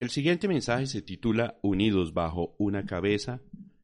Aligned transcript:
El 0.00 0.10
siguiente 0.10 0.46
mensaje 0.46 0.86
se 0.86 1.02
titula 1.02 1.58
Unidos 1.60 2.14
bajo 2.14 2.54
una 2.58 2.86
cabeza, 2.86 3.40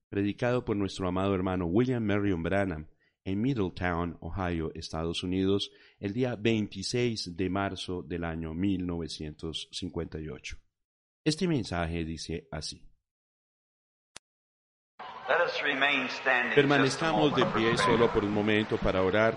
predicado 0.09 0.65
por 0.65 0.77
nuestro 0.77 1.09
amado 1.09 1.35
hermano 1.35 1.67
William 1.67 2.05
Marion 2.05 2.41
Branham 2.41 2.87
en 3.25 3.41
Middletown, 3.41 4.17
Ohio, 4.21 4.71
Estados 4.77 5.25
Unidos, 5.25 5.73
el 5.99 6.13
día 6.13 6.37
26 6.37 7.37
de 7.37 7.51
marzo 7.51 8.03
del 8.03 8.23
año 8.23 8.55
1958. 8.55 10.57
Este 11.25 11.49
mensaje 11.49 12.05
dice 12.05 12.47
así. 12.53 12.81
Permanezcamos 16.55 17.35
de 17.35 17.45
pie 17.47 17.77
solo 17.77 18.13
por 18.13 18.25
un 18.25 18.33
momento 18.33 18.77
para 18.77 19.03
orar. 19.03 19.37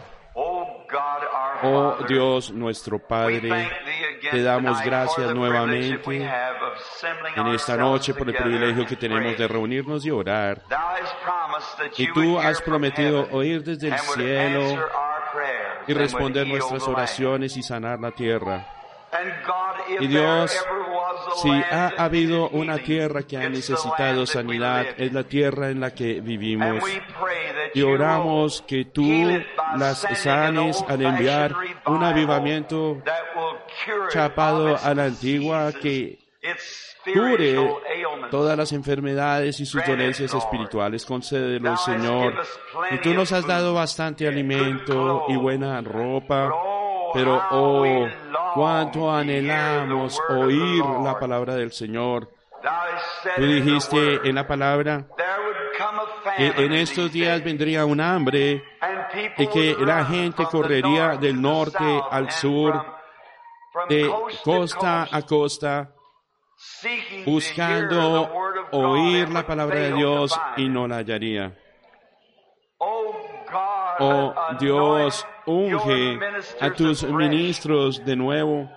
Oh 1.64 1.98
Dios 2.08 2.52
nuestro 2.52 3.00
Padre, 3.00 3.68
te 4.32 4.44
damos 4.44 4.80
gracias 4.84 5.34
nuevamente 5.34 5.98
en 7.36 7.48
esta 7.48 7.78
noche 7.78 8.14
por 8.14 8.30
el 8.30 8.36
privilegio 8.36 8.86
que 8.86 8.96
tenemos 8.96 9.38
de 9.38 9.48
reunirnos 9.48 10.06
y 10.06 10.12
orar. 10.12 10.62
Y 11.98 12.12
tú 12.12 12.40
has 12.40 12.62
prometido 12.62 13.28
oír 13.32 13.64
desde 13.64 13.88
el 13.90 14.00
cielo 14.00 14.88
y 15.88 15.94
responder 15.94 16.48
nuestras 16.48 16.88
oraciones 16.88 17.56
y 17.58 17.64
sanar 17.64 18.00
la 18.00 18.12
tierra. 18.12 18.68
Y 20.00 20.08
Dios, 20.08 20.66
si 21.42 21.50
ha 21.50 21.94
habido 21.98 22.50
una 22.50 22.78
tierra 22.78 23.24
que 23.24 23.38
ha 23.38 23.50
necesitado 23.50 24.26
sanidad, 24.26 24.86
es 24.98 25.14
la 25.14 25.24
tierra 25.24 25.70
en 25.70 25.80
la 25.80 25.94
que 25.94 26.20
vivimos. 26.20 26.84
Y 27.74 27.82
oramos 27.82 28.62
que 28.68 28.86
tú 28.86 29.10
las 29.78 30.02
sanes 30.16 30.84
al 30.88 31.02
enviar 31.02 31.54
un 31.86 32.04
avivamiento 32.04 33.02
chapado 34.10 34.78
a 34.78 34.94
la 34.94 35.06
antigua 35.06 35.72
que 35.72 36.27
cure 37.14 37.56
todas 38.30 38.58
las 38.58 38.72
enfermedades 38.72 39.60
y 39.60 39.66
sus 39.66 39.86
dolencias 39.86 40.34
espirituales. 40.34 41.06
Concédelo, 41.06 41.78
Señor. 41.78 42.36
Y 42.92 42.98
tú 43.00 43.14
nos 43.14 43.32
has 43.32 43.46
dado 43.46 43.74
bastante 43.74 44.28
alimento 44.28 45.26
y 45.30 45.36
buena 45.36 45.82
ropa, 45.82 46.52
pero 47.14 47.42
oh, 47.52 48.08
cuánto 48.54 49.12
anhelamos 49.12 50.20
oír 50.30 50.84
la 51.04 51.18
palabra 51.20 51.56
del 51.56 51.72
Señor. 51.72 52.32
Tú 53.36 53.44
dijiste 53.44 54.28
en 54.28 54.36
la 54.36 54.48
palabra 54.48 55.08
que 56.36 56.48
en 56.48 56.74
estos 56.74 57.12
días 57.12 57.44
vendría 57.44 57.86
un 57.86 58.02
hambre 58.02 58.64
y 59.38 59.48
que 59.48 59.76
la 59.80 60.06
gente 60.06 60.46
correría 60.46 61.16
del 61.18 61.42
norte 61.42 62.02
al 62.12 62.32
sur, 62.32 62.84
de 63.90 64.12
costa 64.44 65.08
a 65.12 65.22
costa, 65.22 65.94
buscando 67.26 68.30
oír 68.72 69.30
la 69.30 69.46
palabra 69.46 69.80
de 69.80 69.94
Dios 69.94 70.40
y 70.58 70.70
no 70.70 70.88
la 70.88 70.98
hallaría. 70.98 71.54
Oh 74.00 74.34
Dios, 74.60 75.26
unge 75.46 76.20
a 76.60 76.70
tus 76.72 77.04
ministros 77.04 78.04
de 78.06 78.16
nuevo. 78.16 78.70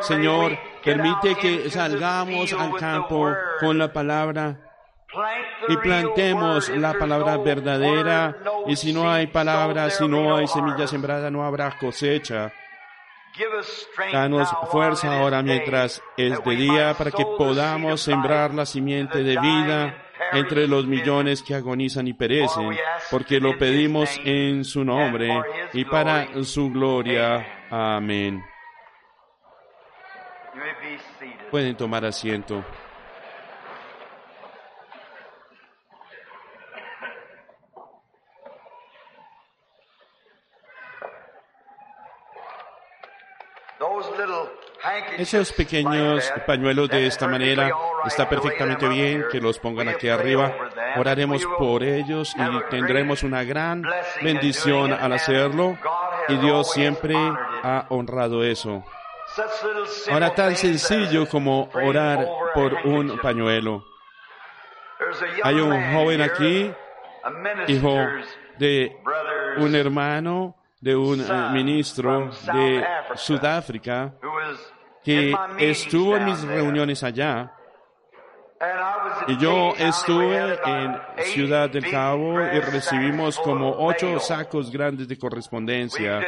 Señor, 0.00 0.58
permite 0.84 1.34
que 1.36 1.70
salgamos 1.70 2.52
al 2.52 2.74
campo 2.76 3.32
con 3.60 3.78
la 3.78 3.92
palabra 3.92 4.60
y 5.68 5.76
plantemos 5.78 6.68
la 6.68 6.94
palabra 6.94 7.36
verdadera. 7.38 8.36
Y 8.66 8.76
si 8.76 8.92
no 8.92 9.10
hay 9.10 9.28
palabra, 9.28 9.90
si 9.90 10.06
no 10.06 10.36
hay 10.36 10.46
semilla 10.46 10.86
sembrada, 10.86 11.30
no 11.30 11.44
habrá 11.44 11.76
cosecha. 11.78 12.52
Danos 14.12 14.48
fuerza 14.70 15.18
ahora 15.18 15.42
mientras 15.42 16.02
es 16.16 16.42
de 16.42 16.56
día 16.56 16.94
para 16.94 17.10
que 17.10 17.24
podamos 17.24 18.00
sembrar 18.00 18.54
la 18.54 18.66
simiente 18.66 19.22
de 19.22 19.38
vida 19.38 20.02
entre 20.32 20.66
los 20.66 20.86
millones 20.86 21.42
que 21.42 21.54
agonizan 21.54 22.06
y 22.08 22.14
perecen, 22.14 22.76
porque 23.10 23.38
lo 23.40 23.58
pedimos 23.58 24.10
en 24.24 24.64
su 24.64 24.84
nombre 24.84 25.42
y 25.72 25.84
para 25.84 26.42
su 26.44 26.70
gloria. 26.70 27.66
Amén. 27.70 28.42
Pueden 31.50 31.76
tomar 31.76 32.04
asiento. 32.04 32.64
Esos 45.18 45.52
pequeños 45.52 46.32
pañuelos 46.46 46.88
de 46.88 47.06
esta 47.06 47.26
manera 47.26 47.70
está 48.06 48.28
perfectamente 48.28 48.88
bien 48.88 49.24
que 49.30 49.40
los 49.40 49.58
pongan 49.58 49.88
aquí 49.88 50.08
arriba. 50.08 50.54
Oraremos 50.96 51.42
por 51.58 51.82
ellos 51.82 52.34
y 52.36 52.70
tendremos 52.70 53.22
una 53.22 53.42
gran 53.44 53.82
bendición 54.22 54.92
al 54.92 55.12
hacerlo. 55.12 55.78
Y 56.28 56.36
Dios 56.36 56.72
siempre 56.72 57.14
ha 57.16 57.86
honrado 57.90 58.44
eso. 58.44 58.84
Ahora 60.10 60.34
tan 60.34 60.56
sencillo 60.56 61.28
como 61.28 61.68
orar 61.74 62.26
por 62.54 62.74
un 62.84 63.18
pañuelo. 63.18 63.84
Hay 65.42 65.56
un 65.56 65.94
joven 65.94 66.22
aquí, 66.22 66.72
hijo 67.68 68.06
de 68.58 68.96
un 69.58 69.74
hermano 69.74 70.56
de 70.80 70.94
un 70.94 71.24
ministro 71.52 72.30
de 72.52 72.84
Sudáfrica 73.14 74.14
que 75.06 75.32
estuvo 75.60 76.16
en 76.16 76.24
mis 76.24 76.42
reuniones 76.42 77.04
allá. 77.04 77.52
Y 79.28 79.38
yo 79.38 79.72
estuve 79.78 80.58
en 80.64 80.98
Ciudad 81.26 81.70
del 81.70 81.88
Cabo 81.88 82.40
y 82.40 82.58
recibimos 82.58 83.38
como 83.38 83.70
ocho 83.86 84.18
sacos 84.18 84.68
grandes 84.68 85.06
de 85.06 85.16
correspondencia. 85.16 86.20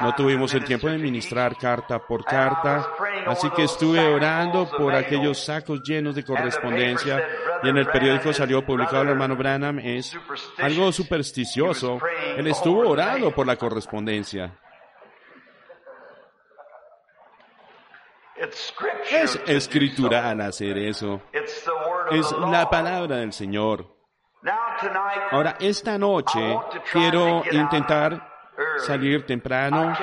No 0.00 0.12
tuvimos 0.16 0.52
el 0.54 0.64
tiempo 0.64 0.88
de 0.88 0.98
ministrar 0.98 1.56
carta 1.56 2.00
por 2.00 2.24
carta, 2.24 2.88
así 3.28 3.48
que 3.50 3.62
estuve 3.62 4.00
orando 4.00 4.68
por 4.76 4.92
aquellos 4.92 5.44
sacos 5.44 5.82
llenos 5.84 6.16
de 6.16 6.24
correspondencia. 6.24 7.24
Y 7.62 7.68
en 7.68 7.76
el 7.76 7.86
periódico 7.86 8.32
salió 8.32 8.66
publicado 8.66 9.02
el 9.02 9.10
hermano 9.10 9.36
Branham 9.36 9.78
es 9.78 10.18
algo 10.58 10.90
supersticioso. 10.90 12.00
Él 12.36 12.48
estuvo 12.48 12.88
orando 12.88 13.30
por 13.30 13.46
la 13.46 13.54
correspondencia. 13.54 14.58
Es 19.10 19.40
escritural 19.46 20.40
hacer 20.40 20.78
eso. 20.78 21.22
Es 21.32 22.32
la 22.32 22.68
palabra 22.68 23.16
del 23.16 23.32
Señor. 23.32 23.96
Ahora, 25.30 25.56
esta 25.58 25.98
noche 25.98 26.58
quiero 26.92 27.42
intentar 27.50 28.36
salir 28.78 29.24
temprano. 29.26 29.94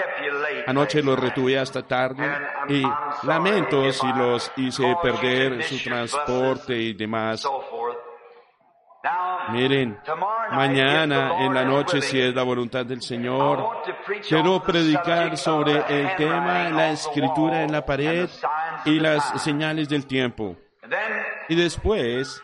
Anoche 0.68 1.02
los 1.02 1.20
retuve 1.20 1.58
hasta 1.58 1.84
tarde 1.84 2.24
y 2.70 2.84
lamento 3.24 3.92
si 3.92 4.08
los 4.14 4.52
hice 4.58 4.96
perder 5.02 5.64
su 5.64 5.82
transporte 5.84 6.76
y 6.76 6.94
demás. 6.94 7.48
Miren, 9.52 9.98
mañana 10.52 11.44
en 11.44 11.54
la 11.54 11.64
noche, 11.64 12.02
si 12.02 12.20
es 12.20 12.34
la 12.34 12.44
voluntad 12.44 12.86
del 12.86 13.02
Señor, 13.02 13.84
quiero 14.28 14.62
predicar 14.64 15.38
sobre 15.38 15.84
el 15.90 16.16
tema 16.16 16.70
la 16.70 16.92
escritura 16.92 17.64
en 17.64 17.72
la 17.72 17.86
pared 17.86 18.30
y 18.86 19.00
las 19.00 19.42
señales 19.42 19.90
del 19.90 20.06
tiempo. 20.06 20.56
Y 21.50 21.56
después, 21.56 22.42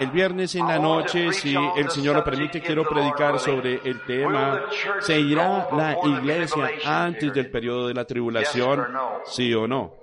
el 0.00 0.10
viernes 0.10 0.54
en 0.54 0.66
la 0.66 0.78
noche, 0.78 1.32
si 1.32 1.56
el 1.76 1.90
Señor 1.90 2.16
lo 2.16 2.24
permite, 2.24 2.60
quiero 2.60 2.84
predicar 2.88 3.38
sobre 3.38 3.80
el 3.84 4.02
tema, 4.04 4.62
¿se 5.00 5.18
irá 5.18 5.68
la 5.72 5.96
iglesia 6.04 6.70
antes 6.84 7.32
del 7.32 7.50
periodo 7.50 7.88
de 7.88 7.94
la 7.94 8.04
tribulación? 8.04 8.86
¿Sí 9.24 9.52
o 9.54 9.66
no? 9.66 9.97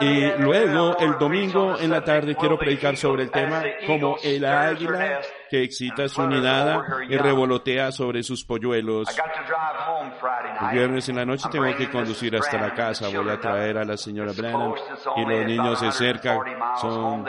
Y 0.00 0.26
luego 0.38 0.98
el 0.98 1.18
domingo 1.18 1.78
en 1.78 1.90
la 1.90 2.04
tarde 2.04 2.34
quiero 2.34 2.58
predicar 2.58 2.96
sobre 2.96 3.24
el 3.24 3.30
tema 3.30 3.62
como 3.86 4.18
el 4.22 4.44
águila 4.44 5.20
que 5.48 5.62
excita 5.62 6.08
su 6.08 6.26
nidada 6.26 6.84
y 7.08 7.16
revolotea 7.16 7.92
sobre 7.92 8.22
sus 8.22 8.44
polluelos. 8.44 9.08
El 10.60 10.76
viernes 10.76 11.08
en 11.08 11.16
la 11.16 11.24
noche 11.24 11.48
tengo 11.50 11.74
que 11.76 11.90
conducir 11.90 12.36
hasta 12.36 12.58
la 12.58 12.74
casa. 12.74 13.08
Voy 13.08 13.28
a 13.28 13.38
traer 13.38 13.78
a 13.78 13.84
la 13.84 13.96
señora 13.96 14.32
Brennan 14.32 14.74
y 15.16 15.24
los 15.24 15.46
niños 15.46 15.80
de 15.80 15.92
cerca. 15.92 16.38
Son 16.80 17.24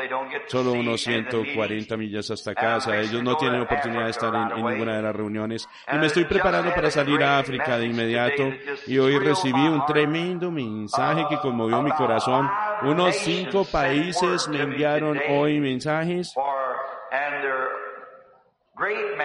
solo 0.48 0.74
unos 0.74 1.02
140 1.02 1.98
millas 1.98 2.32
hasta 2.32 2.56
casa. 2.56 2.98
Ellos 2.98 3.24
no 3.24 3.36
tienen 3.38 3.62
oportunidad 3.62 4.06
de 4.06 4.12
estar 4.12 4.34
en, 4.34 4.64
ninguna 4.64 4.96
de 4.96 5.02
las 5.02 5.16
reuniones. 5.16 5.68
Y 5.92 5.98
me 5.98 6.08
estoy 6.08 6.26
preparando 6.26 6.74
para 6.74 6.90
salir 6.90 7.24
a 7.24 7.40
África 7.40 7.78
de 7.78 7.86
inmediato. 7.86 8.44
Y 8.88 8.98
hoy 8.98 9.18
recibí 9.20 9.68
un 9.68 9.86
tremendo 9.86 10.52
mensaje 10.52 11.26
que 11.30 11.38
conmovió 11.38 11.82
mi 11.82 11.92
corazón. 11.92 12.50
Unos 12.84 13.16
cinco 13.16 13.66
países 13.66 14.48
me 14.48 14.62
enviaron 14.62 15.20
hoy 15.30 15.60
mensajes 15.60 16.34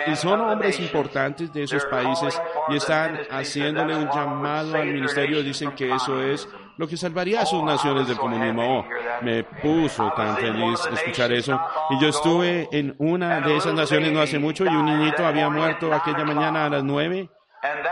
y 0.06 0.16
son 0.16 0.40
hombres 0.40 0.80
importantes 0.80 1.52
de 1.52 1.64
esos 1.64 1.84
países 1.86 2.40
y 2.68 2.76
están 2.76 3.18
haciéndole 3.30 3.96
un 3.96 4.08
llamado 4.10 4.76
al 4.76 4.86
ministerio. 4.86 5.42
Dicen 5.42 5.72
que 5.72 5.90
eso 5.90 6.22
es 6.22 6.48
lo 6.78 6.88
que 6.88 6.96
salvaría 6.96 7.42
a 7.42 7.46
sus 7.46 7.62
naciones 7.62 8.08
del 8.08 8.16
comunismo. 8.16 8.80
Oh, 8.80 8.84
me 9.22 9.44
puso 9.44 10.10
tan 10.16 10.36
feliz 10.36 10.80
escuchar 10.92 11.32
eso. 11.32 11.60
Y 11.90 12.00
yo 12.00 12.08
estuve 12.08 12.68
en 12.72 12.94
una 12.98 13.40
de 13.40 13.56
esas 13.56 13.74
naciones 13.74 14.12
no 14.12 14.20
hace 14.20 14.38
mucho 14.38 14.64
y 14.64 14.68
un 14.68 14.86
niñito 14.86 15.26
había 15.26 15.48
muerto 15.48 15.92
aquella 15.92 16.24
mañana 16.24 16.66
a 16.66 16.70
las 16.70 16.84
nueve. 16.84 17.28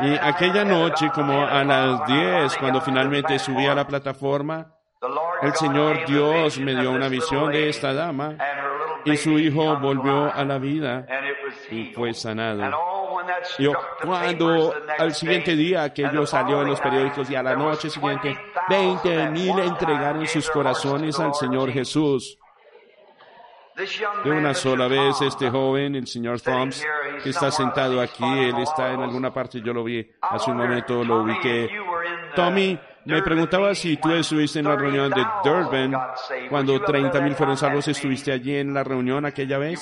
Y 0.00 0.14
aquella 0.20 0.64
noche, 0.64 1.10
como 1.14 1.46
a 1.46 1.62
las 1.62 2.06
diez, 2.06 2.56
cuando 2.56 2.80
finalmente 2.80 3.38
subí 3.38 3.66
a 3.66 3.74
la 3.74 3.86
plataforma, 3.86 4.74
el 5.42 5.54
Señor 5.54 6.06
Dios 6.06 6.58
me 6.58 6.74
dio 6.74 6.90
una 6.90 7.08
visión 7.08 7.52
de 7.52 7.68
esta 7.68 7.94
dama 7.94 8.36
y 9.04 9.16
su 9.16 9.38
hijo 9.38 9.78
volvió 9.78 10.32
a 10.32 10.44
la 10.44 10.58
vida 10.58 11.06
y 11.70 11.92
fue 11.92 12.12
sanado. 12.14 12.70
Yo, 13.58 13.72
cuando 14.02 14.74
al 14.98 15.14
siguiente 15.14 15.56
día 15.56 15.84
aquello 15.84 16.26
salió 16.26 16.62
en 16.62 16.68
los 16.68 16.80
periódicos 16.80 17.30
y 17.30 17.36
a 17.36 17.42
la 17.42 17.54
noche 17.54 17.90
siguiente, 17.90 18.36
20 18.68 19.30
mil 19.30 19.58
entregaron 19.58 20.26
sus 20.26 20.48
corazones 20.50 21.18
al 21.18 21.34
Señor 21.34 21.70
Jesús. 21.72 22.38
De 24.24 24.30
una 24.30 24.52
sola 24.52 24.88
vez 24.88 25.22
este 25.22 25.48
joven, 25.48 25.94
el 25.94 26.06
señor 26.06 26.40
Thoms, 26.40 26.84
que 27.22 27.30
está 27.30 27.50
sentado 27.50 28.00
aquí, 28.02 28.24
él 28.24 28.58
está 28.58 28.92
en 28.92 29.00
alguna 29.00 29.32
parte, 29.32 29.62
yo 29.62 29.72
lo 29.72 29.84
vi 29.84 30.06
hace 30.20 30.50
un 30.50 30.58
momento, 30.58 31.02
lo 31.02 31.22
ubiqué. 31.22 31.70
Tommy, 32.36 32.78
me 33.04 33.22
preguntaba 33.22 33.74
si 33.74 33.96
tú 33.96 34.12
estuviste 34.12 34.58
en 34.58 34.66
la 34.66 34.76
reunión 34.76 35.10
de 35.10 35.24
Durban 35.42 35.92
cuando 36.48 36.80
30.000 36.80 37.34
fueron 37.34 37.56
salvos. 37.56 37.88
¿Estuviste 37.88 38.32
allí 38.32 38.56
en 38.56 38.74
la 38.74 38.84
reunión 38.84 39.24
aquella 39.24 39.58
vez? 39.58 39.80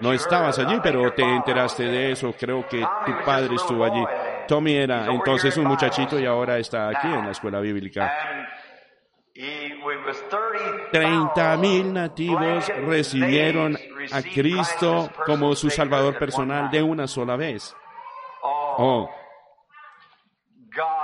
No 0.00 0.12
estabas 0.12 0.58
allí, 0.58 0.78
pero 0.82 1.12
te 1.12 1.22
enteraste 1.22 1.84
de 1.84 2.12
eso. 2.12 2.34
Creo 2.38 2.66
que 2.68 2.80
tu 2.80 3.24
padre 3.24 3.54
estuvo 3.54 3.84
allí. 3.84 4.04
Tommy 4.46 4.74
era 4.74 5.06
entonces 5.06 5.56
un 5.56 5.64
muchachito 5.64 6.18
y 6.18 6.26
ahora 6.26 6.58
está 6.58 6.88
aquí 6.88 7.08
en 7.08 7.24
la 7.24 7.32
escuela 7.32 7.60
bíblica. 7.60 8.12
30.000 9.34 11.92
nativos 11.92 12.68
recibieron 12.86 13.76
a 14.12 14.22
Cristo 14.22 15.10
como 15.26 15.56
su 15.56 15.70
Salvador 15.70 16.16
personal 16.18 16.70
de 16.70 16.82
una 16.82 17.08
sola 17.08 17.36
vez. 17.36 17.74
Oh, 18.42 19.10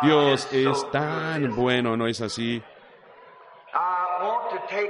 Dios 0.02 0.48
es 0.52 0.90
tan 0.90 1.54
bueno, 1.54 1.96
¿no 1.96 2.06
es 2.06 2.20
así? 2.20 2.62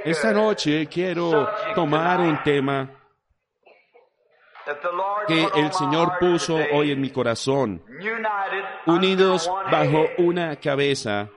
Esta 0.03 0.31
noche 0.31 0.87
quiero 0.87 1.49
tomar 1.75 2.19
un 2.19 2.41
tema 2.43 2.89
que 5.27 5.47
el 5.55 5.71
Señor 5.73 6.13
puso 6.19 6.57
hoy 6.73 6.91
en 6.91 7.01
mi 7.01 7.09
corazón, 7.09 7.83
unidos 8.85 9.49
bajo 9.71 10.05
una 10.17 10.55
cabeza. 10.57 11.29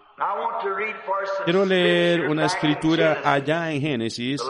Quiero 1.44 1.64
leer 1.64 2.28
una 2.28 2.46
escritura 2.46 3.20
allá 3.24 3.70
en 3.70 3.80
Génesis, 3.80 4.42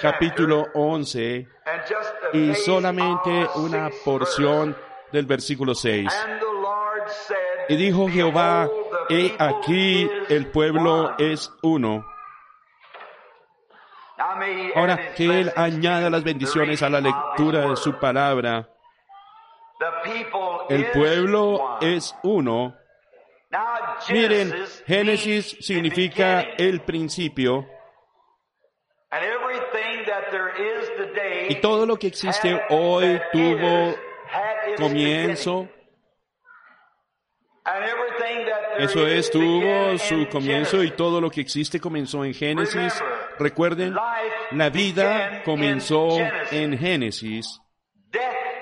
capítulo 0.00 0.66
11, 0.74 1.48
y 2.32 2.54
solamente 2.54 3.48
una 3.56 3.90
porción 4.04 4.76
del 5.12 5.26
versículo 5.26 5.74
6. 5.74 6.08
Y 7.68 7.76
dijo 7.76 8.08
Jehová, 8.08 8.68
he 9.10 9.34
aquí 9.38 10.08
el 10.28 10.46
pueblo 10.50 11.14
es 11.18 11.52
uno. 11.62 12.04
Ahora 14.74 15.14
que 15.14 15.40
Él 15.40 15.52
añada 15.54 16.10
las 16.10 16.24
bendiciones 16.24 16.82
a 16.82 16.90
la 16.90 17.00
lectura 17.00 17.68
de 17.68 17.76
su 17.76 17.98
palabra, 17.98 18.68
el 20.68 20.90
pueblo 20.90 21.78
es 21.80 22.16
uno. 22.22 22.74
Miren, 24.10 24.54
Génesis 24.86 25.56
significa 25.60 26.40
el 26.40 26.80
principio. 26.80 27.66
Y 31.48 31.54
todo 31.56 31.86
lo 31.86 31.98
que 31.98 32.08
existe 32.08 32.60
hoy 32.70 33.20
tuvo 33.32 33.94
comienzo 34.76 35.68
eso 38.78 39.06
es, 39.06 39.30
tuvo 39.30 39.98
su 39.98 40.28
comienzo 40.28 40.82
y 40.82 40.92
todo 40.92 41.20
lo 41.20 41.30
que 41.30 41.40
existe 41.40 41.80
comenzó 41.80 42.24
en 42.24 42.32
Génesis. 42.32 42.94
Recuerden, 43.38 43.94
la 44.52 44.70
vida 44.70 45.42
comenzó 45.44 46.16
en 46.50 46.78
Génesis. 46.78 47.60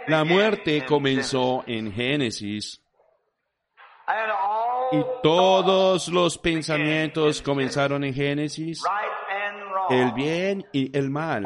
La 0.06 0.24
muerte 0.24 0.84
comenzó 0.86 1.64
en 1.66 1.92
Génesis. 1.92 2.80
Y 4.92 5.04
todos 5.22 6.08
los 6.08 6.38
pensamientos 6.38 7.42
comenzaron 7.42 8.04
en 8.04 8.14
Génesis. 8.14 8.82
El 9.90 10.12
bien 10.12 10.64
y 10.72 10.96
el 10.96 11.10
mal. 11.10 11.44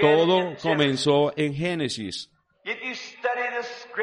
Todo 0.00 0.54
comenzó 0.62 1.32
en 1.36 1.54
Génesis. 1.54 2.30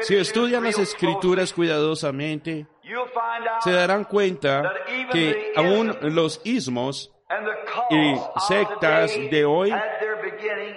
Si 0.02 0.14
estudian 0.14 0.64
las 0.64 0.78
escrituras 0.78 1.52
cuidadosamente, 1.52 2.66
se 3.62 3.72
darán 3.72 4.04
cuenta 4.04 4.72
que 5.12 5.52
aún 5.56 5.96
los 6.02 6.40
ismos 6.44 7.12
y 7.90 8.14
sectas 8.46 9.12
de 9.30 9.44
hoy 9.44 9.74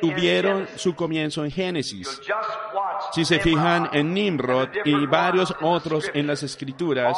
tuvieron 0.01 0.67
su 0.75 0.95
comienzo 0.95 1.45
en 1.45 1.51
Génesis. 1.51 2.21
Si 3.11 3.25
se 3.25 3.39
fijan 3.39 3.89
en 3.93 4.13
Nimrod 4.13 4.69
y 4.83 5.05
varios 5.05 5.53
otros 5.61 6.09
en 6.13 6.27
las 6.27 6.41
escrituras, 6.43 7.17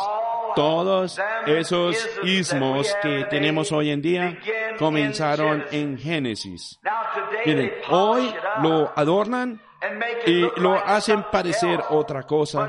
todos 0.56 1.20
esos 1.46 2.10
ismos 2.24 2.94
que 3.02 3.26
tenemos 3.30 3.72
hoy 3.72 3.90
en 3.92 4.02
día 4.02 4.38
comenzaron 4.78 5.66
en 5.72 5.98
Génesis. 5.98 6.80
Miren, 7.46 7.74
hoy 7.90 8.34
lo 8.62 8.92
adornan 8.96 9.62
y 10.26 10.48
lo 10.60 10.74
hacen 10.76 11.24
parecer 11.32 11.82
otra 11.90 12.24
cosa, 12.24 12.68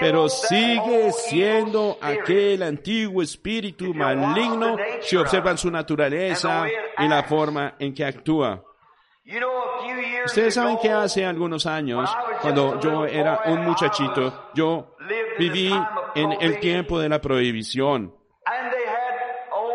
pero 0.00 0.28
sigue 0.28 1.12
siendo 1.12 1.98
aquel 2.00 2.62
antiguo 2.62 3.22
espíritu 3.22 3.92
maligno 3.92 4.76
si 5.00 5.16
observan 5.16 5.58
su 5.58 5.70
naturaleza 5.70 6.64
y 6.98 7.08
la 7.08 7.22
forma 7.24 7.74
en 7.78 7.92
que 7.92 8.04
actúa. 8.04 8.62
Ustedes 10.24 10.54
saben 10.54 10.78
que 10.80 10.90
hace 10.90 11.24
algunos 11.24 11.66
años, 11.66 12.10
cuando 12.40 12.80
yo 12.80 13.06
era 13.06 13.42
un 13.46 13.64
muchachito, 13.64 14.50
yo 14.54 14.96
viví 15.38 15.72
en 16.14 16.32
el 16.40 16.58
tiempo 16.60 16.98
de 16.98 17.08
la 17.08 17.20
prohibición. 17.20 18.14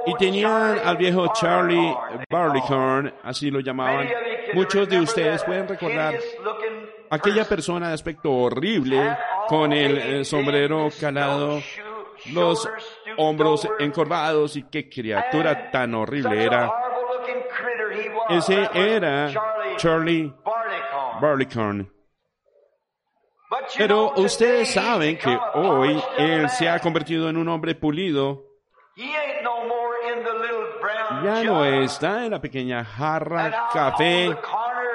Y 0.05 0.15
tenían 0.15 0.79
al 0.83 0.97
viejo 0.97 1.31
Charlie 1.33 1.95
Barleycorn, 2.29 3.13
así 3.23 3.51
lo 3.51 3.59
llamaban. 3.59 4.07
Muchos 4.53 4.89
de 4.89 4.99
ustedes 4.99 5.43
pueden 5.43 5.67
recordar 5.67 6.15
aquella 7.09 7.45
persona 7.45 7.89
de 7.89 7.93
aspecto 7.93 8.31
horrible, 8.31 9.17
con 9.47 9.73
el 9.73 9.97
eh, 9.97 10.25
sombrero 10.25 10.89
calado, 10.99 11.61
los 12.33 12.69
hombros 13.17 13.67
encorvados 13.79 14.55
y 14.55 14.63
qué 14.63 14.89
criatura 14.89 15.71
tan 15.71 15.93
horrible 15.93 16.43
era. 16.43 16.71
Ese 18.29 18.69
era 18.73 19.31
Charlie 19.77 20.33
Barleycorn. 21.19 21.91
Pero 23.77 24.13
ustedes 24.15 24.71
saben 24.71 25.17
que 25.17 25.37
hoy 25.55 26.01
él 26.17 26.49
se 26.49 26.69
ha 26.69 26.79
convertido 26.79 27.29
en 27.29 27.37
un 27.37 27.49
hombre 27.49 27.75
pulido. 27.75 28.45
Ya 31.23 31.43
no 31.43 31.65
está 31.65 32.25
en 32.25 32.31
la 32.31 32.41
pequeña 32.41 32.83
jarra 32.83 33.69
café 33.73 34.35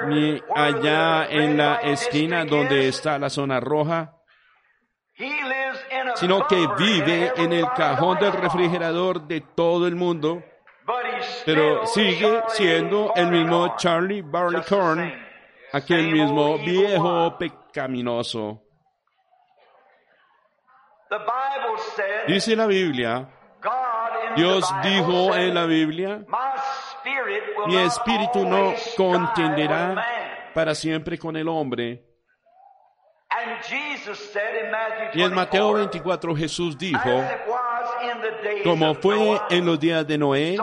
ni 0.07 0.41
allá 0.55 1.25
en 1.29 1.57
la 1.57 1.75
esquina 1.75 2.45
donde 2.45 2.87
está 2.87 3.17
la 3.17 3.29
zona 3.29 3.59
roja, 3.59 4.13
sino 6.15 6.47
que 6.47 6.67
vive 6.77 7.33
en 7.35 7.53
el 7.53 7.65
cajón 7.71 8.19
del 8.19 8.33
refrigerador 8.33 9.21
de 9.27 9.41
todo 9.41 9.87
el 9.87 9.95
mundo, 9.95 10.43
pero 11.45 11.85
sigue 11.85 12.43
siendo 12.49 13.13
el 13.15 13.31
mismo 13.31 13.75
Charlie 13.77 14.21
Barleycorn, 14.21 15.13
aquel 15.73 16.11
mismo 16.11 16.57
viejo 16.59 17.37
pecaminoso. 17.37 18.61
Dice 22.27 22.55
la 22.55 22.67
Biblia, 22.67 23.29
Dios 24.35 24.65
dijo 24.83 25.35
en 25.35 25.53
la 25.53 25.65
Biblia, 25.65 26.25
mi 27.67 27.77
espíritu 27.77 28.47
no 28.47 28.73
contenderá 28.95 29.95
para 30.53 30.75
siempre 30.75 31.17
con 31.17 31.35
el 31.35 31.47
hombre. 31.47 32.03
Y 35.13 35.21
en 35.21 35.33
Mateo 35.33 35.73
24 35.73 36.35
Jesús 36.35 36.77
dijo, 36.77 37.23
como 38.63 38.95
fue 38.95 39.39
en 39.49 39.65
los 39.65 39.79
días 39.79 40.07
de 40.07 40.17
Noé, 40.17 40.57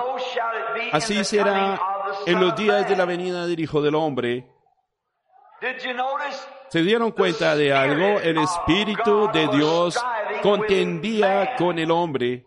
así 0.92 1.24
será 1.24 1.80
en 2.26 2.40
los 2.40 2.54
días 2.56 2.88
de 2.88 2.96
la 2.96 3.04
venida 3.04 3.46
del 3.46 3.60
Hijo 3.60 3.82
del 3.82 3.94
Hombre. 3.94 4.46
¿Se 6.68 6.82
dieron 6.82 7.12
cuenta 7.12 7.54
de 7.56 7.72
algo? 7.72 8.20
El 8.20 8.38
Espíritu 8.38 9.30
de 9.32 9.48
Dios 9.48 9.98
contendía 10.42 11.56
con 11.56 11.78
el 11.78 11.90
hombre. 11.90 12.46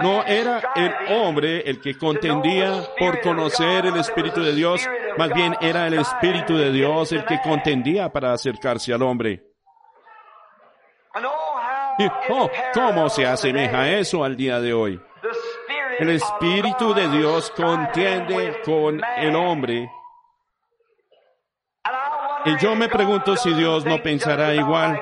No 0.00 0.24
era 0.24 0.72
el 0.74 0.92
hombre 1.12 1.60
el 1.60 1.80
que 1.80 1.96
contendía 1.96 2.82
por 2.98 3.20
conocer 3.20 3.86
el 3.86 3.96
Espíritu 3.96 4.42
de 4.42 4.52
Dios, 4.52 4.84
más 5.16 5.32
bien 5.32 5.54
era 5.60 5.86
el 5.86 5.94
Espíritu 5.94 6.56
de 6.56 6.72
Dios 6.72 7.12
el 7.12 7.24
que 7.24 7.40
contendía 7.40 8.12
para 8.12 8.32
acercarse 8.32 8.92
al 8.92 9.02
hombre. 9.02 9.44
Y, 11.98 12.06
oh, 12.30 12.50
¿cómo 12.72 13.08
se 13.08 13.24
asemeja 13.24 13.88
eso 13.88 14.24
al 14.24 14.36
día 14.36 14.60
de 14.60 14.74
hoy? 14.74 15.00
El 16.00 16.10
Espíritu 16.10 16.92
de 16.92 17.08
Dios 17.08 17.52
contiende 17.52 18.60
con 18.64 19.00
el 19.16 19.36
hombre. 19.36 19.88
Y 22.46 22.58
yo 22.58 22.74
me 22.74 22.88
pregunto 22.88 23.36
si 23.36 23.54
Dios 23.54 23.84
no 23.86 24.02
pensará 24.02 24.52
igual 24.52 25.00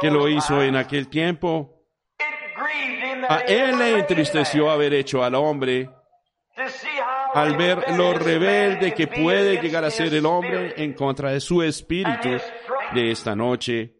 que 0.00 0.10
lo 0.10 0.28
hizo 0.28 0.60
en 0.62 0.74
aquel 0.74 1.08
tiempo. 1.08 1.75
A 3.28 3.38
él 3.46 3.78
le 3.78 3.98
entristeció 3.98 4.70
haber 4.70 4.94
hecho 4.94 5.22
al 5.22 5.34
hombre 5.34 5.88
al 7.34 7.56
ver 7.56 7.84
lo 7.96 8.14
rebelde 8.14 8.94
que 8.94 9.06
puede 9.06 9.60
llegar 9.60 9.84
a 9.84 9.90
ser 9.90 10.14
el 10.14 10.24
hombre 10.24 10.74
en 10.76 10.94
contra 10.94 11.30
de 11.30 11.40
su 11.40 11.62
espíritu 11.62 12.30
de 12.94 13.10
esta 13.10 13.36
noche. 13.36 13.96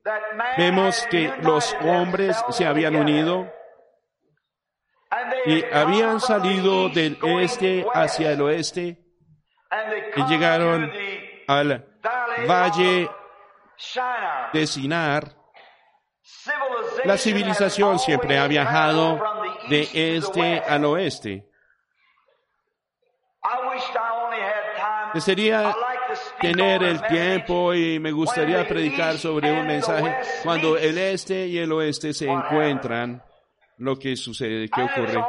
Vemos 0.57 1.07
que 1.11 1.31
los 1.43 1.77
hombres 1.83 2.37
se 2.51 2.65
habían 2.65 2.97
unido 2.97 3.53
y 5.45 5.63
habían 5.65 6.21
salido 6.21 6.89
del 6.89 7.19
este 7.41 7.85
hacia 7.93 8.33
el 8.33 8.41
oeste 8.41 9.05
y 10.17 10.23
llegaron 10.25 10.91
al 11.47 11.87
valle 12.49 13.11
de 14.53 14.67
Sinar. 14.67 15.36
La 17.07 17.17
civilización 17.17 18.01
siempre 18.01 18.37
ha 18.37 18.49
viajado 18.49 19.23
de 19.69 19.89
este 19.93 20.59
al 20.59 20.85
oeste. 20.85 21.47
Desearía 25.15 25.73
tener 26.41 26.83
el 26.83 27.01
tiempo 27.03 27.73
y 27.75 28.01
me 28.01 28.11
gustaría 28.11 28.67
predicar 28.67 29.19
sobre 29.19 29.53
un 29.53 29.69
mensaje 29.69 30.17
cuando 30.43 30.77
el 30.77 30.99
este 30.99 31.47
y 31.47 31.59
el 31.59 31.71
oeste 31.71 32.13
se 32.13 32.29
encuentran, 32.29 33.23
lo 33.79 33.97
que 33.97 34.17
sucede, 34.17 34.69
qué 34.69 34.83
ocurre. 34.83 35.25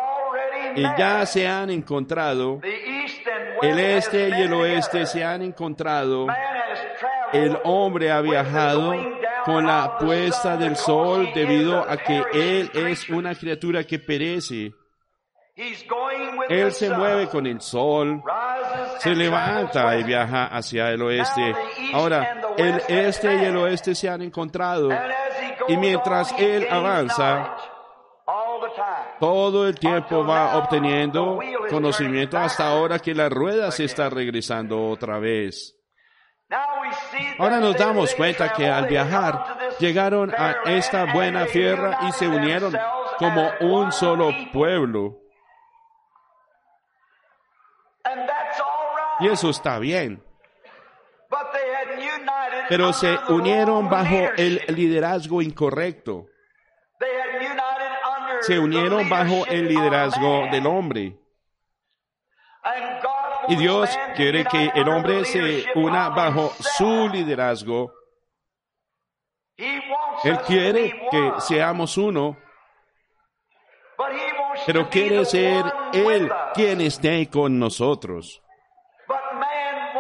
Y 0.76 0.82
ya 0.98 1.28
se 1.28 1.48
han 1.48 1.70
encontrado, 1.70 2.60
el 3.62 3.80
este 3.80 4.30
y 4.30 4.42
el 4.42 4.54
oeste 4.54 5.06
se 5.06 5.24
han 5.24 5.44
encontrado, 5.44 6.26
el 7.34 7.58
hombre 7.64 8.12
ha 8.12 8.22
viajado 8.22 8.94
con 9.48 9.66
la 9.66 9.98
puesta 9.98 10.58
del 10.58 10.76
sol 10.76 11.30
debido 11.34 11.80
a 11.80 11.96
que 11.96 12.22
él 12.34 12.70
es 12.74 13.10
una 13.10 13.34
criatura 13.34 13.86
que 13.86 13.98
perece. 13.98 14.74
Él 16.50 16.72
se 16.74 16.90
mueve 16.90 17.30
con 17.30 17.48
el 17.48 17.62
sol, 17.62 18.22
se 19.00 19.16
levanta 19.16 19.98
y 19.98 20.04
viaja 20.04 20.48
hacia 20.48 20.90
el 20.90 21.02
oeste. 21.02 21.56
Ahora, 21.94 22.42
el 22.58 22.82
este 22.90 23.34
y 23.38 23.46
el 23.46 23.56
oeste 23.56 23.96
se 23.96 24.10
han 24.10 24.22
encontrado 24.22 24.90
y 25.70 25.78
mientras 25.78 26.36
él 26.38 26.68
avanza, 26.70 27.56
todo 29.22 29.66
el 29.66 29.80
tiempo 29.80 30.26
va 30.26 30.58
obteniendo 30.58 31.40
conocimiento 31.70 32.38
hasta 32.38 32.68
ahora 32.68 33.00
que 33.00 33.16
la 33.16 33.30
rueda 33.30 33.72
se 33.72 33.86
está 33.86 34.10
regresando 34.10 34.90
otra 34.90 35.20
vez. 35.20 35.77
Ahora 37.40 37.60
nos 37.60 37.76
damos 37.76 38.16
cuenta 38.16 38.54
que 38.54 38.68
al 38.68 38.88
viajar 38.88 39.76
llegaron 39.80 40.34
a 40.38 40.52
esta 40.66 41.12
buena 41.14 41.46
tierra 41.46 42.00
y 42.08 42.12
se 42.14 42.28
unieron 42.28 42.78
como 43.18 43.52
un 43.60 43.92
solo 43.92 44.30
pueblo. 44.54 45.18
Y 49.20 49.28
eso 49.28 49.50
está 49.50 49.80
bien. 49.80 50.24
Pero 52.70 52.94
se 52.94 53.18
unieron 53.30 53.90
bajo 53.90 54.32
el 54.38 54.64
liderazgo 54.70 55.42
incorrecto. 55.42 56.28
Se 58.42 58.58
unieron 58.60 59.10
bajo 59.10 59.46
el 59.48 59.68
liderazgo 59.68 60.48
del 60.52 60.66
hombre. 60.66 61.18
Y 63.48 63.56
Dios 63.56 63.90
quiere 64.16 64.46
que 64.46 64.72
el 64.76 64.90
hombre 64.90 65.26
se 65.26 65.66
una 65.76 66.10
bajo 66.10 66.52
su 66.60 67.08
liderazgo. 67.10 67.94
Él 70.24 70.40
quiere 70.46 71.08
que 71.10 71.34
seamos 71.40 71.98
uno, 71.98 72.38
pero 74.66 74.90
quiere 74.90 75.26
ser 75.26 75.66
Él 75.94 76.32
quien 76.54 76.82
esté 76.82 77.30
con 77.30 77.58
nosotros. 77.58 78.42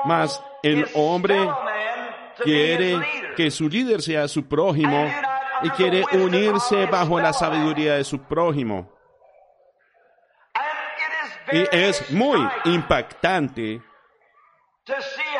Mas 0.05 0.41
el 0.63 0.87
hombre 0.93 1.49
quiere 2.43 2.99
que 3.35 3.49
su 3.49 3.67
líder 3.69 4.01
sea 4.01 4.27
su 4.27 4.47
prójimo 4.47 5.09
y 5.63 5.69
quiere 5.71 6.03
unirse 6.13 6.85
bajo 6.85 7.19
la 7.19 7.33
sabiduría 7.33 7.95
de 7.95 8.03
su 8.03 8.19
prójimo. 8.19 8.96
Y 11.51 11.65
es 11.71 12.11
muy 12.11 12.39
impactante 12.65 13.81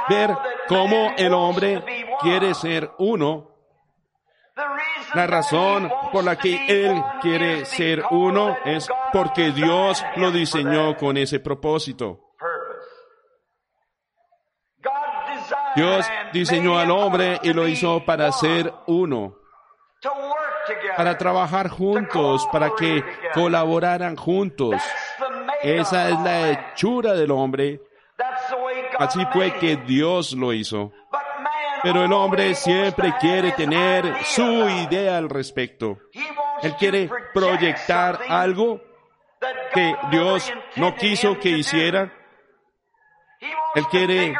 ver 0.10 0.38
cómo 0.68 1.14
el 1.18 1.34
hombre 1.34 1.84
quiere 2.22 2.54
ser 2.54 2.92
uno. 2.98 3.52
La 5.14 5.28
razón 5.28 5.92
por 6.12 6.24
la 6.24 6.36
que 6.36 6.66
él 6.68 7.02
quiere 7.22 7.66
ser 7.66 8.04
uno 8.10 8.58
es 8.66 8.88
porque 9.14 9.52
Dios 9.52 10.04
lo 10.16 10.32
diseñó 10.32 10.98
con 10.98 11.18
ese 11.18 11.40
propósito. 11.40 12.28
Dios 15.76 16.08
diseñó 16.34 16.80
al 16.80 16.90
hombre 16.90 17.40
y 17.44 17.54
lo 17.54 17.68
hizo 17.68 18.04
para 18.04 18.32
ser 18.32 18.74
uno, 18.88 19.38
para 20.96 21.16
trabajar 21.18 21.70
juntos, 21.70 22.48
para 22.52 22.72
que 22.76 23.04
colaboraran 23.36 24.16
juntos. 24.16 24.82
Esa 25.62 26.10
es 26.10 26.20
la 26.20 26.52
hechura 26.52 27.14
del 27.14 27.32
hombre. 27.32 27.82
Así 29.00 29.26
fue 29.32 29.54
que 29.60 29.78
Dios 29.78 30.34
lo 30.34 30.54
hizo. 30.54 30.92
Pero 31.84 32.04
el 32.04 32.14
hombre 32.14 32.56
siempre 32.56 33.14
quiere 33.20 33.52
tener 33.52 34.24
su 34.26 34.68
idea 34.68 35.18
al 35.18 35.30
respecto. 35.30 36.00
Él 36.62 36.76
quiere 36.76 37.10
proyectar 37.34 38.20
algo 38.28 38.82
que 39.74 39.96
Dios 40.10 40.52
no 40.76 40.96
quiso 40.96 41.40
que 41.40 41.50
hiciera. 41.50 42.12
Él 43.76 43.86
quiere 43.88 44.34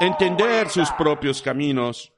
entender 0.00 0.68
sus 0.68 0.90
propios 0.92 1.40
caminos. 1.40 2.12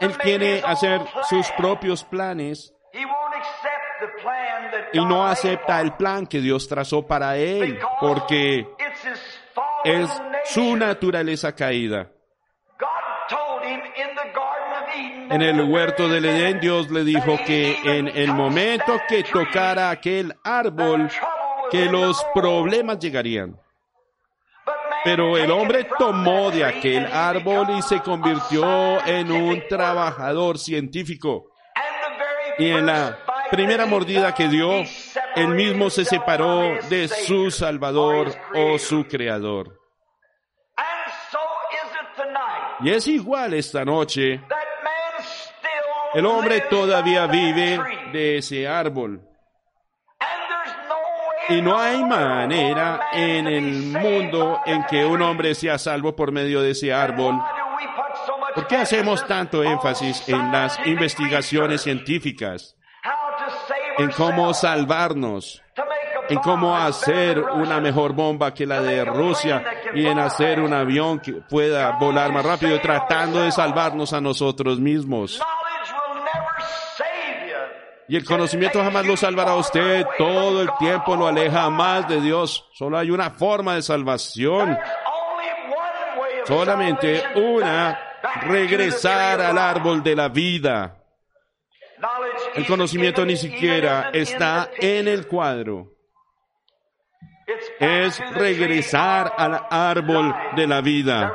Él 0.00 0.16
quiere 0.18 0.62
hacer 0.64 1.00
sus 1.28 1.50
propios 1.52 2.04
planes 2.04 2.72
y 4.92 5.04
no 5.04 5.26
acepta 5.26 5.80
el 5.80 5.94
plan 5.94 6.26
que 6.26 6.40
Dios 6.40 6.68
trazó 6.68 7.06
para 7.06 7.36
él 7.36 7.78
porque 8.00 8.68
es 9.84 10.10
su 10.44 10.76
naturaleza 10.76 11.54
caída. 11.54 12.10
En 15.30 15.40
el 15.40 15.62
huerto 15.62 16.08
del 16.08 16.26
Edén 16.26 16.60
Dios 16.60 16.90
le 16.90 17.04
dijo 17.04 17.38
que 17.46 17.78
en 17.84 18.08
el 18.08 18.34
momento 18.34 19.00
que 19.08 19.22
tocara 19.24 19.90
aquel 19.90 20.34
árbol, 20.44 21.08
que 21.70 21.86
los 21.86 22.22
problemas 22.34 22.98
llegarían. 22.98 23.58
Pero 25.04 25.36
el 25.36 25.50
hombre 25.50 25.88
tomó 25.98 26.50
de 26.50 26.64
aquel 26.64 27.06
árbol 27.06 27.66
y 27.78 27.82
se 27.82 28.00
convirtió 28.00 29.04
en 29.06 29.32
un 29.32 29.66
trabajador 29.68 30.58
científico. 30.58 31.50
Y 32.58 32.70
en 32.70 32.86
la 32.86 33.18
primera 33.52 33.84
mordida 33.84 34.34
que 34.34 34.48
dio, 34.48 34.82
él 35.36 35.48
mismo 35.48 35.90
se 35.90 36.06
separó 36.06 36.78
de 36.88 37.06
su 37.06 37.50
Salvador 37.50 38.34
o 38.54 38.78
su 38.78 39.06
Creador. 39.06 39.78
Y 42.80 42.90
es 42.90 43.06
igual 43.06 43.52
esta 43.52 43.84
noche. 43.84 44.42
El 46.14 46.24
hombre 46.24 46.62
todavía 46.62 47.26
vive 47.26 47.78
de 48.10 48.38
ese 48.38 48.66
árbol. 48.66 49.20
Y 51.50 51.60
no 51.60 51.78
hay 51.78 52.02
manera 52.02 53.08
en 53.12 53.46
el 53.46 53.70
mundo 53.98 54.62
en 54.64 54.84
que 54.84 55.04
un 55.04 55.20
hombre 55.20 55.54
sea 55.54 55.76
salvo 55.76 56.16
por 56.16 56.32
medio 56.32 56.62
de 56.62 56.70
ese 56.70 56.90
árbol. 56.94 57.38
¿Por 58.54 58.66
qué 58.66 58.76
hacemos 58.76 59.26
tanto 59.26 59.62
énfasis 59.62 60.26
en 60.26 60.50
las 60.50 60.78
investigaciones 60.86 61.82
científicas? 61.82 62.76
En 63.98 64.10
cómo 64.10 64.54
salvarnos, 64.54 65.62
en 66.28 66.38
cómo 66.38 66.76
hacer 66.76 67.38
una 67.38 67.80
mejor 67.80 68.12
bomba 68.12 68.54
que 68.54 68.66
la 68.66 68.80
de 68.80 69.04
Rusia 69.04 69.64
y 69.94 70.06
en 70.06 70.18
hacer 70.18 70.60
un 70.60 70.72
avión 70.72 71.20
que 71.20 71.32
pueda 71.32 71.98
volar 71.98 72.32
más 72.32 72.44
rápido 72.44 72.80
tratando 72.80 73.42
de 73.42 73.52
salvarnos 73.52 74.12
a 74.12 74.20
nosotros 74.20 74.80
mismos. 74.80 75.40
Y 78.08 78.16
el 78.16 78.24
conocimiento 78.24 78.82
jamás 78.82 79.06
lo 79.06 79.16
salvará 79.16 79.52
a 79.52 79.56
usted. 79.56 80.04
Todo 80.18 80.60
el 80.60 80.70
tiempo 80.78 81.16
lo 81.16 81.28
aleja 81.28 81.70
más 81.70 82.08
de 82.08 82.20
Dios. 82.20 82.66
Solo 82.74 82.98
hay 82.98 83.10
una 83.10 83.30
forma 83.30 83.74
de 83.74 83.82
salvación. 83.82 84.78
Solamente 86.44 87.22
una, 87.36 87.98
regresar 88.42 89.40
al 89.40 89.56
árbol 89.56 90.02
de 90.02 90.16
la 90.16 90.28
vida. 90.28 91.01
El 92.54 92.66
conocimiento 92.66 93.24
ni 93.24 93.36
siquiera 93.36 94.10
está 94.12 94.70
en 94.78 95.08
el 95.08 95.26
cuadro. 95.26 95.92
Es 97.78 98.18
regresar 98.34 99.32
al 99.36 99.66
árbol 99.70 100.34
de 100.56 100.66
la 100.66 100.80
vida. 100.80 101.34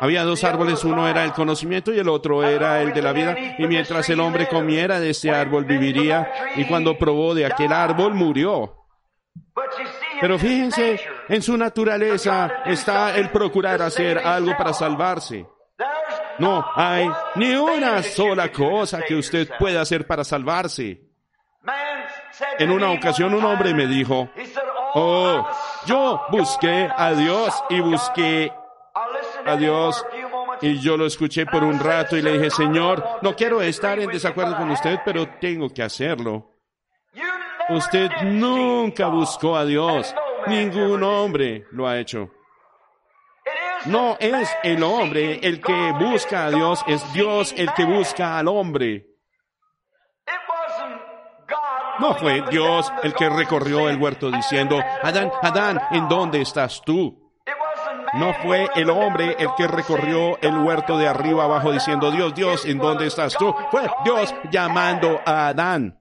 Había 0.00 0.24
dos 0.24 0.44
árboles, 0.44 0.84
uno 0.84 1.08
era 1.08 1.24
el 1.24 1.32
conocimiento 1.32 1.92
y 1.92 1.98
el 1.98 2.08
otro 2.08 2.42
era 2.42 2.80
el 2.82 2.92
de 2.92 3.02
la 3.02 3.12
vida. 3.12 3.36
Y 3.58 3.66
mientras 3.66 4.08
el 4.10 4.20
hombre 4.20 4.48
comiera 4.48 5.00
de 5.00 5.10
ese 5.10 5.30
árbol 5.30 5.64
viviría 5.64 6.32
y 6.56 6.64
cuando 6.64 6.96
probó 6.96 7.34
de 7.34 7.46
aquel 7.46 7.72
árbol 7.72 8.14
murió. 8.14 8.76
Pero 10.20 10.38
fíjense, 10.38 11.00
en 11.28 11.42
su 11.42 11.56
naturaleza 11.56 12.62
está 12.64 13.16
el 13.16 13.30
procurar 13.30 13.82
hacer 13.82 14.18
algo 14.18 14.56
para 14.56 14.72
salvarse. 14.72 15.46
No 16.38 16.64
hay 16.74 17.08
ni 17.36 17.54
una 17.54 18.02
sola 18.02 18.50
cosa 18.50 19.02
que 19.02 19.14
usted 19.14 19.48
pueda 19.58 19.80
hacer 19.80 20.06
para 20.06 20.24
salvarse. 20.24 21.00
En 22.58 22.70
una 22.70 22.90
ocasión 22.90 23.34
un 23.34 23.44
hombre 23.44 23.74
me 23.74 23.86
dijo, 23.86 24.28
oh, 24.94 25.48
yo 25.86 26.22
busqué 26.30 26.88
a 26.94 27.12
Dios 27.12 27.64
y 27.70 27.80
busqué 27.80 28.52
a 29.46 29.56
Dios 29.56 30.04
y 30.60 30.80
yo 30.80 30.96
lo 30.96 31.06
escuché 31.06 31.46
por 31.46 31.64
un 31.64 31.78
rato 31.78 32.16
y 32.16 32.22
le 32.22 32.32
dije, 32.32 32.50
Señor, 32.50 33.04
no 33.22 33.34
quiero 33.34 33.60
estar 33.60 33.98
en 33.98 34.10
desacuerdo 34.10 34.56
con 34.56 34.70
usted, 34.70 35.00
pero 35.04 35.28
tengo 35.40 35.68
que 35.68 35.82
hacerlo. 35.82 36.50
Usted 37.68 38.10
nunca 38.24 39.06
buscó 39.06 39.56
a 39.56 39.64
Dios. 39.64 40.14
Ningún 40.46 41.02
hombre 41.02 41.66
lo 41.70 41.88
ha 41.88 41.98
hecho. 41.98 42.30
No 43.86 44.16
es 44.18 44.48
el 44.62 44.82
hombre 44.82 45.40
el 45.42 45.60
que 45.60 45.92
busca 45.92 46.46
a 46.46 46.50
Dios, 46.50 46.82
es 46.86 47.12
Dios 47.12 47.54
el 47.56 47.72
que 47.74 47.84
busca 47.84 48.38
al 48.38 48.48
hombre. 48.48 49.06
No 51.98 52.14
fue 52.14 52.42
Dios 52.50 52.92
el 53.02 53.14
que 53.14 53.28
recorrió 53.28 53.88
el 53.88 54.00
huerto 54.00 54.30
diciendo, 54.30 54.80
Adán, 55.02 55.30
Adán, 55.42 55.80
¿en 55.90 56.08
dónde 56.08 56.40
estás 56.40 56.82
tú? 56.84 57.24
No 58.14 58.32
fue 58.34 58.68
el 58.74 58.90
hombre 58.90 59.36
el 59.38 59.48
que 59.56 59.66
recorrió 59.66 60.38
el 60.40 60.56
huerto 60.58 60.96
de 60.96 61.08
arriba 61.08 61.44
abajo 61.44 61.72
diciendo, 61.72 62.10
Dios, 62.10 62.34
Dios, 62.34 62.64
¿en 62.64 62.78
dónde 62.78 63.06
estás 63.06 63.36
tú? 63.36 63.54
Fue 63.70 63.82
Dios 64.04 64.34
llamando 64.50 65.20
a 65.26 65.48
Adán. 65.48 66.00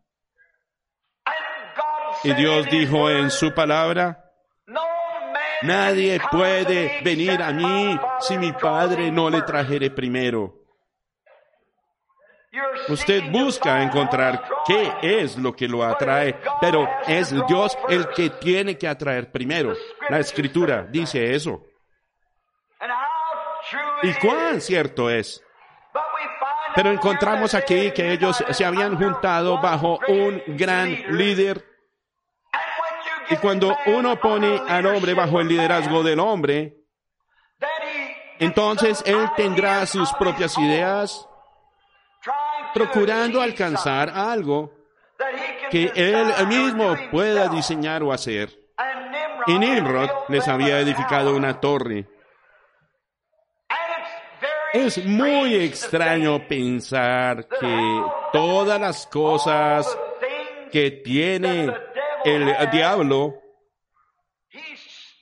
Y 2.24 2.34
Dios 2.34 2.68
dijo 2.70 3.10
en 3.10 3.30
su 3.30 3.54
palabra, 3.54 4.23
nadie 5.64 6.20
puede 6.32 7.02
venir 7.04 7.42
a 7.42 7.52
mí 7.52 8.00
si 8.20 8.38
mi 8.38 8.52
Padre 8.52 9.12
no 9.12 9.30
le 9.30 9.42
trajere 9.42 9.90
primero. 9.90 10.64
Usted 12.88 13.32
busca 13.32 13.82
encontrar 13.82 14.44
qué 14.66 14.94
es 15.02 15.38
lo 15.38 15.56
que 15.56 15.68
lo 15.68 15.84
atrae, 15.84 16.40
pero 16.62 16.88
es 17.08 17.34
Dios 17.48 17.78
el 17.90 18.08
que 18.10 18.30
tiene 18.30 18.78
que 18.78 18.88
atraer 18.88 19.32
primero. 19.32 19.74
La 20.10 20.20
escritura 20.20 20.84
dice 20.84 21.34
eso. 21.34 21.64
¿Y 24.04 24.14
cuán 24.16 24.62
cierto 24.62 25.10
es? 25.10 25.44
Pero 26.76 26.92
encontramos 26.92 27.54
aquí 27.54 27.92
que 27.92 28.12
ellos 28.12 28.44
se 28.50 28.66
habían 28.66 28.98
juntado 28.98 29.62
bajo 29.62 30.00
un 30.08 30.42
gran 30.48 30.90
líder. 31.18 31.73
Y 33.30 33.36
cuando 33.38 33.76
uno 33.88 34.20
pone 34.20 34.62
al 34.68 34.86
hombre 34.86 35.14
bajo 35.14 35.40
el 35.40 35.48
liderazgo 35.48 36.04
del 36.04 36.20
hombre, 36.20 36.78
entonces 38.40 39.04
él 39.06 39.30
tendrá 39.36 39.86
sus 39.86 40.12
propias 40.14 40.58
ideas, 40.58 41.28
procurando 42.74 43.42
alcanzar 43.42 44.10
algo 44.10 44.74
que 45.70 45.92
él 45.96 46.48
mismo 46.48 46.96
pueda 47.12 47.48
diseñar 47.48 48.04
o 48.04 48.12
hacer. 48.12 48.50
Y 49.48 49.58
Nimrod 49.58 50.10
les 50.30 50.48
había 50.48 50.80
edificado 50.80 51.36
una 51.36 51.60
torre. 51.60 52.08
Es 54.74 55.06
muy 55.06 55.56
extraño 55.56 56.48
pensar 56.48 57.48
que 57.48 58.04
todas 58.32 58.80
las 58.80 59.06
cosas 59.06 59.98
que 60.72 60.90
tiene 60.90 61.72
el 62.24 62.70
diablo 62.72 63.36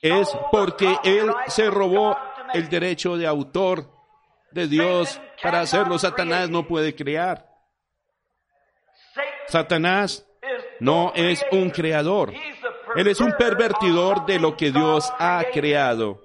es 0.00 0.28
porque 0.50 0.96
él 1.04 1.32
se 1.46 1.70
robó 1.70 2.16
el 2.52 2.68
derecho 2.68 3.16
de 3.16 3.26
autor 3.26 3.88
de 4.50 4.66
Dios 4.66 5.20
para 5.42 5.60
hacerlo. 5.60 5.98
Satanás 5.98 6.50
no 6.50 6.66
puede 6.66 6.94
crear. 6.94 7.48
Satanás 9.46 10.26
no 10.80 11.12
es 11.14 11.44
un 11.52 11.70
creador. 11.70 12.32
Él 12.96 13.06
es 13.06 13.20
un 13.20 13.32
pervertidor 13.32 14.26
de 14.26 14.38
lo 14.38 14.56
que 14.56 14.70
Dios 14.70 15.12
ha 15.18 15.44
creado. 15.52 16.20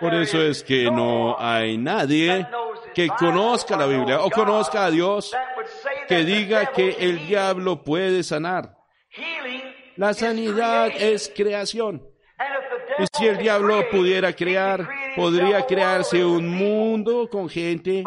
Por 0.00 0.14
eso 0.14 0.40
es 0.40 0.62
que 0.62 0.90
no 0.90 1.36
hay 1.38 1.76
nadie 1.76 2.46
que 2.94 3.08
conozca 3.08 3.76
la 3.76 3.86
Biblia 3.86 4.20
o 4.20 4.30
conozca 4.30 4.84
a 4.84 4.90
Dios 4.90 5.34
que 6.06 6.24
diga 6.24 6.66
que 6.66 6.90
el 7.00 7.26
diablo 7.26 7.82
puede 7.82 8.22
sanar. 8.22 8.77
La 9.96 10.14
sanidad 10.14 10.88
es 10.88 11.32
creación. 11.34 12.02
Y 12.98 13.04
si 13.16 13.26
el 13.26 13.38
diablo 13.38 13.88
pudiera 13.90 14.32
crear, 14.32 14.88
podría 15.16 15.66
crearse 15.66 16.24
un 16.24 16.48
mundo 16.48 17.28
con 17.30 17.48
gente, 17.48 18.04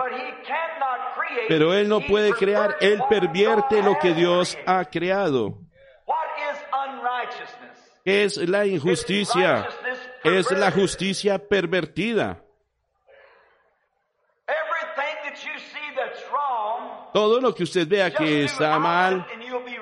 pero 1.48 1.74
él 1.74 1.90
no 1.90 2.00
puede 2.02 2.32
crear, 2.34 2.78
él 2.80 3.02
pervierte 3.10 3.82
lo 3.82 3.98
que 4.00 4.14
Dios 4.14 4.58
ha 4.66 4.86
creado. 4.86 5.58
¿Qué 8.04 8.24
es 8.24 8.38
la 8.38 8.66
injusticia? 8.66 9.68
Es 10.24 10.50
la 10.52 10.72
justicia 10.72 11.38
pervertida. 11.38 12.44
Todo 17.14 17.42
lo 17.42 17.54
que 17.54 17.64
usted 17.64 17.88
vea 17.88 18.12
que 18.12 18.46
está 18.46 18.80
mal, 18.80 19.26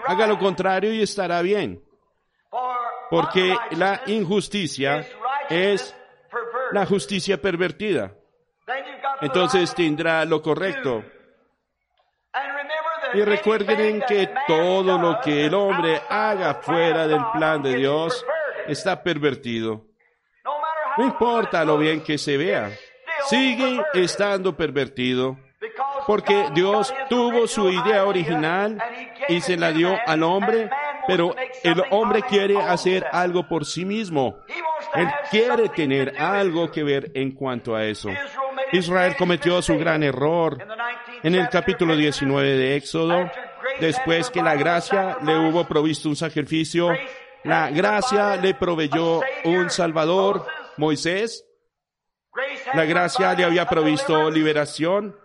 haga 0.10 0.26
lo 0.26 0.40
contrario 0.40 0.92
y 0.92 1.04
estará 1.04 1.42
bien. 1.44 1.84
Porque 3.12 3.56
la 3.72 4.02
injusticia 4.08 5.06
es 5.50 5.96
la 6.72 6.86
justicia 6.88 7.40
pervertida. 7.40 8.16
Entonces 9.22 9.74
tendrá 9.76 10.26
lo 10.26 10.42
correcto. 10.42 11.04
Y 13.14 13.22
recuerden 13.22 14.04
que 14.08 14.32
todo 14.48 14.98
lo 14.98 15.20
que 15.22 15.46
el 15.46 15.54
hombre 15.54 16.02
haga 16.10 16.56
fuera 16.56 17.08
del 17.08 17.24
plan 17.34 17.62
de 17.62 17.76
Dios 17.76 18.26
está 18.68 19.04
pervertido. 19.04 19.86
No 20.98 21.06
importa 21.06 21.64
lo 21.64 21.78
bien 21.78 22.02
que 22.02 22.18
se 22.18 22.36
vea, 22.36 22.72
sigue 23.28 23.84
estando 23.94 24.58
pervertido. 24.58 25.38
Porque 26.10 26.48
Dios 26.56 26.92
tuvo 27.08 27.46
su 27.46 27.70
idea 27.70 28.04
original 28.04 28.82
y 29.28 29.42
se 29.42 29.56
la 29.58 29.72
dio 29.72 29.96
al 30.08 30.24
hombre, 30.24 30.68
pero 31.06 31.36
el 31.62 31.84
hombre 31.92 32.24
quiere 32.24 32.60
hacer 32.60 33.06
algo 33.12 33.48
por 33.48 33.64
sí 33.64 33.86
mismo. 33.86 34.40
Él 34.96 35.08
quiere 35.30 35.70
tener 35.70 36.20
algo 36.20 36.72
que 36.72 36.84
ver 36.84 37.12
en 37.14 37.34
cuanto 37.34 37.76
a 37.76 37.86
eso. 37.86 38.10
Israel 38.72 39.16
cometió 39.20 39.62
su 39.62 39.78
gran 39.78 40.02
error 40.02 40.58
en 41.22 41.36
el 41.36 41.48
capítulo 41.48 41.96
19 41.96 42.58
de 42.58 42.76
Éxodo, 42.76 43.30
después 43.80 44.32
que 44.32 44.42
la 44.42 44.56
gracia 44.56 45.20
le 45.24 45.38
hubo 45.38 45.68
provisto 45.68 46.10
un 46.10 46.16
sacrificio, 46.16 46.90
la 47.44 47.70
gracia 47.70 48.36
le 48.36 48.56
proveyó 48.56 49.22
un 49.46 49.70
Salvador, 49.70 50.44
Moisés, 50.76 51.46
la 52.74 52.86
gracia 52.86 53.36
le 53.36 53.44
había 53.44 53.70
provisto 53.70 54.32
liberación, 54.32 55.16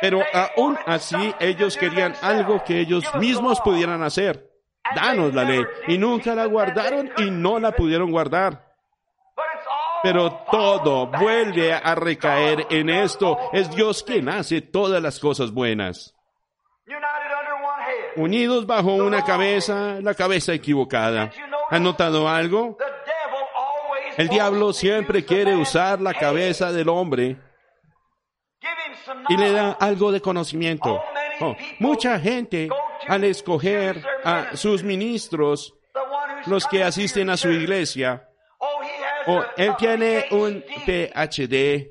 pero 0.00 0.22
aún 0.32 0.78
así 0.86 1.34
ellos 1.38 1.76
querían 1.76 2.14
algo 2.22 2.64
que 2.64 2.80
ellos 2.80 3.04
mismos 3.16 3.60
pudieran 3.60 4.02
hacer. 4.02 4.50
Danos 4.94 5.34
la 5.34 5.44
ley. 5.44 5.64
Y 5.88 5.98
nunca 5.98 6.34
la 6.34 6.46
guardaron 6.46 7.10
y 7.18 7.30
no 7.30 7.58
la 7.58 7.72
pudieron 7.72 8.10
guardar. 8.10 8.66
Pero 10.02 10.44
todo 10.50 11.06
vuelve 11.06 11.74
a 11.74 11.94
recaer 11.94 12.66
en 12.70 12.88
esto. 12.88 13.38
Es 13.52 13.70
Dios 13.74 14.02
quien 14.02 14.28
hace 14.28 14.62
todas 14.62 15.02
las 15.02 15.20
cosas 15.20 15.52
buenas. 15.52 16.14
Unidos 18.16 18.66
bajo 18.66 18.94
una 18.94 19.22
cabeza, 19.24 19.98
la 20.00 20.14
cabeza 20.14 20.54
equivocada. 20.54 21.30
¿Han 21.70 21.82
notado 21.82 22.28
algo? 22.28 22.78
El 24.16 24.28
diablo 24.28 24.72
siempre 24.72 25.24
quiere 25.24 25.54
usar 25.54 26.00
la 26.00 26.14
cabeza 26.14 26.72
del 26.72 26.88
hombre 26.88 27.36
y 29.28 29.36
le 29.36 29.52
da 29.52 29.72
algo 29.72 30.12
de 30.12 30.20
conocimiento. 30.20 31.02
Oh, 31.40 31.56
mucha 31.78 32.18
gente 32.20 32.68
al 33.08 33.24
escoger 33.24 34.04
a 34.24 34.56
sus 34.56 34.82
ministros, 34.82 35.74
los 36.46 36.66
que 36.66 36.84
asisten 36.84 37.30
a 37.30 37.36
su 37.36 37.50
iglesia, 37.50 38.28
o 39.26 39.42
él 39.56 39.74
tiene 39.78 40.26
un 40.30 40.64
PhD, 40.86 41.90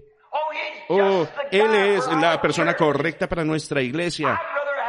o 0.89 1.27
él 1.51 1.75
es 1.75 2.07
la 2.07 2.41
persona 2.41 2.75
correcta 2.75 3.27
para 3.27 3.43
nuestra 3.43 3.81
iglesia. 3.81 4.39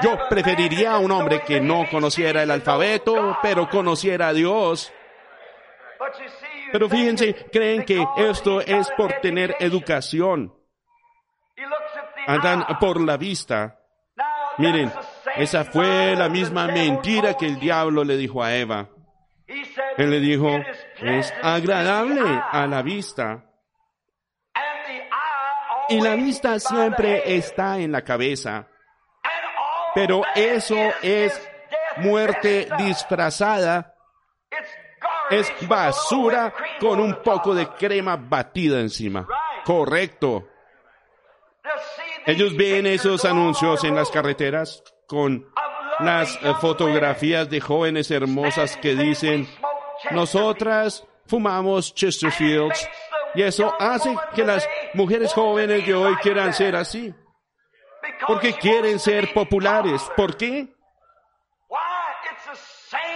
Yo 0.02 0.16
preferiría 0.28 0.92
a 0.92 0.98
un 0.98 1.10
hombre 1.10 1.40
que 1.40 1.60
no 1.60 1.86
conociera 1.90 2.42
el 2.42 2.50
alfabeto, 2.50 3.38
pero 3.42 3.68
conociera 3.68 4.28
a 4.28 4.32
Dios. 4.32 4.92
Pero 6.72 6.88
fíjense, 6.88 7.34
creen 7.52 7.84
que 7.84 8.06
esto 8.16 8.60
es 8.60 8.90
por 8.96 9.12
tener 9.20 9.56
educación. 9.60 10.54
Andan 12.26 12.66
por 12.78 13.00
la 13.00 13.16
vista. 13.16 13.78
Miren, 14.58 14.92
esa 15.36 15.64
fue 15.64 16.14
la 16.16 16.28
misma 16.28 16.66
mentira 16.66 17.34
que 17.34 17.46
el 17.46 17.58
diablo 17.58 18.04
le 18.04 18.16
dijo 18.16 18.42
a 18.42 18.54
Eva. 18.54 18.88
Él 19.96 20.10
le 20.10 20.20
dijo, 20.20 20.48
es 21.00 21.32
agradable 21.42 22.22
a 22.52 22.66
la 22.66 22.82
vista. 22.82 23.44
Y 25.88 26.00
la 26.00 26.14
vista 26.14 26.58
siempre 26.60 27.36
está 27.36 27.78
en 27.78 27.92
la 27.92 28.02
cabeza. 28.02 28.68
Pero 29.94 30.22
eso 30.34 30.76
es 31.02 31.50
muerte 31.96 32.68
disfrazada. 32.78 33.94
Es 35.30 35.52
basura 35.68 36.52
con 36.78 37.00
un 37.00 37.22
poco 37.22 37.54
de 37.54 37.68
crema 37.68 38.16
batida 38.16 38.80
encima. 38.80 39.26
Correcto. 39.64 40.48
Ellos 42.26 42.56
ven 42.56 42.86
esos 42.86 43.24
anuncios 43.24 43.82
en 43.84 43.94
las 43.94 44.10
carreteras 44.10 44.82
con 45.06 45.46
las 46.00 46.36
eh, 46.36 46.54
fotografías 46.60 47.48
de 47.48 47.60
jóvenes 47.60 48.10
hermosas 48.10 48.76
que 48.76 48.94
dicen, 48.94 49.48
nosotras 50.10 51.06
fumamos 51.26 51.94
Chesterfields 51.94 52.88
y 53.34 53.42
eso 53.42 53.74
hace 53.78 54.14
que 54.34 54.44
las 54.44 54.68
mujeres 54.94 55.32
jóvenes 55.32 55.86
de 55.86 55.94
hoy 55.94 56.14
quieran 56.16 56.52
ser 56.52 56.76
así. 56.76 57.14
Porque 58.26 58.52
quieren 58.54 58.98
ser 58.98 59.32
populares. 59.32 60.02
¿Por 60.16 60.36
qué? 60.36 60.68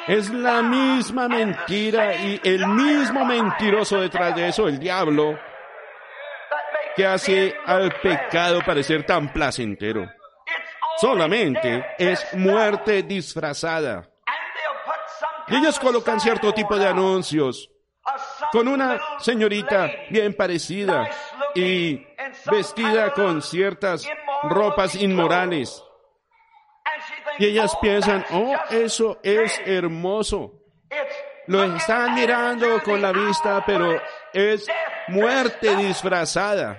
Es 0.07 0.31
la 0.31 0.63
misma 0.63 1.29
mentira 1.29 2.15
y 2.15 2.41
el 2.45 2.67
mismo 2.67 3.25
mentiroso 3.25 4.01
detrás 4.01 4.35
de 4.37 4.49
eso, 4.49 4.69
el 4.69 4.79
diablo, 4.79 5.39
que 6.97 7.07
hace 7.07 7.55
al 7.67 7.93
pecado 8.01 8.61
parecer 8.65 9.05
tan 9.05 9.33
placentero. 9.33 10.09
Solamente 10.99 11.85
es 11.99 12.25
muerte 12.35 13.03
disfrazada. 13.03 14.09
Y 15.49 15.57
ellos 15.57 15.79
colocan 15.79 16.21
cierto 16.21 16.53
tipo 16.53 16.77
de 16.79 16.87
anuncios 16.87 17.71
con 18.53 18.69
una 18.69 19.01
señorita 19.19 19.91
bien 20.11 20.35
parecida 20.35 21.09
y 21.55 22.07
vestida 22.51 23.13
con 23.13 23.43
ciertas 23.43 24.09
ropas 24.45 24.95
inmorales. 24.95 25.83
Y 27.39 27.47
ellas 27.47 27.77
piensan, 27.81 28.25
oh, 28.31 28.55
eso 28.71 29.19
es 29.23 29.61
hermoso. 29.67 30.61
Lo 31.47 31.63
están 31.65 32.15
mirando 32.15 32.83
con 32.83 33.03
la 33.03 33.13
vista, 33.13 33.63
pero 33.67 34.01
es 34.33 34.67
muerte 35.09 35.77
disfrazada. 35.77 36.79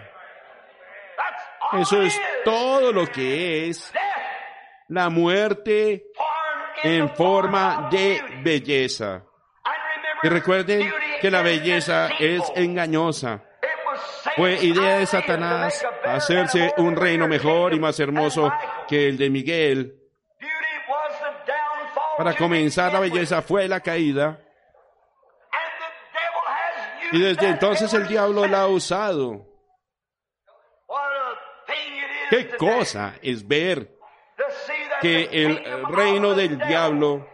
Eso 1.73 2.01
es 2.01 2.19
todo 2.43 2.91
lo 2.91 3.07
que 3.07 3.69
es 3.69 3.91
la 4.87 5.09
muerte 5.09 6.05
en 6.83 7.09
forma 7.15 7.89
de 7.91 8.21
belleza. 8.43 9.23
Y 10.23 10.29
recuerden 10.29 10.91
que 11.21 11.31
la 11.31 11.41
belleza 11.41 12.09
es 12.19 12.43
engañosa. 12.55 13.43
Fue 14.35 14.63
idea 14.63 14.97
de 14.99 15.05
Satanás 15.05 15.85
hacerse 16.03 16.73
un 16.77 16.95
reino 16.95 17.27
mejor 17.27 17.73
y 17.73 17.79
más 17.79 17.99
hermoso 17.99 18.51
que 18.87 19.07
el 19.07 19.17
de 19.17 19.29
Miguel. 19.29 19.95
Para 22.17 22.33
comenzar, 22.33 22.93
la 22.93 22.99
belleza 22.99 23.41
fue 23.41 23.67
la 23.67 23.79
caída. 23.79 24.39
Y 27.11 27.21
desde 27.21 27.49
entonces 27.49 27.93
el 27.93 28.07
diablo 28.07 28.47
la 28.47 28.61
ha 28.61 28.67
usado. 28.67 29.45
¿Qué 32.29 32.49
cosa 32.57 33.15
es 33.21 33.47
ver 33.47 33.95
que 35.01 35.29
el 35.31 35.85
reino 35.87 36.33
del 36.33 36.57
diablo 36.57 37.27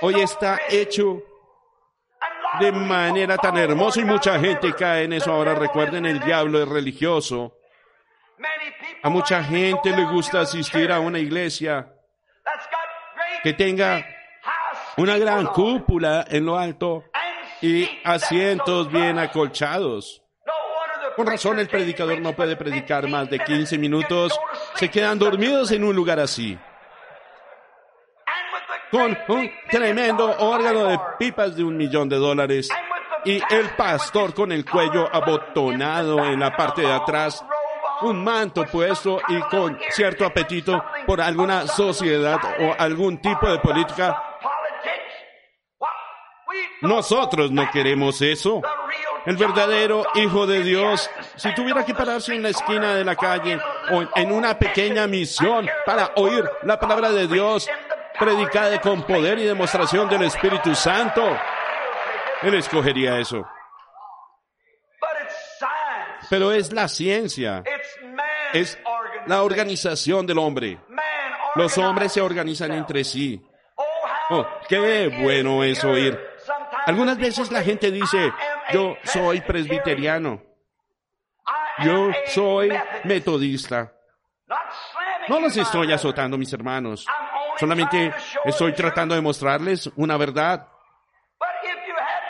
hoy 0.00 0.20
está 0.20 0.60
hecho 0.68 1.22
de 2.60 2.72
manera 2.72 3.36
tan 3.36 3.56
hermosa 3.56 4.00
y 4.00 4.04
mucha 4.04 4.38
gente 4.38 4.72
cae 4.72 5.04
en 5.04 5.12
eso. 5.12 5.32
Ahora 5.32 5.54
recuerden, 5.54 6.06
el 6.06 6.20
diablo 6.20 6.62
es 6.62 6.68
religioso. 6.68 7.58
A 9.02 9.08
mucha 9.08 9.42
gente 9.44 9.90
le 9.90 10.04
gusta 10.04 10.40
asistir 10.40 10.90
a 10.90 11.00
una 11.00 11.18
iglesia 11.18 11.92
que 13.42 13.52
tenga 13.52 14.06
una 14.96 15.18
gran 15.18 15.46
cúpula 15.46 16.24
en 16.28 16.46
lo 16.46 16.58
alto 16.58 17.04
y 17.66 18.00
asientos 18.04 18.90
bien 18.92 19.18
acolchados. 19.18 20.22
Con 21.16 21.26
razón 21.26 21.58
el 21.58 21.66
predicador 21.66 22.20
no 22.20 22.32
puede 22.32 22.56
predicar 22.56 23.08
más 23.08 23.28
de 23.28 23.40
15 23.40 23.76
minutos. 23.78 24.38
Se 24.74 24.88
quedan 24.88 25.18
dormidos 25.18 25.72
en 25.72 25.82
un 25.82 25.96
lugar 25.96 26.20
así. 26.20 26.56
Con 28.90 29.18
un 29.28 29.50
tremendo 29.68 30.36
órgano 30.38 30.84
de 30.84 30.98
pipas 31.18 31.56
de 31.56 31.64
un 31.64 31.76
millón 31.76 32.08
de 32.08 32.16
dólares. 32.16 32.68
Y 33.24 33.42
el 33.50 33.70
pastor 33.76 34.32
con 34.32 34.52
el 34.52 34.64
cuello 34.64 35.08
abotonado 35.12 36.24
en 36.24 36.38
la 36.38 36.56
parte 36.56 36.82
de 36.82 36.92
atrás. 36.92 37.44
Un 38.02 38.22
manto 38.22 38.64
puesto 38.66 39.20
y 39.26 39.40
con 39.40 39.76
cierto 39.90 40.24
apetito 40.24 40.84
por 41.06 41.20
alguna 41.20 41.66
sociedad 41.66 42.38
o 42.60 42.74
algún 42.78 43.18
tipo 43.18 43.50
de 43.50 43.58
política. 43.58 44.25
Nosotros 46.82 47.50
no 47.50 47.70
queremos 47.70 48.20
eso. 48.22 48.62
El 49.24 49.36
verdadero 49.36 50.04
Hijo 50.14 50.46
de 50.46 50.62
Dios, 50.62 51.10
si 51.34 51.52
tuviera 51.54 51.84
que 51.84 51.94
pararse 51.94 52.34
en 52.34 52.42
la 52.42 52.50
esquina 52.50 52.94
de 52.94 53.04
la 53.04 53.16
calle 53.16 53.58
o 53.90 54.04
en 54.14 54.30
una 54.30 54.56
pequeña 54.58 55.06
misión 55.06 55.68
para 55.84 56.12
oír 56.16 56.48
la 56.62 56.78
palabra 56.78 57.10
de 57.10 57.26
Dios 57.26 57.68
predicada 58.18 58.80
con 58.80 59.02
poder 59.02 59.38
y 59.38 59.44
demostración 59.44 60.08
del 60.08 60.22
Espíritu 60.22 60.74
Santo, 60.74 61.22
él 62.42 62.54
escogería 62.54 63.18
eso. 63.18 63.44
Pero 66.30 66.52
es 66.52 66.72
la 66.72 66.88
ciencia, 66.88 67.64
es 68.52 68.78
la 69.26 69.42
organización 69.42 70.26
del 70.26 70.38
hombre. 70.38 70.78
Los 71.56 71.78
hombres 71.78 72.12
se 72.12 72.20
organizan 72.20 72.72
entre 72.72 73.02
sí. 73.02 73.42
Oh, 74.30 74.46
qué 74.68 75.08
bueno 75.20 75.64
es 75.64 75.82
oír. 75.84 76.35
Algunas 76.86 77.18
veces 77.18 77.50
la 77.50 77.62
gente 77.62 77.90
dice, 77.90 78.32
yo 78.72 78.96
soy 79.02 79.40
presbiteriano. 79.40 80.40
Yo 81.84 82.10
soy 82.26 82.72
metodista. 83.04 83.92
No 85.28 85.40
los 85.40 85.56
estoy 85.56 85.92
azotando, 85.92 86.38
mis 86.38 86.52
hermanos. 86.52 87.04
Solamente 87.58 88.12
estoy 88.44 88.72
tratando 88.72 89.14
de 89.14 89.20
mostrarles 89.20 89.90
una 89.96 90.16
verdad. 90.16 90.68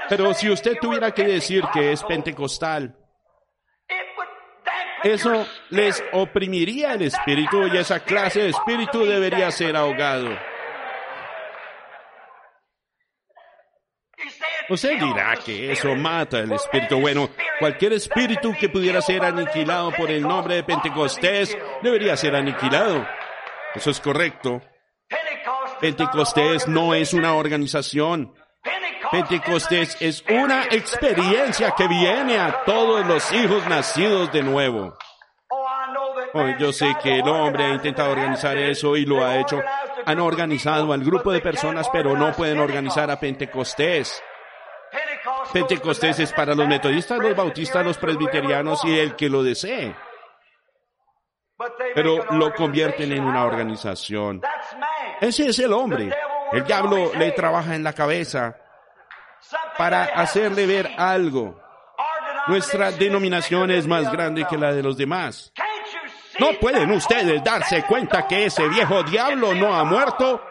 Pero 0.08 0.32
si 0.32 0.50
usted 0.50 0.78
tuviera 0.80 1.10
que 1.12 1.24
decir 1.24 1.62
que 1.72 1.92
es 1.92 2.02
pentecostal, 2.04 2.96
eso 5.02 5.46
les 5.68 6.02
oprimiría 6.12 6.94
el 6.94 7.02
espíritu 7.02 7.66
y 7.66 7.76
esa 7.76 8.00
clase 8.00 8.42
de 8.42 8.48
espíritu 8.50 9.04
debería 9.04 9.50
ser 9.50 9.76
ahogado. 9.76 10.30
Usted 14.68 14.98
dirá 14.98 15.36
que 15.36 15.70
eso 15.70 15.94
mata 15.94 16.40
el 16.40 16.50
espíritu. 16.52 17.00
Bueno, 17.00 17.30
cualquier 17.60 17.92
espíritu 17.92 18.52
que 18.58 18.68
pudiera 18.68 19.00
ser 19.00 19.24
aniquilado 19.24 19.92
por 19.92 20.10
el 20.10 20.22
nombre 20.22 20.56
de 20.56 20.64
Pentecostés 20.64 21.56
debería 21.82 22.16
ser 22.16 22.34
aniquilado. 22.34 23.06
Eso 23.74 23.90
es 23.90 24.00
correcto. 24.00 24.60
Pentecostés 25.80 26.66
no 26.66 26.94
es 26.94 27.12
una 27.12 27.34
organización. 27.34 28.34
Pentecostés 29.12 29.96
es 30.00 30.24
una 30.28 30.64
experiencia 30.64 31.72
que 31.76 31.86
viene 31.86 32.38
a 32.38 32.64
todos 32.64 33.06
los 33.06 33.32
hijos 33.32 33.64
nacidos 33.68 34.32
de 34.32 34.42
nuevo. 34.42 34.96
Oh, 36.34 36.48
yo 36.58 36.72
sé 36.72 36.92
que 37.02 37.20
el 37.20 37.28
hombre 37.28 37.66
ha 37.66 37.74
intentado 37.74 38.10
organizar 38.10 38.56
eso 38.58 38.96
y 38.96 39.06
lo 39.06 39.24
ha 39.24 39.38
hecho. 39.38 39.62
Han 40.06 40.18
organizado 40.18 40.92
al 40.92 41.04
grupo 41.04 41.30
de 41.30 41.40
personas, 41.40 41.88
pero 41.92 42.16
no 42.16 42.32
pueden 42.32 42.58
organizar 42.58 43.10
a 43.10 43.20
Pentecostés. 43.20 44.22
Pentecostés 45.52 46.18
es 46.20 46.32
para 46.32 46.54
los 46.54 46.66
metodistas, 46.66 47.18
los 47.18 47.34
bautistas, 47.34 47.84
los 47.84 47.98
presbiterianos 47.98 48.84
y 48.84 48.98
el 48.98 49.16
que 49.16 49.28
lo 49.28 49.42
desee. 49.42 49.94
pero 51.94 52.24
lo 52.32 52.52
convierten 52.54 53.12
en 53.12 53.24
una 53.24 53.44
organización. 53.44 54.42
Ese 55.20 55.48
es 55.48 55.58
el 55.58 55.72
hombre. 55.72 56.14
El 56.52 56.64
diablo 56.64 57.12
le 57.14 57.32
trabaja 57.32 57.74
en 57.74 57.82
la 57.82 57.92
cabeza 57.92 58.56
para 59.78 60.04
hacerle 60.04 60.66
ver 60.66 60.90
algo. 60.98 61.60
Nuestra 62.48 62.92
denominación 62.92 63.70
es 63.70 63.86
más 63.86 64.10
grande 64.12 64.46
que 64.48 64.56
la 64.56 64.72
de 64.72 64.82
los 64.82 64.96
demás. 64.96 65.52
¿No 66.38 66.52
pueden 66.60 66.90
ustedes 66.92 67.42
darse 67.42 67.84
cuenta 67.84 68.26
que 68.28 68.46
ese 68.46 68.68
viejo 68.68 69.02
diablo 69.02 69.54
no 69.54 69.74
ha 69.74 69.84
muerto? 69.84 70.42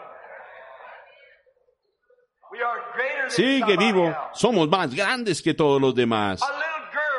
Sigue 3.28 3.76
vivo. 3.76 4.14
Somos 4.32 4.68
más 4.68 4.94
grandes 4.94 5.42
que 5.42 5.54
todos 5.54 5.80
los 5.80 5.94
demás. 5.94 6.40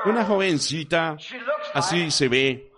Una 0.06 0.24
jovencita, 0.24 1.17
así 1.74 2.12
se 2.12 2.28
ve, 2.30 2.72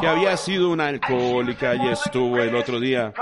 que 0.00 0.06
había 0.06 0.36
sido 0.36 0.70
una 0.70 0.88
alcohólica 0.88 1.74
y 1.74 1.88
estuvo 1.88 2.38
el 2.38 2.54
otro 2.54 2.80
día 2.80 3.12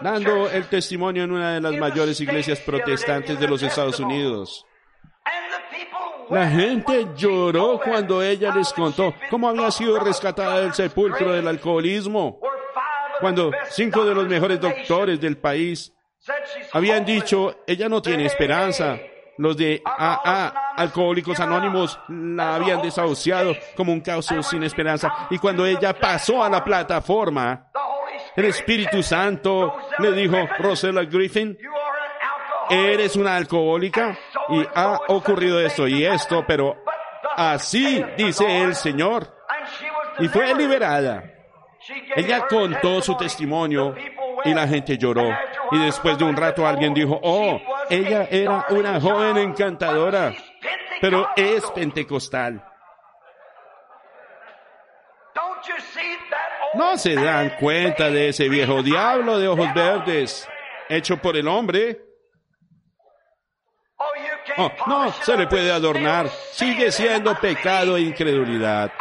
dando 0.00 0.48
el 0.48 0.66
testimonio 0.68 1.24
en 1.24 1.32
una 1.32 1.54
de 1.54 1.60
las 1.60 1.74
mayores 1.74 2.20
iglesias 2.20 2.60
protestantes 2.60 3.38
de 3.38 3.48
los 3.48 3.62
Estados 3.62 3.98
Unidos. 4.00 4.64
La 6.30 6.48
gente 6.48 7.08
lloró 7.16 7.80
cuando 7.82 8.22
ella 8.22 8.54
les 8.54 8.72
contó 8.72 9.12
cómo 9.28 9.48
había 9.48 9.70
sido 9.72 9.98
rescatada 9.98 10.60
del 10.60 10.72
sepulcro 10.72 11.32
del 11.32 11.48
alcoholismo, 11.48 12.38
cuando 13.20 13.50
cinco 13.68 14.04
de 14.04 14.14
los 14.14 14.28
mejores 14.28 14.60
doctores 14.60 15.20
del 15.20 15.36
país 15.36 15.92
habían 16.72 17.04
dicho, 17.04 17.60
ella 17.66 17.88
no 17.88 18.02
tiene 18.02 18.26
esperanza. 18.26 18.98
Los 19.38 19.56
de 19.56 19.80
AA, 19.84 20.74
Alcohólicos 20.76 21.40
Anónimos, 21.40 21.98
la 22.08 22.56
habían 22.56 22.82
desahuciado 22.82 23.54
como 23.74 23.92
un 23.92 24.00
caos 24.00 24.28
sin 24.42 24.62
esperanza. 24.62 25.28
Y 25.30 25.38
cuando 25.38 25.64
ella 25.64 25.94
pasó 25.98 26.44
a 26.44 26.50
la 26.50 26.62
plataforma, 26.62 27.70
el 28.36 28.44
Espíritu 28.44 29.02
Santo 29.02 29.76
le 29.98 30.12
dijo, 30.12 30.36
Rosella 30.58 31.04
Griffin, 31.04 31.56
eres 32.68 33.16
una 33.16 33.36
alcohólica 33.36 34.16
y 34.50 34.64
ha 34.74 35.00
ocurrido 35.08 35.58
esto 35.60 35.88
y 35.88 36.04
esto, 36.04 36.44
pero 36.46 36.76
así 37.36 38.04
dice 38.16 38.62
el 38.62 38.74
Señor. 38.74 39.36
Y 40.18 40.28
fue 40.28 40.54
liberada. 40.54 41.24
Ella 42.14 42.46
contó 42.46 43.00
su 43.00 43.16
testimonio 43.16 43.94
y 44.44 44.54
la 44.54 44.66
gente 44.66 44.96
lloró. 44.98 45.28
Y 45.72 45.78
después 45.78 46.18
de 46.18 46.24
un 46.24 46.36
rato 46.36 46.66
alguien 46.66 46.94
dijo, 46.94 47.18
oh, 47.22 47.60
ella 47.88 48.26
era 48.30 48.66
una 48.70 49.00
joven 49.00 49.36
encantadora, 49.38 50.34
pero 51.00 51.28
es 51.36 51.64
pentecostal. 51.70 52.64
¿No 56.74 56.96
se 56.96 57.14
dan 57.14 57.56
cuenta 57.58 58.10
de 58.10 58.28
ese 58.28 58.48
viejo 58.48 58.82
diablo 58.82 59.38
de 59.38 59.48
ojos 59.48 59.72
verdes 59.74 60.48
hecho 60.88 61.16
por 61.16 61.36
el 61.36 61.48
hombre? 61.48 62.00
Oh, 64.56 64.70
no, 64.86 65.12
se 65.12 65.36
le 65.36 65.46
puede 65.46 65.70
adornar. 65.70 66.28
Sigue 66.28 66.90
siendo 66.90 67.34
pecado 67.36 67.96
e 67.96 68.02
incredulidad. 68.02 68.92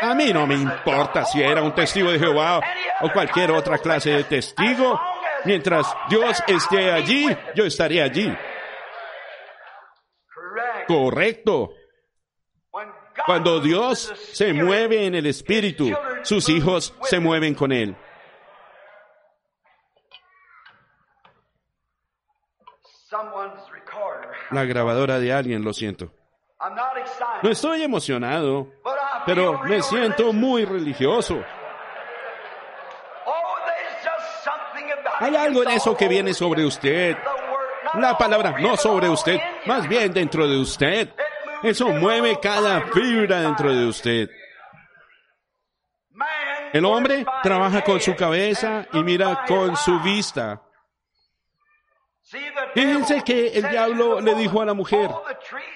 A 0.00 0.14
mí 0.14 0.32
no 0.32 0.46
me 0.46 0.54
importa 0.54 1.24
si 1.24 1.42
era 1.42 1.62
un 1.62 1.74
testigo 1.74 2.10
de 2.10 2.18
Jehová 2.18 2.60
o 3.00 3.12
cualquier 3.12 3.50
otra 3.50 3.78
clase 3.78 4.10
de 4.10 4.24
testigo. 4.24 5.00
Mientras 5.44 5.86
Dios 6.08 6.42
esté 6.46 6.90
allí, 6.92 7.26
yo 7.54 7.64
estaré 7.64 8.02
allí. 8.02 8.36
Correcto. 10.86 11.70
Cuando 13.26 13.60
Dios 13.60 14.12
se 14.32 14.52
mueve 14.52 15.06
en 15.06 15.14
el 15.14 15.26
Espíritu, 15.26 15.92
sus 16.22 16.48
hijos 16.48 16.94
se 17.02 17.20
mueven 17.20 17.54
con 17.54 17.72
Él. 17.72 17.96
La 24.50 24.64
grabadora 24.64 25.18
de 25.18 25.32
alguien, 25.32 25.64
lo 25.64 25.72
siento. 25.72 26.12
No 27.42 27.50
estoy 27.50 27.82
emocionado, 27.82 28.72
pero 29.28 29.62
me 29.64 29.82
siento 29.82 30.32
muy 30.32 30.64
religioso. 30.64 31.44
Hay 35.18 35.36
algo 35.36 35.64
en 35.64 35.70
eso 35.72 35.94
que 35.94 36.08
viene 36.08 36.32
sobre 36.32 36.64
usted. 36.64 37.14
La 37.96 38.16
palabra 38.16 38.58
no 38.58 38.74
sobre 38.78 39.10
usted, 39.10 39.38
más 39.66 39.86
bien 39.86 40.14
dentro 40.14 40.48
de 40.48 40.56
usted. 40.56 41.10
Eso 41.62 41.88
mueve 41.88 42.38
cada 42.40 42.80
fibra 42.90 43.42
dentro 43.42 43.70
de 43.74 43.84
usted. 43.84 44.30
El 46.72 46.86
hombre 46.86 47.26
trabaja 47.42 47.82
con 47.82 48.00
su 48.00 48.16
cabeza 48.16 48.86
y 48.94 49.02
mira 49.02 49.44
con 49.46 49.76
su 49.76 50.00
vista. 50.00 50.62
Fíjense 52.72 53.22
que 53.22 53.48
el 53.48 53.68
diablo 53.68 54.22
le 54.22 54.34
dijo 54.36 54.62
a 54.62 54.64
la 54.64 54.74
mujer, 54.74 55.10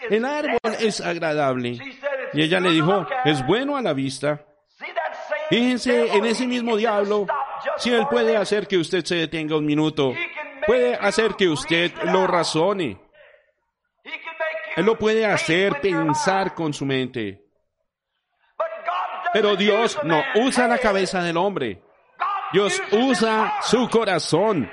el 0.08 0.24
árbol 0.24 0.58
es 0.80 1.02
agradable. 1.02 1.78
Y 2.32 2.42
ella 2.42 2.60
le 2.60 2.70
dijo, 2.70 3.06
es 3.24 3.44
bueno 3.46 3.76
a 3.76 3.82
la 3.82 3.92
vista. 3.92 4.44
Fíjense 5.48 6.16
en 6.16 6.24
ese 6.24 6.46
mismo 6.46 6.76
diablo, 6.76 7.26
si 7.76 7.92
él 7.92 8.06
puede 8.08 8.36
hacer 8.36 8.66
que 8.66 8.78
usted 8.78 9.04
se 9.04 9.16
detenga 9.16 9.56
un 9.56 9.66
minuto, 9.66 10.14
puede 10.66 10.94
hacer 10.94 11.34
que 11.34 11.48
usted 11.48 11.92
lo 12.04 12.26
razone. 12.26 12.98
Él 14.76 14.86
lo 14.86 14.98
puede 14.98 15.26
hacer 15.26 15.80
pensar 15.80 16.54
con 16.54 16.72
su 16.72 16.86
mente. 16.86 17.44
Pero 19.32 19.56
Dios 19.56 19.98
no 20.04 20.22
usa 20.36 20.68
la 20.68 20.78
cabeza 20.78 21.22
del 21.22 21.36
hombre. 21.36 21.82
Dios 22.52 22.82
usa 22.90 23.54
su 23.62 23.88
corazón. 23.88 24.70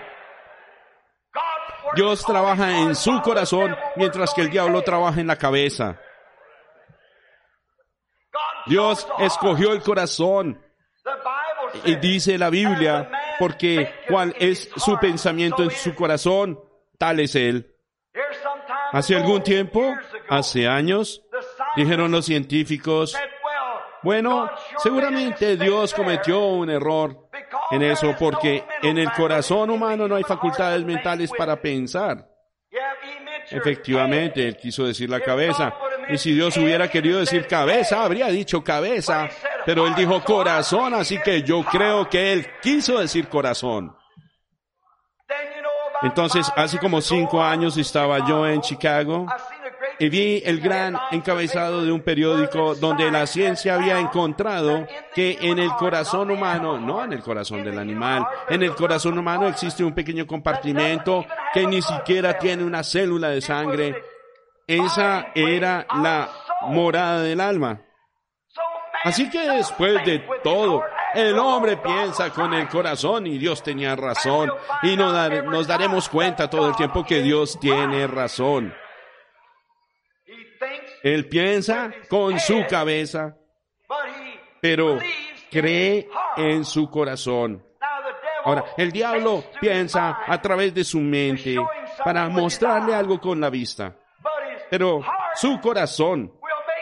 Dios 1.95 2.23
trabaja 2.25 2.77
en 2.79 2.95
su 2.95 3.21
corazón 3.21 3.75
mientras 3.95 4.33
que 4.33 4.41
el 4.41 4.49
diablo 4.49 4.81
trabaja 4.81 5.19
en 5.19 5.27
la 5.27 5.37
cabeza. 5.37 5.99
Dios 8.65 9.07
escogió 9.19 9.73
el 9.73 9.81
corazón. 9.81 10.61
Y 11.85 11.95
dice 11.95 12.37
la 12.37 12.49
Biblia, 12.49 13.09
porque 13.37 13.93
cuál 14.07 14.35
es 14.39 14.69
su 14.75 14.97
pensamiento 14.97 15.63
en 15.63 15.71
su 15.71 15.93
corazón, 15.93 16.59
tal 16.97 17.19
es 17.19 17.35
él. 17.35 17.75
Hace 18.91 19.15
algún 19.15 19.43
tiempo, 19.43 19.95
hace 20.29 20.67
años, 20.67 21.23
dijeron 21.75 22.11
los 22.11 22.25
científicos, 22.25 23.15
bueno, 24.01 24.49
seguramente 24.77 25.57
Dios 25.57 25.93
cometió 25.93 26.47
un 26.47 26.69
error 26.69 27.29
en 27.71 27.81
eso 27.83 28.15
porque 28.17 28.63
en 28.81 28.97
el 28.97 29.11
corazón 29.11 29.69
humano 29.69 30.07
no 30.07 30.15
hay 30.15 30.23
facultades 30.23 30.83
mentales 30.85 31.31
para 31.37 31.61
pensar. 31.61 32.27
Efectivamente, 33.51 34.47
él 34.47 34.57
quiso 34.57 34.85
decir 34.85 35.09
la 35.09 35.19
cabeza. 35.19 35.73
Y 36.09 36.17
si 36.17 36.33
Dios 36.33 36.57
hubiera 36.57 36.89
querido 36.89 37.19
decir 37.19 37.47
cabeza, 37.47 38.03
habría 38.03 38.27
dicho 38.27 38.63
cabeza. 38.63 39.29
Pero 39.65 39.85
él 39.85 39.93
dijo 39.95 40.23
corazón, 40.23 40.93
así 40.93 41.19
que 41.19 41.43
yo 41.43 41.63
creo 41.63 42.09
que 42.09 42.33
él 42.33 42.47
quiso 42.61 42.99
decir 42.99 43.27
corazón. 43.27 43.95
Entonces, 46.01 46.51
hace 46.55 46.79
como 46.79 47.01
cinco 47.01 47.43
años 47.43 47.77
estaba 47.77 48.25
yo 48.25 48.47
en 48.47 48.61
Chicago 48.61 49.27
y 49.99 50.07
vi 50.07 50.41
el 50.45 50.61
gran 50.61 50.97
encabezado 51.11 51.83
de 51.83 51.91
un 51.91 52.01
periódico 52.01 52.73
donde 52.75 53.11
la 53.11 53.27
ciencia 53.27 53.75
había 53.75 53.99
encontrado 53.99 54.87
que 55.13 55.37
en 55.41 55.59
el 55.59 55.69
corazón 55.71 56.31
humano, 56.31 56.79
no 56.79 57.03
en 57.03 57.11
el 57.11 57.21
corazón 57.21 57.65
del 57.65 57.77
animal, 57.77 58.25
en 58.49 58.63
el 58.63 58.73
corazón 58.75 59.19
humano 59.19 59.47
existe 59.47 59.83
un 59.83 59.93
pequeño 59.93 60.25
compartimento 60.25 61.25
que 61.53 61.67
ni 61.67 61.81
siquiera 61.81 62.39
tiene 62.39 62.63
una 62.63 62.81
célula 62.81 63.29
de 63.29 63.41
sangre. 63.41 64.03
Esa 64.69 65.31
era 65.33 65.87
la 65.95 66.29
morada 66.67 67.23
del 67.23 67.41
alma. 67.41 67.81
Así 69.03 69.27
que 69.27 69.39
después 69.49 70.05
de 70.05 70.19
todo, 70.43 70.83
el 71.15 71.39
hombre 71.39 71.77
piensa 71.77 72.29
con 72.29 72.53
el 72.53 72.67
corazón 72.67 73.25
y 73.25 73.39
Dios 73.39 73.63
tenía 73.63 73.95
razón. 73.95 74.51
Y 74.83 74.95
nos, 74.95 75.67
daremos 75.67 76.07
cuenta 76.07 76.51
todo 76.51 76.69
el 76.69 76.75
tiempo 76.75 77.03
que 77.03 77.23
Dios 77.23 77.59
tiene 77.59 78.05
razón. 78.05 78.71
Él 81.01 81.27
piensa 81.27 81.91
con 82.07 82.39
su 82.39 82.63
cabeza, 82.69 83.35
pero 84.61 84.99
cree 85.49 86.07
en 86.37 86.63
su 86.63 86.91
corazón. 86.91 87.65
Ahora, 88.45 88.65
el 88.77 88.91
diablo 88.91 89.45
piensa 89.59 90.19
a 90.27 90.39
través 90.39 90.75
de 90.75 90.83
su 90.83 90.99
mente 90.99 91.55
para 92.03 92.29
mostrarle 92.29 92.93
algo 92.93 93.19
con 93.19 93.41
la 93.41 93.49
vista, 93.49 93.95
pero 94.69 95.01
su 95.35 95.59
corazón 95.61 96.33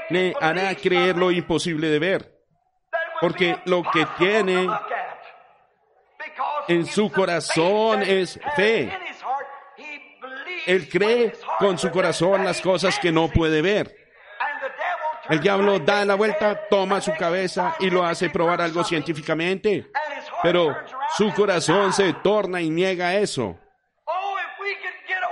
le 0.10 0.34
hará 0.40 0.74
creer 0.76 1.18
lo 1.18 1.32
imposible 1.32 1.90
de 1.90 2.00
ver, 2.00 2.40
porque 3.20 3.58
lo 3.66 3.84
que 3.84 4.06
tiene 4.18 4.70
en 6.68 6.86
su 6.86 7.12
corazón 7.12 8.04
es 8.04 8.40
fe. 8.56 8.92
Él 10.66 10.90
cree 10.90 11.34
con 11.60 11.78
su 11.78 11.90
corazón 11.92 12.44
las 12.44 12.62
cosas 12.62 13.00
que 13.00 13.12
no 13.12 13.30
puede 13.30 13.62
ver. 13.62 13.96
El 15.30 15.40
diablo 15.42 15.80
da 15.80 16.06
la 16.06 16.16
vuelta, 16.16 16.68
toma 16.70 17.02
su 17.02 17.14
cabeza 17.14 17.76
y 17.80 17.90
lo 17.90 18.06
hace 18.06 18.30
probar 18.30 18.62
algo 18.62 18.84
científicamente. 18.84 19.90
Pero 20.42 20.76
su 21.18 21.34
corazón 21.34 21.92
se 21.92 22.14
torna 22.14 22.62
y 22.62 22.70
niega 22.70 23.16
eso. 23.16 23.58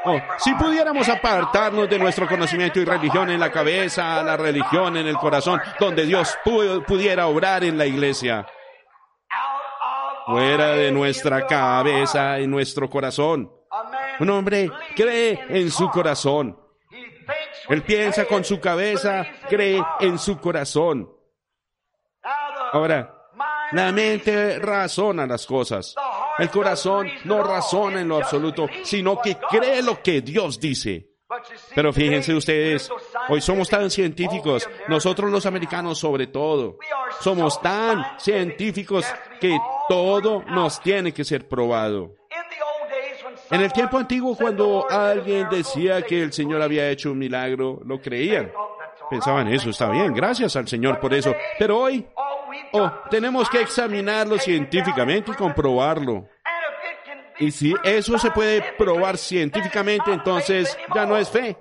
Oh, 0.08 0.20
si 0.38 0.54
pudiéramos 0.54 1.10
apartarnos 1.10 1.90
de 1.90 1.98
nuestro 1.98 2.28
conocimiento 2.28 2.80
y 2.80 2.86
religión 2.86 3.30
en 3.32 3.40
la 3.40 3.52
cabeza, 3.52 4.22
la 4.22 4.38
religión 4.38 4.98
en 4.98 5.08
el 5.08 5.16
corazón, 5.16 5.60
donde 5.80 6.06
Dios 6.06 6.38
pudiera 6.44 7.28
obrar 7.28 7.64
en 7.64 7.78
la 7.78 7.86
iglesia, 7.86 8.46
fuera 10.28 10.70
de 10.70 10.92
nuestra 10.92 11.46
cabeza 11.48 12.40
y 12.40 12.48
nuestro 12.48 12.90
corazón. 12.90 13.52
Un 14.20 14.30
hombre 14.30 14.72
cree 14.96 15.40
en 15.50 15.72
su 15.72 15.90
corazón. 15.90 16.58
Él 17.68 17.82
piensa 17.82 18.26
con 18.26 18.44
su 18.44 18.60
cabeza, 18.60 19.26
cree 19.50 19.84
en 20.00 20.20
su 20.20 20.40
corazón. 20.40 21.10
Ahora, 22.72 23.12
la 23.72 23.92
mente 23.92 24.60
razona 24.60 25.26
las 25.26 25.46
cosas. 25.46 25.96
El 26.38 26.50
corazón 26.50 27.08
no 27.24 27.44
razona 27.44 28.02
en 28.02 28.08
lo 28.08 28.18
absoluto, 28.18 28.68
sino 28.84 29.22
que 29.22 29.38
cree 29.50 29.82
lo 29.82 30.02
que 30.02 30.22
Dios 30.22 30.60
dice. 30.60 31.16
Pero 31.74 31.92
fíjense 31.92 32.34
ustedes, 32.34 32.90
hoy 33.30 33.42
somos 33.42 33.70
tan 33.70 33.90
científicos, 33.90 34.70
nosotros 34.88 35.32
los 35.32 35.46
americanos 35.46 35.98
sobre 35.98 36.28
todo, 36.28 36.78
somos 37.20 37.62
tan 37.62 38.20
científicos 38.20 39.06
que 39.40 39.58
todo 39.90 40.44
nos 40.44 40.80
tiene 40.82 41.14
que 41.14 41.24
ser 41.24 41.48
probado. 41.48 42.16
En 43.52 43.62
el 43.62 43.72
tiempo 43.72 43.98
antiguo, 43.98 44.36
cuando 44.36 44.90
alguien 44.90 45.48
decía 45.50 46.02
que 46.02 46.22
el 46.22 46.34
Señor 46.34 46.62
había 46.62 46.90
hecho 46.90 47.12
un 47.12 47.20
milagro, 47.20 47.80
lo 47.86 48.00
creían. 48.00 48.52
Pensaban, 49.10 49.48
eso 49.48 49.70
está 49.70 49.90
bien, 49.90 50.14
gracias 50.14 50.56
al 50.56 50.68
Señor 50.68 51.00
por 51.00 51.14
eso. 51.14 51.36
Pero 51.60 51.80
hoy, 51.80 52.06
oh, 52.74 52.92
tenemos 53.10 53.50
que 53.50 53.62
examinarlo 53.62 54.38
científicamente 54.38 55.32
y 55.32 55.36
comprobarlo. 55.36 56.28
Y 57.40 57.52
si 57.52 57.74
eso 57.84 58.18
se 58.18 58.32
puede 58.32 58.62
probar 58.78 59.18
científicamente, 59.18 60.12
entonces 60.12 60.78
ya 60.94 61.06
no 61.06 61.18
es 61.18 61.30
fe. 61.30 61.58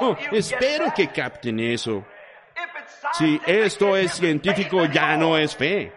Oh, 0.00 0.16
espero 0.32 0.92
que 0.94 1.08
capten 1.08 1.60
eso. 1.60 2.04
Si 3.14 3.40
esto 3.46 3.96
es 3.96 4.12
científico, 4.14 4.84
ya 4.86 5.16
no 5.16 5.38
es 5.38 5.56
fe. 5.56 5.92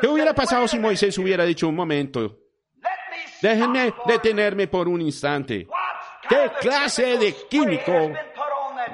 ¿Qué 0.00 0.06
hubiera 0.06 0.34
pasado 0.34 0.68
si 0.68 0.78
Moisés 0.78 1.16
hubiera 1.18 1.44
dicho 1.44 1.68
un 1.68 1.74
momento? 1.74 2.38
Déjenme 3.40 3.94
detenerme 4.06 4.68
por 4.68 4.88
un 4.88 5.00
instante. 5.00 5.66
¿Qué 6.28 6.50
clase 6.60 7.18
de 7.18 7.34
químico 7.48 8.12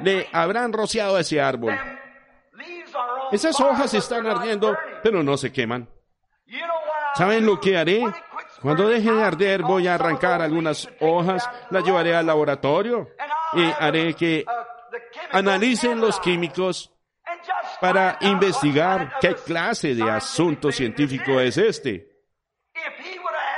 le 0.02 0.28
habrán 0.32 0.72
rociado 0.72 1.16
a 1.16 1.20
ese 1.20 1.40
árbol? 1.40 1.78
Esas 3.32 3.60
hojas 3.60 3.94
están 3.94 4.26
ardiendo, 4.26 4.76
pero 5.02 5.22
no 5.22 5.36
se 5.36 5.52
queman. 5.52 5.88
¿Saben 7.14 7.46
lo 7.46 7.60
que 7.60 7.76
haré? 7.76 8.04
Cuando 8.60 8.88
deje 8.88 9.10
de 9.10 9.22
arder 9.22 9.62
voy 9.62 9.86
a 9.86 9.94
arrancar 9.94 10.42
algunas 10.42 10.88
hojas, 11.00 11.48
las 11.70 11.84
llevaré 11.84 12.14
al 12.14 12.26
laboratorio 12.26 13.08
y 13.54 13.62
haré 13.78 14.14
que 14.14 14.44
analicen 15.32 16.00
los 16.00 16.20
químicos 16.20 16.92
para 17.80 18.18
investigar 18.20 19.14
qué 19.20 19.34
clase 19.34 19.94
de 19.94 20.10
asunto 20.10 20.70
científico 20.70 21.40
es 21.40 21.56
este. 21.56 22.10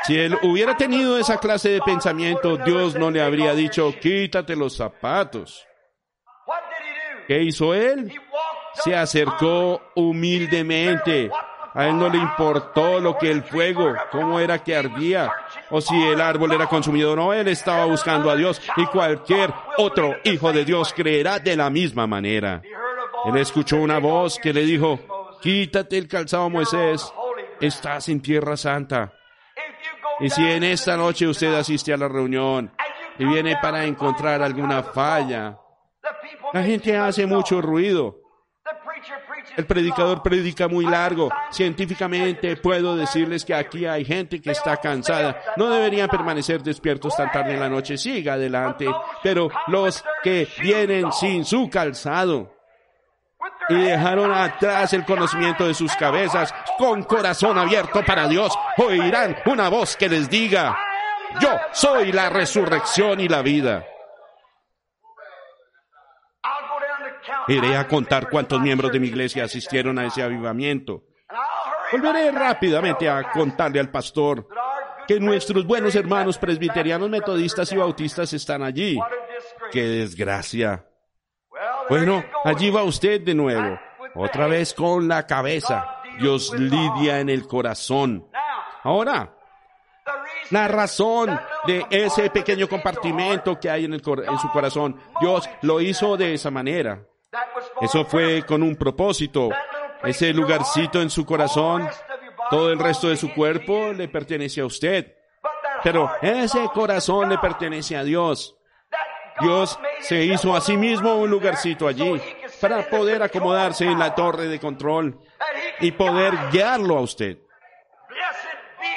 Si 0.05 0.19
él 0.19 0.37
hubiera 0.43 0.77
tenido 0.77 1.19
esa 1.19 1.39
clase 1.39 1.71
de 1.71 1.81
pensamiento, 1.81 2.57
Dios 2.57 2.97
no 2.97 3.11
le 3.11 3.23
habría 3.23 3.55
dicho, 3.55 3.95
quítate 4.01 4.57
los 4.57 4.77
zapatos. 4.77 5.67
¿Qué 7.33 7.45
hizo 7.45 7.73
él? 7.73 8.13
Se 8.75 8.95
acercó 8.95 9.81
humildemente. 9.95 11.31
A 11.73 11.87
él 11.87 11.99
no 11.99 12.11
le 12.11 12.19
importó 12.19 13.01
lo 13.01 13.17
que 13.17 13.31
el 13.31 13.43
fuego, 13.43 13.95
cómo 14.11 14.39
era 14.39 14.63
que 14.63 14.77
ardía, 14.77 15.33
o 15.71 15.81
si 15.81 15.99
el 16.09 16.21
árbol 16.21 16.53
era 16.53 16.67
consumido 16.67 17.15
o 17.15 17.17
no. 17.17 17.33
Él 17.33 17.49
estaba 17.49 17.87
buscando 17.87 18.31
a 18.31 18.37
Dios 18.37 18.61
y 18.77 18.85
cualquier 18.85 19.51
otro 19.79 20.15
hijo 20.25 20.53
de 20.53 20.67
Dios 20.67 20.93
creerá 20.93 21.39
de 21.39 21.57
la 21.57 21.71
misma 21.71 22.07
manera. 22.07 22.61
Él 23.25 23.37
escuchó 23.39 23.79
una 23.79 23.99
voz 23.99 24.39
que 24.39 24.53
le 24.53 24.67
dijo, 24.67 25.01
quítate 25.41 25.97
el 25.97 26.09
calzado 26.09 26.51
Moisés, 26.51 27.11
estás 27.63 28.11
en 28.11 28.21
tierra 28.21 28.59
santa. 28.59 29.11
Y 30.21 30.29
si 30.29 30.47
en 30.47 30.65
esta 30.65 30.99
noche 30.99 31.27
usted 31.27 31.55
asiste 31.55 31.95
a 31.95 31.97
la 31.97 32.09
reunión 32.09 32.71
y 33.19 33.25
viene 33.25 33.57
para 33.63 33.87
encontrar 33.87 34.43
alguna 34.43 34.83
falla, 34.83 35.62
la 36.53 36.63
gente 36.63 36.97
hace 36.97 37.27
mucho 37.27 37.61
ruido. 37.61 38.23
El 39.57 39.67
predicador 39.67 40.23
predica 40.23 40.69
muy 40.69 40.87
largo. 40.87 41.29
Científicamente 41.51 42.57
puedo 42.57 42.97
decirles 42.97 43.45
que 43.45 43.55
aquí 43.55 43.85
hay 43.85 44.05
gente 44.05 44.41
que 44.41 44.53
está 44.53 44.77
cansada. 44.77 45.41
No 45.57 45.69
deberían 45.69 46.09
permanecer 46.09 46.63
despiertos 46.63 47.17
tan 47.17 47.31
tarde 47.31 47.55
en 47.55 47.61
la 47.61 47.69
noche. 47.69 47.99
Siga 47.99 48.35
adelante. 48.35 48.87
Pero 49.23 49.51
los 49.67 50.05
que 50.23 50.49
vienen 50.63 51.13
sin 51.13 51.45
su 51.45 51.69
calzado 51.69 52.55
y 53.69 53.75
dejaron 53.75 54.33
atrás 54.33 54.93
el 54.93 55.05
conocimiento 55.05 55.67
de 55.67 55.75
sus 55.75 55.95
cabezas 55.97 56.55
con 56.79 57.03
corazón 57.05 57.59
abierto 57.59 58.05
para 58.05 58.29
Dios, 58.29 58.53
oirán 58.77 59.37
una 59.47 59.69
voz 59.69 59.97
que 59.97 60.09
les 60.09 60.29
diga, 60.29 60.77
yo 61.41 61.51
soy 61.73 62.13
la 62.13 62.31
resurrección 62.31 63.21
y 63.21 63.29
la 63.29 63.43
vida. 63.43 63.85
Iré 67.53 67.77
a 67.77 67.87
contar 67.87 68.31
cuántos 68.31 68.61
miembros 68.63 68.91
de 68.93 68.99
mi 68.99 69.09
iglesia 69.09 69.45
asistieron 69.45 69.99
a 69.99 70.07
ese 70.07 70.23
avivamiento. 70.23 71.05
Volveré 71.93 72.31
rápidamente 72.31 73.11
a 73.11 73.31
contarle 73.31 73.79
al 73.79 73.91
pastor 73.91 74.49
que 75.07 75.21
nuestros 75.21 75.67
buenos 75.67 75.95
hermanos 75.95 76.39
presbiterianos, 76.39 77.11
metodistas 77.11 77.71
y 77.73 77.77
bautistas 77.77 78.33
están 78.33 78.63
allí. 78.63 78.99
¡Qué 79.71 79.83
desgracia! 79.83 80.87
Bueno, 81.91 82.25
allí 82.43 82.71
va 82.71 82.85
usted 82.85 83.21
de 83.21 83.35
nuevo, 83.35 83.79
otra 84.15 84.47
vez 84.47 84.73
con 84.73 85.07
la 85.07 85.27
cabeza. 85.27 85.99
Dios 86.19 86.55
lidia 86.59 87.21
en 87.21 87.29
el 87.29 87.47
corazón. 87.47 88.29
Ahora, 88.83 89.37
la 90.51 90.69
razón 90.69 91.39
de 91.67 91.85
ese 91.91 92.31
pequeño 92.31 92.67
compartimento 92.67 93.61
que 93.61 93.69
hay 93.69 93.85
en, 93.85 93.93
el, 93.93 94.03
en 94.07 94.39
su 94.39 94.51
corazón, 94.51 94.99
Dios 95.21 95.47
lo 95.61 95.83
hizo 95.83 96.17
de 96.17 96.33
esa 96.33 96.51
manera. 96.51 97.07
Eso 97.81 98.05
fue 98.05 98.45
con 98.45 98.63
un 98.63 98.77
propósito. 98.77 99.51
Ese 100.03 100.33
lugarcito 100.33 101.01
en 101.01 101.11
su 101.11 101.25
corazón, 101.25 101.89
todo 102.51 102.71
el 102.71 102.79
resto 102.79 103.09
de 103.09 103.17
su 103.17 103.33
cuerpo 103.33 103.93
le 103.93 104.09
pertenece 104.09 104.61
a 104.61 104.67
usted. 104.67 105.17
Pero 105.83 106.11
ese 106.21 106.69
corazón 106.75 107.29
le 107.29 107.39
pertenece 107.39 107.97
a 107.97 108.05
Dios. 108.05 108.57
Dios 109.41 109.79
se 110.01 110.25
hizo 110.25 110.55
a 110.55 110.61
sí 110.61 110.77
mismo 110.77 111.17
un 111.17 111.31
lugarcito 111.31 111.89
allí 111.89 112.21
para 112.61 112.89
poder 112.89 113.23
acomodarse 113.23 113.85
en 113.85 113.99
la 113.99 114.15
torre 114.15 114.47
de 114.47 114.61
control 114.61 115.19
y 115.81 115.91
poder 115.93 116.35
guiarlo 116.51 116.99
a 116.99 117.01
usted. 117.01 117.39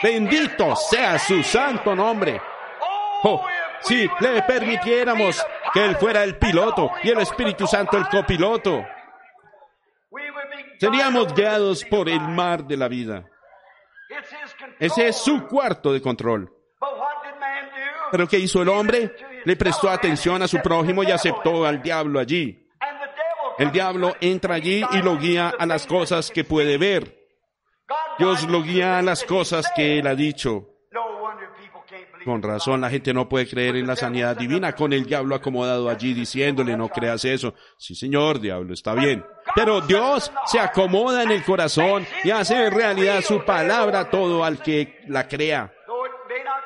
Bendito 0.04 0.76
sea 0.76 1.18
su 1.18 1.42
santo 1.42 1.96
nombre. 1.96 2.40
Oh, 3.24 3.44
si 3.82 4.08
le 4.20 4.42
permitiéramos 4.44 5.44
que 5.76 5.84
Él 5.84 5.98
fuera 5.98 6.24
el 6.24 6.38
piloto 6.38 6.90
y 7.04 7.10
el 7.10 7.20
Espíritu 7.20 7.68
Santo 7.68 7.98
el 7.98 8.08
copiloto, 8.08 8.86
seríamos 10.80 11.34
guiados 11.34 11.84
por 11.84 12.08
el 12.08 12.22
mar 12.22 12.64
de 12.64 12.78
la 12.78 12.88
vida. 12.88 13.26
Ese 14.80 15.10
es 15.10 15.18
su 15.18 15.46
cuarto 15.48 15.92
de 15.92 16.02
control. 16.02 16.50
Pero 18.10 18.26
¿qué 18.26 18.40
hizo 18.40 18.62
el 18.62 18.70
hombre? 18.70 19.14
Le 19.44 19.58
prestó 19.58 19.90
atención 19.90 20.42
a 20.42 20.48
su 20.48 20.62
prójimo 20.62 21.04
y 21.04 21.12
aceptó 21.12 21.66
al 21.66 21.82
diablo 21.82 22.22
allí. 22.22 22.70
El 23.58 23.74
diablo 23.74 24.16
entra 24.22 24.56
allí 24.56 24.82
y 24.94 25.02
lo 25.02 25.18
guía 25.18 25.54
a 25.60 25.66
las 25.66 25.86
cosas 25.86 26.32
que 26.32 26.46
puede 26.46 26.78
ver. 26.78 27.20
Dios 28.18 28.48
lo 28.48 28.64
guía 28.64 28.98
a 28.98 29.02
las 29.02 29.26
cosas 29.26 29.70
que 29.76 30.00
él 30.00 30.08
ha 30.08 30.16
dicho. 30.16 30.75
Con 32.26 32.42
razón, 32.42 32.82
la 32.82 32.90
gente 32.90 33.14
no 33.14 33.30
puede 33.30 33.48
creer 33.48 33.76
en 33.76 33.86
la 33.86 33.96
sanidad 33.96 34.36
divina 34.36 34.74
con 34.74 34.92
el 34.94 35.06
diablo 35.06 35.36
acomodado 35.36 35.88
allí 35.88 36.16
diciéndole, 36.16 36.76
no 36.76 36.90
creas 36.90 37.24
eso. 37.24 37.54
Sí, 37.78 37.94
señor, 37.94 38.40
diablo, 38.40 38.74
está 38.74 38.96
bien. 38.96 39.24
Pero 39.54 39.80
Dios 39.82 40.32
se 40.48 40.60
acomoda 40.60 41.22
en 41.22 41.30
el 41.30 41.44
corazón 41.44 42.04
y 42.24 42.32
hace 42.32 42.72
realidad 42.72 43.22
su 43.22 43.46
palabra 43.46 44.10
todo 44.10 44.44
al 44.44 44.58
que 44.58 45.02
la 45.08 45.28
crea. 45.28 45.72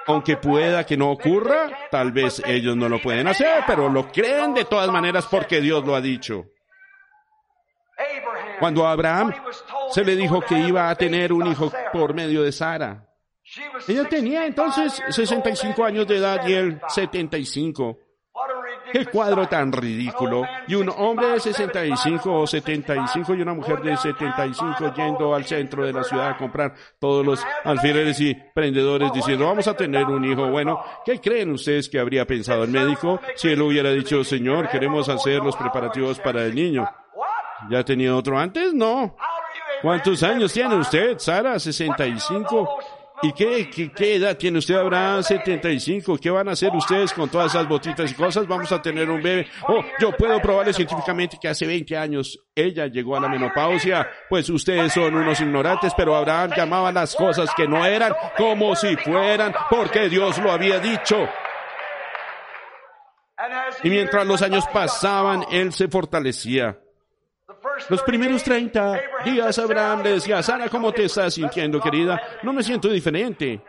Aunque 0.08 0.38
pueda 0.38 0.86
que 0.86 0.96
no 0.96 1.12
ocurra, 1.12 1.70
tal 1.92 2.14
vez 2.14 2.42
ellos 2.46 2.78
no 2.78 2.88
lo 2.88 3.02
pueden 3.02 3.28
hacer, 3.28 3.64
pero 3.68 3.90
lo 3.90 4.10
creen 4.10 4.54
de 4.54 4.64
todas 4.64 4.90
maneras 4.90 5.28
porque 5.30 5.60
Dios 5.60 5.86
lo 5.86 5.94
ha 5.94 6.00
dicho. 6.00 6.46
Cuando 8.62 8.88
Abraham 8.88 9.34
se 9.92 10.06
le 10.06 10.16
dijo 10.16 10.40
que 10.40 10.58
iba 10.58 10.90
a 10.90 10.96
tener 10.96 11.34
un 11.34 11.48
hijo 11.48 11.70
por 11.92 12.14
medio 12.14 12.44
de 12.44 12.54
Sara, 12.54 13.09
ella 13.88 14.06
tenía 14.06 14.46
entonces 14.46 15.02
65 15.10 15.84
años 15.84 16.08
de 16.08 16.18
edad 16.18 16.48
y 16.48 16.54
él 16.54 16.82
75. 16.88 17.98
Qué 18.92 19.06
cuadro 19.06 19.48
tan 19.48 19.72
ridículo. 19.72 20.44
Y 20.68 20.76
un 20.76 20.90
hombre 20.90 21.28
de 21.28 21.40
65 21.40 22.34
o 22.34 22.48
75 22.48 23.36
y 23.36 23.42
una 23.42 23.54
mujer 23.54 23.82
de 23.82 23.96
75 23.98 24.94
yendo 24.96 25.36
al 25.36 25.46
centro 25.46 25.86
de 25.86 25.94
la 25.94 26.04
ciudad 26.04 26.30
a 26.30 26.38
comprar 26.38 26.74
todos 27.00 27.26
los 27.26 27.46
alfileres 27.64 28.20
y 28.20 28.34
prendedores 28.34 29.12
diciendo, 29.14 29.46
vamos 29.46 29.68
a 29.68 29.76
tener 29.76 30.06
un 30.06 30.26
hijo. 30.26 30.48
Bueno, 30.50 30.84
¿qué 31.06 31.20
creen 31.20 31.52
ustedes 31.52 31.90
que 31.90 32.00
habría 32.00 32.26
pensado 32.26 32.64
el 32.64 32.72
médico 32.72 33.20
si 33.36 33.50
él 33.50 33.62
hubiera 33.62 33.92
dicho, 33.92 34.24
Señor, 34.24 34.70
queremos 34.70 35.08
hacer 35.10 35.44
los 35.44 35.56
preparativos 35.56 36.20
para 36.20 36.44
el 36.46 36.56
niño? 36.56 36.90
¿Ya 37.70 37.84
tenía 37.84 38.16
otro 38.16 38.40
antes? 38.40 38.74
No. 38.74 39.16
¿Cuántos 39.82 40.24
años 40.24 40.52
tiene 40.52 40.76
usted, 40.76 41.18
Sara? 41.20 41.60
65. 41.60 42.99
¿Y 43.22 43.34
qué, 43.34 43.92
qué, 43.96 44.16
edad 44.16 44.38
tiene 44.38 44.60
usted, 44.60 44.76
Abraham? 44.76 45.24
75. 45.24 46.18
¿Qué 46.18 46.30
van 46.30 46.48
a 46.48 46.52
hacer 46.54 46.72
ustedes 46.74 47.12
con 47.12 47.28
todas 47.30 47.54
esas 47.54 47.68
botitas 47.68 48.10
y 48.10 48.14
cosas? 48.14 48.48
Vamos 48.48 48.72
a 48.72 48.82
tener 48.82 49.10
un 49.10 49.22
bebé. 49.22 49.48
Oh, 49.68 49.84
yo 50.00 50.16
puedo 50.16 50.40
probarle 50.42 50.72
científicamente 50.72 51.38
que 51.42 51.50
hace 51.50 51.68
20 51.68 51.98
años 51.98 52.40
ella 52.56 52.88
llegó 52.88 53.18
a 53.18 53.20
la 53.20 53.28
menopausia. 53.28 54.08
Pues 54.30 54.50
ustedes 54.50 54.94
son 54.94 55.16
unos 55.16 55.40
ignorantes, 55.42 55.94
pero 55.98 56.16
Abraham 56.16 56.52
llamaba 56.56 56.94
las 56.94 57.14
cosas 57.14 57.50
que 57.56 57.68
no 57.68 57.86
eran 57.86 58.14
como 58.38 58.74
si 58.76 58.96
fueran, 58.96 59.54
porque 59.70 60.08
Dios 60.08 60.38
lo 60.38 60.52
había 60.52 60.80
dicho. 60.80 61.28
Y 63.84 63.90
mientras 63.90 64.26
los 64.26 64.42
años 64.42 64.66
pasaban, 64.72 65.44
él 65.52 65.74
se 65.74 65.90
fortalecía. 65.90 66.80
Los 67.88 68.04
primeros 68.04 68.44
30 68.44 69.02
días 69.26 69.58
Abraham 69.60 70.04
le 70.04 70.14
decía, 70.14 70.44
Sara, 70.44 70.70
¿cómo 70.70 70.92
te 70.92 71.06
estás 71.06 71.34
sintiendo, 71.34 71.80
querida? 71.80 72.22
No 72.44 72.54
me 72.54 72.64
siento 72.64 72.90
diferente. 72.90 73.62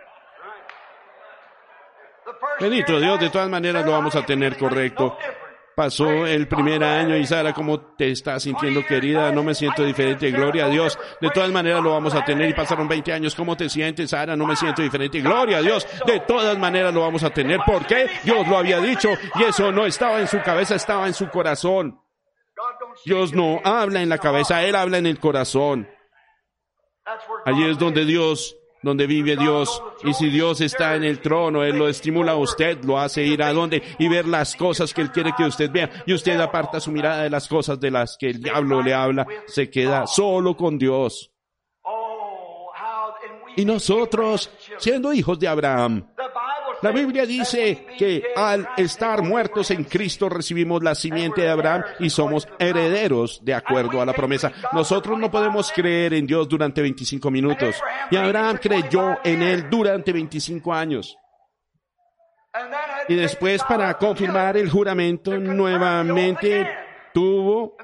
Bendito 2.59 3.01
Dios, 3.01 3.19
de 3.21 3.31
todas 3.31 3.49
maneras 3.49 3.85
lo 3.87 3.93
vamos 3.93 4.15
a 4.17 4.25
tener 4.25 4.57
correcto. 4.57 5.17
Pasó 5.75 6.27
el 6.27 6.47
primer 6.47 6.85
año 6.85 7.17
y 7.17 7.25
Sara, 7.25 7.55
¿cómo 7.55 7.81
te 7.81 8.11
estás 8.11 8.43
sintiendo, 8.43 8.85
querida? 8.85 9.33
No 9.33 9.43
me 9.43 9.55
siento 9.55 9.83
diferente, 9.83 10.31
gloria 10.31 10.67
a 10.67 10.69
Dios. 10.69 10.99
De 11.23 11.31
todas 11.31 11.51
maneras 11.51 11.83
lo 11.83 11.93
vamos 11.93 12.15
a 12.15 12.23
tener 12.23 12.51
y 12.51 12.53
pasaron 12.53 12.87
20 12.87 13.13
años. 13.15 13.35
¿Cómo 13.35 13.57
te 13.57 13.69
sientes, 13.71 14.11
Sara? 14.11 14.37
No 14.37 14.47
me 14.47 14.57
siento 14.57 14.83
diferente, 14.83 15.21
gloria 15.21 15.57
a 15.59 15.63
Dios. 15.63 15.89
De 16.05 16.21
todas 16.21 16.59
maneras 16.59 16.93
lo 16.93 17.01
vamos 17.01 17.23
a 17.23 17.31
tener. 17.31 17.61
¿Por 17.65 17.87
qué? 17.87 18.11
Dios 18.25 18.47
lo 18.47 18.59
había 18.59 18.79
dicho 18.81 19.09
y 19.37 19.45
eso 19.45 19.73
no 19.73 19.87
estaba 19.87 20.21
en 20.21 20.27
su 20.27 20.43
cabeza, 20.43 20.75
estaba 20.75 21.07
en 21.07 21.15
su 21.15 21.31
corazón. 21.31 21.99
Dios 23.05 23.33
no 23.33 23.61
habla 23.65 24.03
en 24.03 24.09
la 24.09 24.19
cabeza, 24.19 24.63
Él 24.65 24.75
habla 24.75 24.99
en 24.99 25.07
el 25.07 25.19
corazón. 25.19 25.89
Allí 27.45 27.65
es 27.69 27.79
donde 27.79 28.05
Dios, 28.05 28.57
donde 28.83 29.07
vive 29.07 29.37
Dios. 29.37 29.83
Y 30.05 30.15
si 30.15 30.29
Dios 30.29 30.61
está 30.61 30.95
en 30.95 31.05
el 31.05 31.21
trono, 31.21 31.65
Él 31.65 31.79
lo 31.79 31.89
estimula 31.89 32.33
a 32.33 32.37
usted, 32.37 32.83
lo 32.85 32.99
hace 32.99 33.25
ir 33.25 33.43
a 33.43 33.53
donde 33.53 33.83
y 33.99 34.09
ver 34.09 34.27
las 34.27 34.57
cosas 34.57 34.95
que 34.95 35.03
Él 35.03 35.11
quiere 35.11 35.33
que 35.37 35.45
usted 35.45 35.71
vea. 35.71 35.91
Y 36.07 36.15
usted 36.15 36.39
aparta 36.41 36.81
su 36.81 36.91
mirada 36.91 37.23
de 37.23 37.31
las 37.31 37.49
cosas 37.49 37.81
de 37.81 37.91
las 37.91 38.17
que 38.19 38.31
el 38.31 38.43
diablo 38.43 38.83
le 38.83 38.95
habla, 38.95 39.27
se 39.47 39.71
queda 39.71 40.07
solo 40.07 40.57
con 40.57 40.79
Dios. 40.79 41.33
Y 43.57 43.65
nosotros, 43.65 44.51
siendo 44.79 45.13
hijos 45.13 45.39
de 45.39 45.49
Abraham, 45.49 46.07
la 46.83 46.91
Biblia 46.93 47.26
dice 47.26 47.87
que 47.99 48.22
al 48.35 48.68
estar 48.76 49.22
muertos 49.22 49.70
en 49.70 49.85
Cristo 49.85 50.28
recibimos 50.28 50.83
la 50.83 50.95
simiente 50.95 51.43
de 51.43 51.51
Abraham 51.51 51.85
y 51.99 52.11
somos 52.11 52.49
herederos 52.59 53.41
de 53.45 53.55
acuerdo 53.55 54.01
a 54.01 54.07
la 54.07 54.12
promesa. 54.12 54.53
Nosotros 54.72 55.18
no 55.18 55.31
podemos 55.31 55.70
creer 55.72 56.14
en 56.14 56.26
Dios 56.26 56.49
durante 56.49 56.81
25 56.81 57.31
minutos. 57.31 57.76
Y 58.11 58.16
Abraham 58.16 58.59
creyó 58.61 59.18
en 59.24 59.43
Él 59.43 59.68
durante 59.68 60.12
25 60.12 60.72
años. 60.72 61.16
Y 63.09 63.14
después 63.14 63.62
para 63.64 63.97
confirmar 63.97 64.57
el 64.57 64.70
juramento 64.70 65.37
nuevamente 65.39 66.66
tuvo 67.12 67.76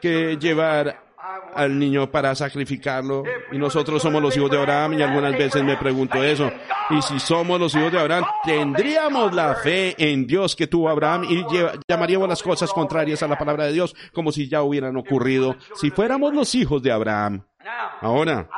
que 0.00 0.36
llevar 0.36 1.09
al 1.54 1.78
niño 1.78 2.10
para 2.10 2.34
sacrificarlo. 2.34 3.22
Y 3.52 3.58
nosotros 3.58 4.02
somos 4.02 4.22
los 4.22 4.36
hijos 4.36 4.50
de 4.50 4.58
Abraham 4.58 4.94
y 4.94 5.02
algunas 5.02 5.32
veces 5.32 5.62
me 5.62 5.76
pregunto 5.76 6.22
eso. 6.22 6.50
Y 6.90 7.02
si 7.02 7.18
somos 7.20 7.60
los 7.60 7.74
hijos 7.74 7.92
de 7.92 8.00
Abraham, 8.00 8.24
tendríamos 8.44 9.34
la 9.34 9.54
fe 9.54 9.94
en 9.98 10.26
Dios 10.26 10.56
que 10.56 10.66
tuvo 10.66 10.88
Abraham 10.88 11.24
y 11.28 11.44
llamaríamos 11.88 12.28
las 12.28 12.42
cosas 12.42 12.72
contrarias 12.72 13.22
a 13.22 13.28
la 13.28 13.38
palabra 13.38 13.64
de 13.64 13.72
Dios 13.72 13.94
como 14.12 14.32
si 14.32 14.48
ya 14.48 14.62
hubieran 14.62 14.96
ocurrido 14.96 15.56
si 15.74 15.90
fuéramos 15.90 16.34
los 16.34 16.54
hijos 16.54 16.82
de 16.82 16.92
Abraham. 16.92 17.44
Ahora, 18.00 18.48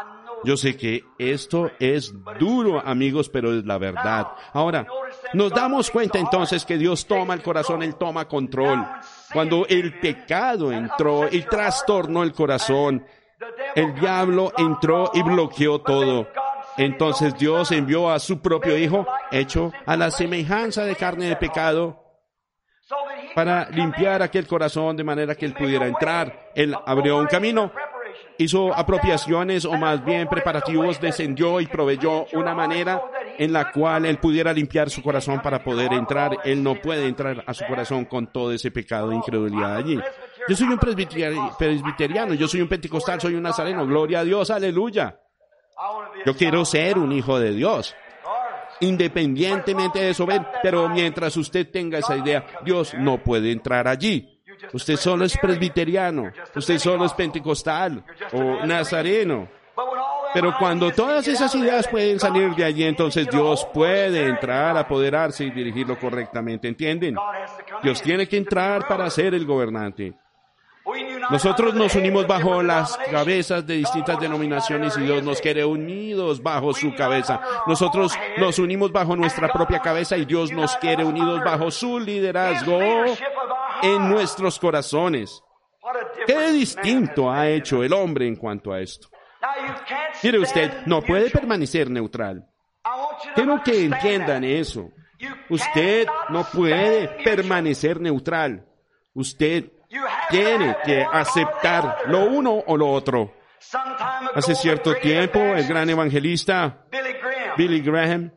yo 0.44 0.56
sé 0.56 0.76
que 0.76 1.04
esto 1.18 1.70
es 1.78 2.12
duro, 2.38 2.80
amigos, 2.84 3.28
pero 3.28 3.56
es 3.56 3.64
la 3.64 3.78
verdad. 3.78 4.28
Ahora, 4.52 4.86
nos 5.34 5.52
damos 5.52 5.90
cuenta 5.90 6.18
entonces 6.18 6.64
que 6.64 6.78
Dios 6.78 7.06
toma 7.06 7.34
el 7.34 7.42
corazón, 7.42 7.82
Él 7.82 7.94
toma 7.94 8.26
control. 8.26 8.84
Cuando 9.32 9.66
el 9.68 9.98
pecado 9.98 10.72
entró 10.72 11.28
y 11.30 11.42
trastornó 11.42 12.22
el 12.22 12.32
corazón, 12.32 13.04
el 13.74 13.94
diablo 13.94 14.52
entró 14.56 15.10
y 15.14 15.22
bloqueó 15.22 15.80
todo. 15.80 16.28
Entonces 16.76 17.36
Dios 17.36 17.70
envió 17.72 18.10
a 18.10 18.18
su 18.18 18.40
propio 18.40 18.76
Hijo, 18.76 19.06
hecho 19.30 19.72
a 19.86 19.96
la 19.96 20.10
semejanza 20.10 20.84
de 20.84 20.96
carne 20.96 21.26
de 21.26 21.36
pecado, 21.36 22.02
para 23.34 23.68
limpiar 23.70 24.22
aquel 24.22 24.46
corazón 24.46 24.96
de 24.96 25.04
manera 25.04 25.34
que 25.34 25.46
él 25.46 25.54
pudiera 25.54 25.86
entrar. 25.86 26.50
Él 26.54 26.74
abrió 26.86 27.18
un 27.18 27.26
camino 27.26 27.72
hizo 28.38 28.74
apropiaciones 28.74 29.64
o 29.64 29.72
más 29.72 30.04
bien 30.04 30.28
preparativos, 30.28 31.00
descendió 31.00 31.60
y 31.60 31.66
proveyó 31.66 32.26
una 32.32 32.54
manera 32.54 33.02
en 33.38 33.52
la 33.52 33.70
cual 33.70 34.06
él 34.06 34.18
pudiera 34.18 34.52
limpiar 34.52 34.90
su 34.90 35.02
corazón 35.02 35.40
para 35.42 35.62
poder 35.62 35.92
entrar. 35.92 36.38
Él 36.44 36.62
no 36.62 36.80
puede 36.80 37.06
entrar 37.06 37.44
a 37.46 37.54
su 37.54 37.64
corazón 37.66 38.04
con 38.04 38.32
todo 38.32 38.52
ese 38.52 38.70
pecado 38.70 39.10
de 39.10 39.16
incredulidad 39.16 39.76
allí. 39.76 39.98
Yo 40.48 40.56
soy 40.56 40.68
un 40.68 40.78
presbiteriano, 40.78 42.34
yo 42.34 42.48
soy 42.48 42.60
un 42.60 42.68
pentecostal, 42.68 43.20
soy 43.20 43.34
un 43.34 43.42
nazareno. 43.42 43.86
Gloria 43.86 44.20
a 44.20 44.24
Dios, 44.24 44.50
aleluya. 44.50 45.18
Yo 46.24 46.36
quiero 46.36 46.64
ser 46.64 46.98
un 46.98 47.12
hijo 47.12 47.38
de 47.38 47.52
Dios. 47.52 47.94
Independientemente 48.80 50.00
de 50.00 50.10
eso, 50.10 50.26
pero 50.62 50.88
mientras 50.88 51.36
usted 51.36 51.70
tenga 51.70 51.98
esa 51.98 52.16
idea, 52.16 52.44
Dios 52.64 52.94
no 52.94 53.22
puede 53.22 53.52
entrar 53.52 53.86
allí. 53.86 54.42
Usted 54.72 54.96
solo 54.96 55.24
es 55.24 55.36
presbiteriano, 55.38 56.32
usted 56.54 56.78
solo 56.78 57.04
es 57.04 57.12
pentecostal 57.12 58.04
o 58.32 58.64
nazareno. 58.66 59.48
Pero 60.34 60.54
cuando 60.58 60.90
todas 60.90 61.26
esas 61.28 61.54
ideas 61.54 61.88
pueden 61.88 62.18
salir 62.18 62.54
de 62.54 62.64
allí, 62.64 62.84
entonces 62.84 63.28
Dios 63.28 63.66
puede 63.72 64.28
entrar, 64.28 64.76
apoderarse 64.76 65.44
y 65.44 65.50
dirigirlo 65.50 65.98
correctamente. 65.98 66.68
¿Entienden? 66.68 67.16
Dios 67.82 68.00
tiene 68.02 68.26
que 68.28 68.36
entrar 68.36 68.86
para 68.86 69.08
ser 69.10 69.34
el 69.34 69.44
gobernante. 69.44 70.14
Nosotros 71.30 71.74
nos 71.74 71.94
unimos 71.94 72.26
bajo 72.26 72.62
las 72.62 72.96
cabezas 73.10 73.66
de 73.66 73.76
distintas 73.76 74.18
denominaciones 74.18 74.96
y 74.98 75.02
Dios 75.02 75.22
nos 75.22 75.40
quiere 75.40 75.64
unidos 75.64 76.42
bajo 76.42 76.74
su 76.74 76.94
cabeza. 76.94 77.40
Nosotros 77.66 78.12
nos 78.38 78.58
unimos 78.58 78.90
bajo 78.90 79.14
nuestra 79.14 79.48
propia 79.52 79.78
cabeza 79.78 80.16
y 80.16 80.24
Dios 80.24 80.50
nos 80.50 80.76
quiere 80.78 81.04
unidos 81.04 81.40
bajo 81.44 81.70
su 81.70 82.00
liderazgo 82.00 82.80
en 83.82 84.08
nuestros 84.08 84.58
corazones. 84.58 85.42
Qué 86.26 86.52
distinto 86.52 87.30
ha 87.30 87.48
hecho 87.48 87.82
el 87.84 87.92
hombre 87.92 88.26
en 88.26 88.36
cuanto 88.36 88.72
a 88.72 88.80
esto. 88.80 89.08
Mire 90.22 90.38
usted, 90.38 90.86
no 90.86 91.02
puede 91.02 91.30
permanecer 91.30 91.90
neutral. 91.90 92.46
Quiero 93.34 93.62
que 93.62 93.84
entiendan 93.84 94.44
eso. 94.44 94.90
Usted 95.48 96.06
no 96.30 96.44
puede 96.44 97.08
permanecer 97.22 98.00
neutral. 98.00 98.66
Usted 99.14 99.70
tiene 100.30 100.76
que 100.84 101.04
aceptar 101.12 101.98
lo 102.06 102.24
uno 102.24 102.62
o 102.66 102.76
lo 102.76 102.90
otro. 102.90 103.34
Hace 104.34 104.54
cierto 104.54 104.94
tiempo, 104.96 105.38
el 105.38 105.66
gran 105.66 105.88
evangelista 105.88 106.86
Billy 107.56 107.80
Graham, 107.80 108.32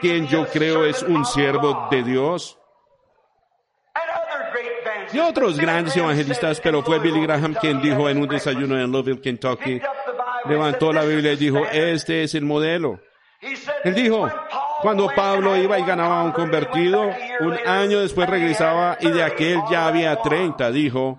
quien 0.00 0.26
yo 0.26 0.46
creo 0.48 0.84
es 0.84 1.02
un 1.02 1.24
siervo 1.24 1.88
de 1.90 2.02
Dios, 2.02 2.58
y 5.14 5.18
otros 5.20 5.58
grandes 5.58 5.96
evangelistas, 5.96 6.60
pero 6.60 6.82
fue 6.82 6.98
Billy 6.98 7.22
Graham 7.22 7.54
quien 7.54 7.80
dijo 7.80 8.08
en 8.08 8.18
un 8.18 8.28
desayuno 8.28 8.78
en 8.78 8.90
Louisville, 8.90 9.20
Kentucky, 9.20 9.80
levantó 10.46 10.92
la 10.92 11.04
Biblia 11.04 11.32
y 11.32 11.36
dijo, 11.36 11.58
este 11.72 12.24
es 12.24 12.34
el 12.34 12.44
modelo. 12.44 13.00
Él 13.84 13.94
dijo, 13.94 14.28
cuando 14.82 15.08
Pablo 15.14 15.56
iba 15.56 15.78
y 15.78 15.84
ganaba 15.84 16.20
a 16.20 16.24
un 16.24 16.32
convertido, 16.32 17.10
un 17.40 17.56
año 17.66 18.00
después 18.00 18.28
regresaba 18.28 18.96
y 19.00 19.10
de 19.10 19.22
aquel 19.22 19.60
ya 19.70 19.86
había 19.86 20.16
30, 20.16 20.70
dijo. 20.70 21.18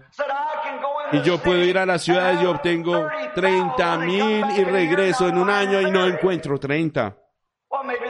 Y 1.12 1.22
yo 1.22 1.38
puedo 1.38 1.64
ir 1.64 1.78
a 1.78 1.86
la 1.86 2.00
ciudad 2.00 2.41
y 2.41 2.46
obtengo 2.46 3.08
30 3.36 3.98
mil 4.00 4.46
y 4.58 4.64
regreso 4.64 5.30
en 5.30 5.38
un 5.38 5.50
año 5.50 5.82
y 5.82 5.91
no 5.91 6.06
encuentro 6.06 6.60
30. 6.60 7.16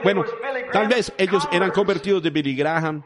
Bueno, 0.04 0.24
tal 0.72 0.88
vez 0.88 1.12
ellos 1.18 1.48
eran 1.52 1.72
convertidos 1.72 2.24
de 2.24 2.30
Billy 2.30 2.56
Graham, 2.56 3.04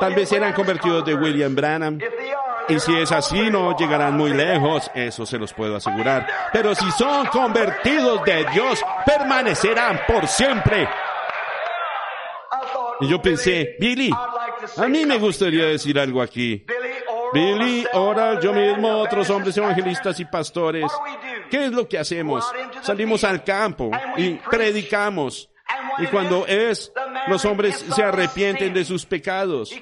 Tal 0.00 0.14
vez 0.14 0.32
eran 0.32 0.52
convertidos 0.54 1.04
de 1.04 1.14
William 1.14 1.54
Branham. 1.54 1.98
Y 2.68 2.78
si 2.78 2.96
es 2.96 3.10
así, 3.12 3.50
no 3.50 3.76
llegarán 3.76 4.16
muy 4.16 4.32
lejos, 4.32 4.90
eso 4.94 5.26
se 5.26 5.38
los 5.38 5.52
puedo 5.52 5.76
asegurar. 5.76 6.26
Pero 6.52 6.74
si 6.74 6.90
son 6.92 7.26
convertidos 7.26 8.24
de 8.24 8.46
Dios, 8.52 8.82
permanecerán 9.04 10.00
por 10.06 10.26
siempre. 10.26 10.88
Y 13.00 13.08
yo 13.08 13.20
pensé, 13.20 13.76
Billy, 13.80 14.10
A 14.76 14.86
mí 14.86 15.06
me 15.06 15.18
gustaría 15.18 15.66
decir 15.66 15.98
algo 15.98 16.22
aquí. 16.22 16.64
Billy, 17.32 17.86
Oral, 17.92 18.40
yo 18.40 18.52
mismo, 18.52 18.98
otros 18.98 19.28
hombres 19.30 19.56
evangelistas 19.56 20.18
y 20.20 20.24
pastores. 20.24 20.90
¿Qué 21.50 21.66
es 21.66 21.72
lo 21.72 21.88
que 21.88 21.98
hacemos? 21.98 22.50
Salimos 22.82 23.24
al 23.24 23.42
campo 23.42 23.90
y 24.16 24.34
predicamos. 24.34 25.50
Y 25.98 26.06
cuando 26.06 26.46
es, 26.46 26.92
los 27.30 27.44
hombres 27.44 27.84
se 27.94 28.02
arrepienten 28.02 28.74
de 28.74 28.84
sus 28.84 29.06
pecados, 29.06 29.74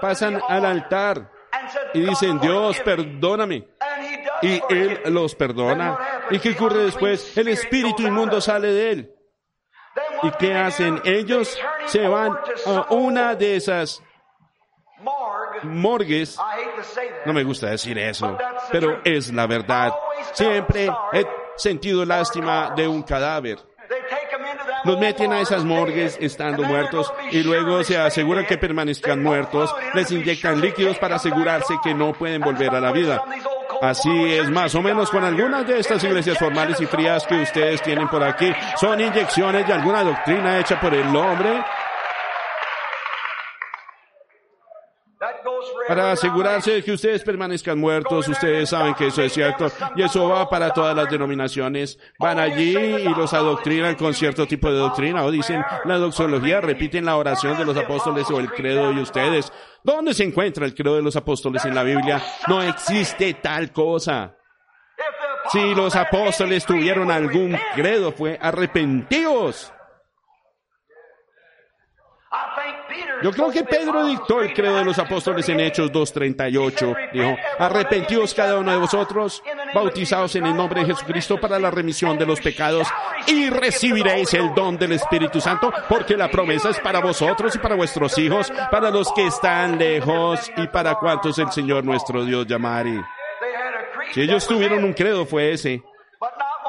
pasan 0.00 0.40
al 0.48 0.64
altar 0.64 1.30
y 1.94 2.00
dicen, 2.00 2.38
Dios, 2.40 2.80
perdóname. 2.80 3.66
Y 4.42 4.60
Él 4.68 5.00
los 5.06 5.34
perdona. 5.34 5.98
¿Y 6.30 6.38
qué 6.38 6.50
ocurre 6.50 6.84
después? 6.84 7.36
El 7.36 7.48
espíritu 7.48 8.02
inmundo 8.02 8.40
sale 8.40 8.68
de 8.68 8.90
Él. 8.90 9.14
¿Y 10.22 10.30
qué 10.32 10.54
hacen? 10.54 11.00
Ellos 11.04 11.58
se 11.86 12.06
van 12.06 12.32
a 12.66 12.86
una 12.90 13.34
de 13.34 13.56
esas 13.56 14.02
morgues. 15.62 16.38
No 17.26 17.32
me 17.32 17.44
gusta 17.44 17.70
decir 17.70 17.98
eso, 17.98 18.36
pero 18.70 19.00
es 19.04 19.32
la 19.32 19.46
verdad. 19.46 19.92
Siempre 20.32 20.90
he 21.12 21.26
sentido 21.56 22.04
lástima 22.04 22.72
de 22.76 22.86
un 22.86 23.02
cadáver. 23.02 23.58
Los 24.84 24.98
meten 24.98 25.32
a 25.32 25.40
esas 25.40 25.64
morgues 25.64 26.16
estando 26.20 26.62
muertos 26.62 27.12
y 27.30 27.42
luego 27.42 27.84
se 27.84 27.98
aseguran 27.98 28.46
que 28.46 28.58
permanezcan 28.58 29.22
muertos. 29.22 29.74
Les 29.94 30.10
inyectan 30.10 30.60
líquidos 30.60 30.98
para 30.98 31.16
asegurarse 31.16 31.74
que 31.82 31.94
no 31.94 32.12
pueden 32.12 32.40
volver 32.40 32.74
a 32.74 32.80
la 32.80 32.92
vida. 32.92 33.22
Así 33.80 34.10
es 34.34 34.50
más 34.50 34.74
o 34.74 34.82
menos 34.82 35.10
con 35.10 35.24
algunas 35.24 35.66
de 35.66 35.78
estas 35.78 36.04
iglesias 36.04 36.38
formales 36.38 36.78
y 36.80 36.86
frías 36.86 37.26
que 37.26 37.42
ustedes 37.42 37.80
tienen 37.82 38.08
por 38.08 38.22
aquí. 38.22 38.52
Son 38.78 39.00
inyecciones 39.00 39.66
de 39.66 39.72
alguna 39.72 40.04
doctrina 40.04 40.58
hecha 40.58 40.78
por 40.78 40.92
el 40.92 41.14
hombre 41.16 41.62
para 45.88 46.12
asegurarse 46.12 46.72
de 46.72 46.84
que 46.84 46.92
ustedes 46.92 47.22
permanezcan 47.22 47.78
muertos. 47.78 48.28
Ustedes 48.28 48.70
saben 48.70 48.94
que 48.94 49.08
eso 49.08 49.22
es 49.22 49.32
cierto. 49.32 49.70
Y 49.96 50.02
eso 50.02 50.28
va 50.28 50.48
para 50.48 50.70
todas 50.70 50.94
las 50.94 51.10
denominaciones. 51.10 51.98
Van 52.18 52.38
allí 52.38 52.76
y 52.76 53.08
los 53.08 53.32
adoctrinan 53.34 53.94
con 53.96 54.14
cierto 54.14 54.46
tipo 54.46 54.70
de 54.70 54.78
doctrina. 54.78 55.24
O 55.24 55.30
dicen 55.30 55.64
la 55.84 55.98
doxología, 55.98 56.60
repiten 56.60 57.04
la 57.04 57.16
oración 57.16 57.58
de 57.58 57.64
los 57.64 57.76
apóstoles 57.76 58.30
o 58.30 58.38
el 58.38 58.50
credo 58.50 58.92
de 58.92 59.02
ustedes. 59.02 59.52
¿Dónde 59.82 60.14
se 60.14 60.24
encuentra 60.24 60.66
el 60.66 60.74
credo 60.74 60.96
de 60.96 61.02
los 61.02 61.16
apóstoles 61.16 61.64
en 61.64 61.74
la 61.74 61.82
Biblia? 61.82 62.22
No 62.46 62.62
existe 62.62 63.34
tal 63.34 63.72
cosa. 63.72 64.36
Si 65.50 65.74
los 65.74 65.96
apóstoles 65.96 66.64
tuvieron 66.64 67.10
algún 67.10 67.58
credo, 67.74 68.12
fue 68.12 68.38
arrepentidos. 68.40 69.72
Yo 73.22 73.30
creo 73.32 73.50
que 73.50 73.64
Pedro 73.64 74.06
dictó 74.06 74.40
el 74.40 74.54
credo 74.54 74.76
de 74.76 74.84
los 74.84 74.98
apóstoles 74.98 75.48
en 75.48 75.60
Hechos 75.60 75.92
2.38. 75.92 77.12
Dijo, 77.12 77.36
arrepentidos 77.58 78.32
cada 78.34 78.58
uno 78.58 78.72
de 78.72 78.78
vosotros, 78.78 79.42
bautizados 79.74 80.36
en 80.36 80.46
el 80.46 80.56
nombre 80.56 80.80
de 80.80 80.86
Jesucristo 80.86 81.38
para 81.38 81.58
la 81.58 81.70
remisión 81.70 82.16
de 82.16 82.26
los 82.26 82.40
pecados 82.40 82.88
y 83.26 83.50
recibiréis 83.50 84.32
el 84.34 84.54
don 84.54 84.78
del 84.78 84.92
Espíritu 84.92 85.40
Santo, 85.40 85.72
porque 85.88 86.16
la 86.16 86.30
promesa 86.30 86.70
es 86.70 86.78
para 86.80 87.00
vosotros 87.00 87.54
y 87.54 87.58
para 87.58 87.74
vuestros 87.74 88.16
hijos, 88.18 88.50
para 88.70 88.90
los 88.90 89.12
que 89.12 89.26
están 89.26 89.78
lejos 89.78 90.50
y 90.56 90.66
para 90.68 90.94
cuantos 90.94 91.38
el 91.38 91.50
Señor 91.52 91.84
nuestro 91.84 92.24
Dios 92.24 92.46
llamare. 92.46 93.02
Si 94.12 94.22
ellos 94.22 94.46
tuvieron 94.46 94.82
un 94.84 94.92
credo 94.92 95.26
fue 95.26 95.52
ese. 95.52 95.82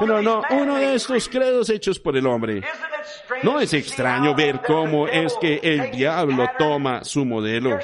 No, 0.06 0.42
uno 0.50 0.76
de 0.76 0.94
estos 0.94 1.28
credos 1.28 1.70
hechos 1.70 1.98
por 1.98 2.16
el 2.16 2.26
hombre. 2.26 2.62
No 3.42 3.60
es 3.60 3.72
extraño 3.72 4.34
ver 4.34 4.60
cómo 4.66 5.06
es 5.06 5.34
que 5.40 5.60
el 5.62 5.90
diablo 5.90 6.46
toma 6.58 7.04
su 7.04 7.24
modelo. 7.24 7.78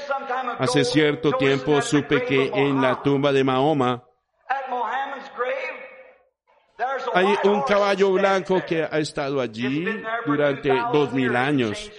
Hace 0.58 0.84
cierto 0.84 1.32
tiempo 1.32 1.80
supe 1.82 2.24
que 2.24 2.50
en 2.54 2.80
la 2.80 3.02
tumba 3.02 3.32
de 3.32 3.44
Mahoma 3.44 4.04
hay 7.14 7.34
un 7.44 7.62
caballo 7.62 8.12
blanco 8.12 8.62
que 8.66 8.82
ha 8.82 8.98
estado 8.98 9.40
allí 9.40 9.86
durante 10.26 10.70
dos 10.92 11.12
mil 11.12 11.34
años. 11.36 11.90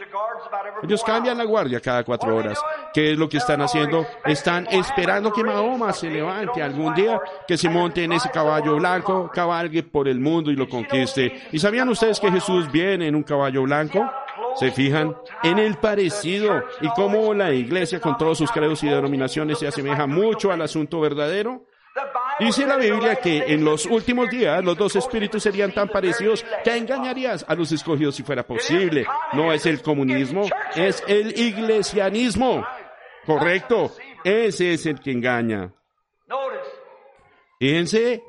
Ellos 0.82 1.04
cambian 1.04 1.38
la 1.38 1.44
guardia 1.44 1.80
cada 1.80 2.04
cuatro 2.04 2.36
horas. 2.36 2.60
¿Qué 2.94 3.12
es 3.12 3.18
lo 3.18 3.28
que 3.28 3.38
están 3.38 3.62
haciendo? 3.62 4.06
Están 4.26 4.68
esperando 4.72 5.32
que 5.32 5.44
Mahoma 5.44 5.92
se 5.94 6.10
levante 6.10 6.64
algún 6.64 6.94
día, 6.94 7.20
que 7.48 7.58
se 7.58 7.70
monte 7.70 8.04
en 8.04 8.14
ese 8.14 8.30
caballo 8.30 8.76
blanco, 8.78 9.30
cabalgue 9.34 9.84
por 9.84 10.08
el 10.08 10.20
mundo 10.20 10.52
y 10.52 10.56
lo 10.56 10.68
conquiste. 10.68 11.42
¿Y 11.52 11.60
sabían 11.60 11.90
ustedes 11.90 12.20
que 12.20 12.32
Jesús 12.32 12.72
viene 12.72 13.08
en 13.08 13.16
un 13.16 13.24
caballo 13.24 13.64
blanco? 13.64 14.10
¿Se 14.56 14.72
fijan? 14.72 15.16
En 15.44 15.60
el 15.60 15.78
parecido 15.78 16.64
y 16.82 16.88
cómo 16.90 17.34
la 17.34 17.52
iglesia 17.54 18.00
con 18.00 18.18
todos 18.18 18.38
sus 18.38 18.52
credos 18.52 18.84
y 18.84 18.88
denominaciones 18.88 19.60
se 19.60 19.68
asemeja 19.68 20.08
mucho 20.08 20.52
al 20.52 20.62
asunto 20.62 21.00
verdadero. 21.00 21.66
Dice 22.40 22.66
la 22.66 22.78
Biblia 22.78 23.16
que 23.18 23.54
en 23.54 23.66
los 23.66 23.86
últimos 23.86 24.30
días 24.30 24.64
los 24.64 24.78
dos 24.78 24.96
espíritus 24.96 25.44
serían 25.44 25.74
tan 25.74 25.90
parecidos 25.90 26.46
que 26.64 26.76
engañarías 26.76 27.46
a 27.48 27.56
los 27.56 27.72
escogidos 27.72 28.16
si 28.16 28.24
fuera 28.24 28.46
posible. 28.46 29.06
No 29.34 29.52
es 29.52 29.66
el 29.66 29.82
comunismo, 29.82 30.44
es 30.76 31.04
el 31.08 31.38
iglesianismo. 31.38 32.66
Correcto. 33.26 33.92
Ese 34.24 34.74
es 34.74 34.86
el 34.86 35.00
que 35.00 35.12
engaña. 35.12 35.74
Fíjense 37.60 38.24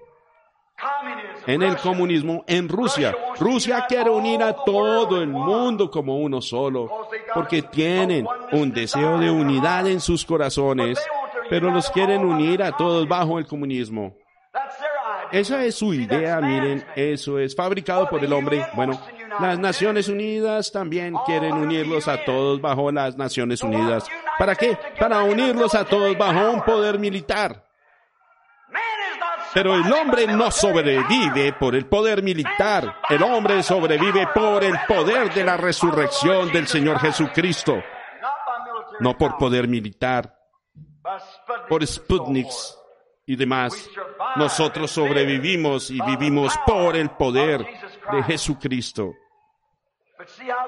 en 1.46 1.62
el 1.62 1.76
comunismo 1.76 2.44
en 2.46 2.68
Rusia. 2.68 3.14
Rusia 3.38 3.84
quiere 3.88 4.10
unir 4.10 4.42
a 4.42 4.54
todo 4.64 5.20
el 5.20 5.28
mundo 5.28 5.90
como 5.90 6.18
uno 6.18 6.40
solo, 6.40 7.08
porque 7.34 7.62
tienen 7.62 8.26
un 8.52 8.72
deseo 8.72 9.18
de 9.18 9.30
unidad 9.30 9.86
en 9.86 10.00
sus 10.00 10.24
corazones, 10.24 10.98
pero 11.50 11.70
los 11.70 11.90
quieren 11.90 12.24
unir 12.24 12.62
a 12.62 12.76
todos 12.76 13.06
bajo 13.08 13.38
el 13.38 13.46
comunismo. 13.46 14.16
Esa 15.32 15.64
es 15.64 15.76
su 15.76 15.92
idea, 15.92 16.40
miren, 16.40 16.84
eso 16.96 17.38
es 17.38 17.54
fabricado 17.54 18.08
por 18.08 18.24
el 18.24 18.32
hombre. 18.32 18.66
Bueno, 18.74 19.00
las 19.38 19.58
Naciones 19.58 20.08
Unidas 20.08 20.72
también 20.72 21.14
quieren 21.26 21.52
unirlos 21.54 22.08
a 22.08 22.24
todos 22.24 22.60
bajo 22.60 22.90
las 22.90 23.16
Naciones 23.16 23.62
Unidas. 23.62 24.06
¿Para 24.38 24.54
qué? 24.54 24.78
Para 24.98 25.22
unirlos 25.22 25.74
a 25.74 25.84
todos 25.84 26.16
bajo 26.16 26.50
un 26.50 26.62
poder 26.62 26.98
militar. 26.98 27.64
Pero 29.52 29.74
el 29.74 29.92
hombre 29.92 30.28
no 30.28 30.50
sobrevive 30.50 31.52
por 31.54 31.74
el 31.74 31.86
poder 31.86 32.22
militar. 32.22 32.98
El 33.08 33.22
hombre 33.22 33.62
sobrevive 33.64 34.28
por 34.32 34.62
el 34.62 34.74
poder 34.86 35.32
de 35.34 35.44
la 35.44 35.56
resurrección 35.56 36.52
del 36.52 36.68
Señor 36.68 37.00
Jesucristo. 37.00 37.82
No 39.00 39.16
por 39.16 39.36
poder 39.36 39.66
militar. 39.66 40.39
Por 41.68 41.86
Sputniks 41.86 42.78
y 43.26 43.36
demás. 43.36 43.88
Nosotros 44.36 44.90
sobrevivimos 44.90 45.90
y 45.90 46.00
vivimos 46.02 46.54
por 46.66 46.96
el 46.96 47.10
poder 47.10 47.66
de 48.12 48.22
Jesucristo. 48.24 49.12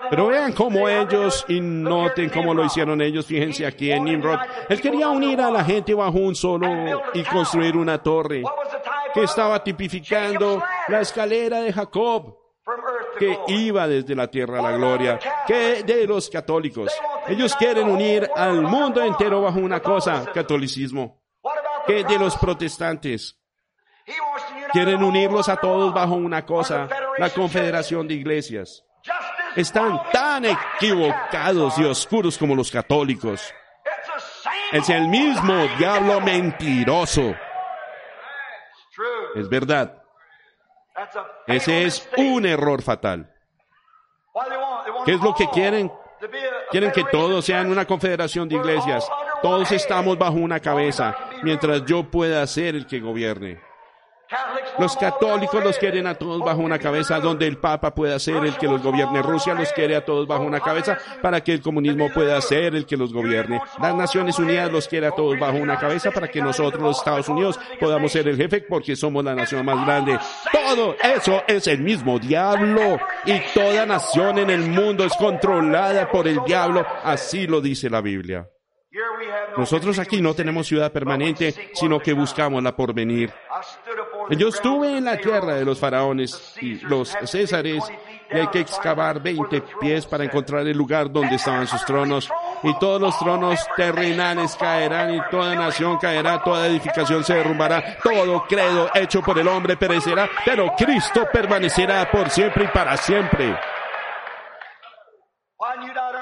Pero 0.09 0.29
vean 0.29 0.53
cómo 0.53 0.89
ellos, 0.89 1.45
y 1.49 1.61
noten 1.61 2.31
cómo 2.31 2.55
lo 2.55 2.65
hicieron 2.65 3.01
ellos, 3.03 3.27
fíjense 3.27 3.67
aquí 3.67 3.91
en 3.91 4.05
Nimrod. 4.05 4.39
Él 4.69 4.81
quería 4.81 5.09
unir 5.09 5.41
a 5.41 5.51
la 5.51 5.63
gente 5.63 5.93
bajo 5.93 6.19
un 6.19 6.35
solo 6.35 7.03
y 7.13 7.23
construir 7.23 7.77
una 7.77 8.03
torre 8.03 8.43
que 9.13 9.25
estaba 9.25 9.63
tipificando 9.63 10.63
la 10.89 11.01
escalera 11.01 11.61
de 11.61 11.73
Jacob 11.73 12.42
que 13.19 13.39
iba 13.49 13.89
desde 13.89 14.15
la 14.15 14.29
tierra 14.29 14.59
a 14.59 14.63
la 14.63 14.77
gloria, 14.77 15.19
que 15.47 15.83
de 15.83 16.07
los 16.07 16.31
católicos. 16.31 16.93
Ellos 17.29 17.55
quieren 17.57 17.89
unir 17.89 18.31
al 18.35 18.63
mundo 18.63 19.03
entero 19.03 19.43
bajo 19.43 19.59
una 19.59 19.81
cosa, 19.81 20.25
catolicismo, 20.33 21.23
que 21.87 22.05
de 22.05 22.19
los 22.19 22.37
protestantes. 22.37 23.39
Quieren 24.73 25.03
unirlos 25.03 25.49
a 25.49 25.57
todos 25.57 25.93
bajo 25.93 26.15
una 26.15 26.45
cosa, 26.45 26.89
la 27.19 27.31
confederación 27.31 28.09
de 28.09 28.15
iglesias 28.15 28.85
están 29.57 30.01
tan 30.13 30.45
equivocados 30.45 31.79
y 31.79 31.85
oscuros 31.85 32.39
como 32.39 32.55
los 32.55 32.71
católicos. 32.71 33.53
Es 34.73 34.89
el 34.89 35.09
mismo 35.09 35.55
diablo 35.79 36.21
mentiroso. 36.21 37.35
Es 39.35 39.49
verdad. 39.49 40.02
Ese 41.47 41.85
es 41.85 42.09
un 42.17 42.47
error 42.47 42.83
fatal. 42.83 43.33
¿Qué 45.05 45.15
es 45.15 45.21
lo 45.21 45.35
que 45.35 45.49
quieren? 45.51 45.93
Quieren 46.71 46.93
que 46.93 47.05
todos 47.05 47.45
sean 47.45 47.71
una 47.71 47.85
confederación 47.85 48.49
de 48.49 48.57
iglesias. 48.57 49.09
Todos 49.43 49.73
estamos 49.73 50.17
bajo 50.17 50.35
una 50.35 50.61
cabeza, 50.61 51.17
mientras 51.43 51.85
yo 51.85 52.05
pueda 52.05 52.47
ser 52.47 52.77
el 52.77 52.87
que 52.87 53.01
gobierne. 53.01 53.61
Los 54.79 54.97
católicos 54.97 55.63
los 55.63 55.79
quieren 55.79 56.07
a 56.07 56.15
todos 56.15 56.41
bajo 56.41 56.61
una 56.61 56.79
cabeza, 56.79 57.21
donde 57.21 57.47
el 57.47 57.59
Papa 57.59 57.95
pueda 57.95 58.19
ser 58.19 58.45
el 58.45 58.57
que 58.57 58.67
los 58.67 58.83
gobierne. 58.83 59.23
Rusia 59.23 59.55
los 59.55 59.73
quiere 59.73 59.97
a 59.97 60.05
todos 60.05 60.27
bajo 60.27 60.45
una 60.45 60.61
cabeza 60.61 60.99
para 61.21 61.43
que 61.43 61.53
el 61.53 61.61
comunismo 61.61 62.09
pueda 62.13 62.41
ser 62.41 62.75
el 62.75 62.87
que 62.87 62.97
los 62.97 63.13
gobierne. 63.13 63.61
Las 63.81 63.95
Naciones 63.95 64.39
Unidas 64.39 64.73
los 64.73 64.89
quiere 64.89 65.07
a 65.07 65.11
todos 65.11 65.39
bajo 65.39 65.57
una 65.57 65.79
cabeza 65.79 66.11
para 66.11 66.29
que 66.29 66.41
nosotros, 66.41 66.83
los 66.83 66.99
Estados 66.99 67.29
Unidos, 67.29 67.61
podamos 67.79 68.13
ser 68.13 68.29
el 68.29 68.37
jefe 68.37 68.63
porque 68.63 68.97
somos 68.97 69.25
la 69.25 69.35
nación 69.35 69.65
más 69.65 69.85
grande. 69.85 70.19
Todo 70.53 70.97
eso 71.03 71.43
es 71.47 71.67
el 71.67 71.81
mismo 71.81 72.19
diablo 72.19 72.99
y 73.25 73.41
toda 73.55 73.87
nación 73.87 74.39
en 74.39 74.51
el 74.51 74.63
mundo 74.63 75.05
es 75.05 75.17
controlada 75.17 76.11
por 76.11 76.27
el 76.27 76.43
diablo. 76.45 76.85
Así 77.05 77.47
lo 77.47 77.61
dice 77.61 77.91
la 77.91 78.01
Biblia. 78.01 78.49
Nosotros 79.57 79.99
aquí 79.99 80.21
no 80.21 80.35
tenemos 80.35 80.67
ciudad 80.67 80.93
permanente, 80.93 81.71
sino 81.75 82.01
que 82.01 82.13
buscamos 82.13 82.63
la 82.63 82.75
porvenir. 82.75 83.33
Yo 84.39 84.49
estuve 84.49 84.97
en 84.97 85.05
la 85.05 85.19
tierra 85.19 85.57
de 85.57 85.65
los 85.65 85.79
faraones 85.79 86.55
y 86.61 86.77
los 86.81 87.15
césares 87.25 87.85
y 88.31 88.37
hay 88.37 88.47
que 88.49 88.61
excavar 88.61 89.21
20 89.23 89.63
pies 89.81 90.07
para 90.07 90.25
encontrar 90.25 90.67
el 90.67 90.77
lugar 90.77 91.13
donde 91.13 91.37
estaban 91.37 91.67
sus 91.67 91.85
tronos. 91.85 92.31
Y 92.63 92.79
todos 92.79 93.01
los 93.01 93.19
tronos 93.19 93.61
terrenales 93.77 94.57
caerán 94.57 95.15
y 95.15 95.21
toda 95.31 95.55
nación 95.55 95.99
caerá, 95.99 96.43
toda 96.43 96.67
edificación 96.67 97.25
se 97.25 97.35
derrumbará, 97.35 97.99
todo 98.03 98.45
credo 98.47 98.89
hecho 98.95 99.21
por 99.21 99.39
el 99.39 99.49
hombre 99.49 99.77
perecerá, 99.77 100.29
pero 100.45 100.73
Cristo 100.77 101.27
permanecerá 101.31 102.11
por 102.11 102.31
siempre 102.31 102.65
y 102.65 102.69
para 102.69 102.97
siempre. 102.97 103.55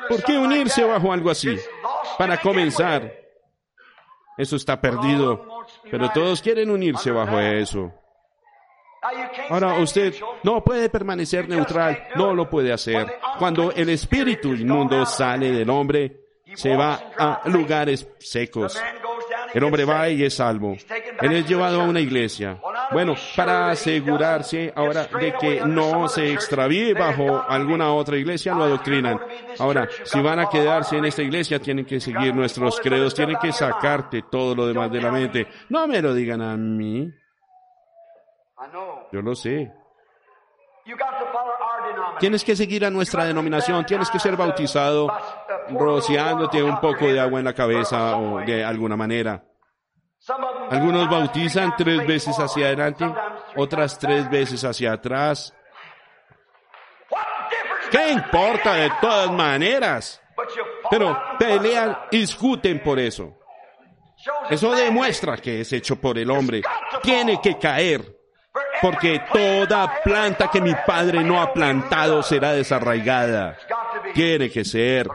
¿Por 0.09 0.23
qué 0.25 0.37
unirse 0.37 0.83
bajo 0.83 1.13
algo 1.13 1.31
así? 1.31 1.57
Para 2.19 2.39
comenzar, 2.39 3.13
eso 4.37 4.57
está 4.57 4.81
perdido, 4.81 5.47
pero 5.91 6.11
todos 6.11 6.43
quieren 6.43 6.71
unirse 6.71 7.11
bajo 7.13 7.39
eso. 7.39 8.00
Ahora 9.49 9.75
usted 9.75 10.15
no 10.43 10.63
puede 10.63 10.89
permanecer 10.89 11.49
neutral, 11.49 12.09
no 12.17 12.35
lo 12.35 12.49
puede 12.49 12.73
hacer. 12.73 13.19
Cuando 13.39 13.73
el 13.73 13.89
espíritu 13.89 14.55
inmundo 14.55 15.07
sale 15.07 15.53
del 15.53 15.71
hombre, 15.71 16.21
se 16.55 16.77
va 16.77 17.13
a 17.17 17.49
lugares 17.49 18.09
secos. 18.19 18.81
El 19.53 19.65
hombre 19.65 19.85
va 19.85 20.09
y 20.09 20.23
es 20.23 20.35
salvo. 20.35 20.77
Él 21.21 21.33
es 21.33 21.49
llevado 21.49 21.81
a 21.81 21.85
una 21.85 22.01
iglesia. 22.01 22.61
Bueno, 22.93 23.15
para 23.37 23.71
asegurarse 23.71 24.73
ahora 24.75 25.07
de 25.07 25.35
que 25.35 25.61
no 25.65 26.09
se 26.09 26.33
extravíe 26.33 26.93
bajo 26.93 27.45
alguna 27.49 27.93
otra 27.93 28.17
iglesia, 28.17 28.55
lo 28.55 28.65
adoctrinan. 28.65 29.19
Ahora, 29.59 29.89
si 30.05 30.21
van 30.21 30.41
a 30.41 30.49
quedarse 30.49 30.97
en 30.97 31.05
esta 31.05 31.23
iglesia, 31.23 31.59
tienen 31.59 31.85
que 31.85 32.01
seguir 32.01 32.35
nuestros 32.35 32.79
credos, 32.81 33.15
tienen 33.15 33.37
que 33.41 33.53
sacarte 33.53 34.23
todo 34.31 34.55
lo 34.55 34.67
demás 34.67 34.91
de 34.91 35.01
la 35.01 35.11
mente. 35.11 35.47
No 35.69 35.87
me 35.87 36.03
lo 36.03 36.15
digan 36.15 36.43
a 36.43 36.57
mí. 36.57 37.13
Yo 39.13 39.23
lo 39.23 39.35
sé. 39.35 39.73
Tienes 42.19 42.45
que 42.45 42.57
seguir 42.57 42.85
a 42.85 42.91
nuestra 42.91 43.25
denominación, 43.25 43.85
tienes 43.87 44.11
que 44.11 44.19
ser 44.19 44.37
bautizado 44.37 45.09
rociándote 45.71 46.63
un 46.63 46.81
poco 46.81 47.07
de 47.07 47.21
agua 47.21 47.39
en 47.39 47.45
la 47.45 47.55
cabeza 47.55 48.17
o 48.17 48.41
de 48.41 48.65
alguna 48.65 48.97
manera. 48.97 49.43
Algunos 50.71 51.09
bautizan 51.09 51.75
tres 51.77 52.07
veces 52.07 52.39
hacia 52.39 52.67
adelante, 52.67 53.11
otras 53.57 53.99
tres 53.99 54.29
veces 54.29 54.63
hacia 54.65 54.93
atrás. 54.93 55.55
¿Qué 57.91 58.11
importa 58.11 58.75
de 58.75 58.91
todas 59.01 59.33
maneras? 59.33 60.21
Pero 60.91 61.19
pelean 61.39 61.97
y 62.11 62.19
discuten 62.19 62.83
por 62.83 62.99
eso. 62.99 63.37
Eso 64.51 64.73
demuestra 64.73 65.39
que 65.39 65.63
es 65.63 65.73
hecho 65.73 65.97
por 65.97 66.19
el 66.19 66.31
hombre. 66.31 66.63
Tiene 67.03 67.41
que 67.41 67.59
caer 67.59 68.20
porque 68.81 69.23
toda 69.33 70.03
planta 70.03 70.49
que 70.51 70.61
mi 70.61 70.75
Padre 70.87 71.23
no 71.23 71.41
ha 71.41 71.53
plantado 71.53 72.23
será 72.23 72.53
desarraigada. 72.53 73.57
Tiene 74.15 74.51
que 74.51 74.65
ser. 74.65 75.09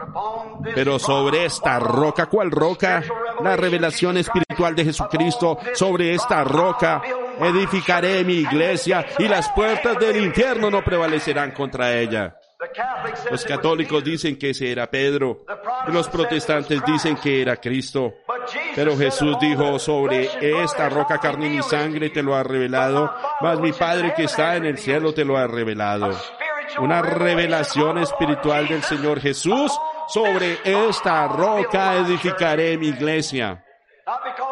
Pero 0.74 1.00
sobre 1.00 1.46
esta 1.46 1.80
roca, 1.80 2.28
¿cuál 2.28 2.52
roca? 2.52 3.04
La 3.44 3.56
revelación 3.56 4.18
espiritual 4.18 4.76
de 4.76 4.86
Jesucristo. 4.86 5.58
Sobre 5.74 6.14
esta 6.14 6.44
roca 6.44 7.02
edificaré 7.40 8.24
mi 8.24 8.36
iglesia 8.36 9.06
y 9.20 9.28
las 9.28 9.50
puertas 9.50 10.00
del 10.00 10.24
infierno 10.24 10.70
no 10.70 10.84
prevalecerán 10.84 11.52
contra 11.52 11.94
ella. 11.94 12.36
Los 13.32 13.46
católicos 13.46 14.04
dicen 14.04 14.38
que 14.38 14.52
ese 14.52 14.72
era 14.72 14.90
Pedro. 14.90 15.46
Los 15.88 16.10
protestantes 16.10 16.84
dicen 16.86 17.16
que 17.18 17.42
era 17.42 17.58
Cristo. 17.58 18.16
Pero 18.76 18.98
Jesús 18.98 19.38
dijo, 19.40 19.80
sobre 19.80 20.30
esta 20.64 20.90
roca 20.90 21.18
carne 21.18 21.48
y 21.56 21.62
sangre 21.62 22.10
te 22.10 22.22
lo 22.22 22.36
ha 22.36 22.44
revelado, 22.44 23.14
mas 23.42 23.60
mi 23.60 23.72
Padre 23.72 24.14
que 24.16 24.24
está 24.24 24.56
en 24.56 24.66
el 24.66 24.78
cielo 24.78 25.14
te 25.14 25.26
lo 25.26 25.38
ha 25.38 25.48
revelado. 25.48 26.16
Una 26.80 27.02
revelación 27.02 28.00
espiritual 28.00 28.68
del 28.68 28.84
Señor 28.84 29.20
Jesús. 29.22 29.72
Sobre 30.08 30.60
esta 30.64 31.28
roca 31.28 31.96
edificaré 31.96 32.78
mi 32.78 32.90
iglesia. 32.90 33.64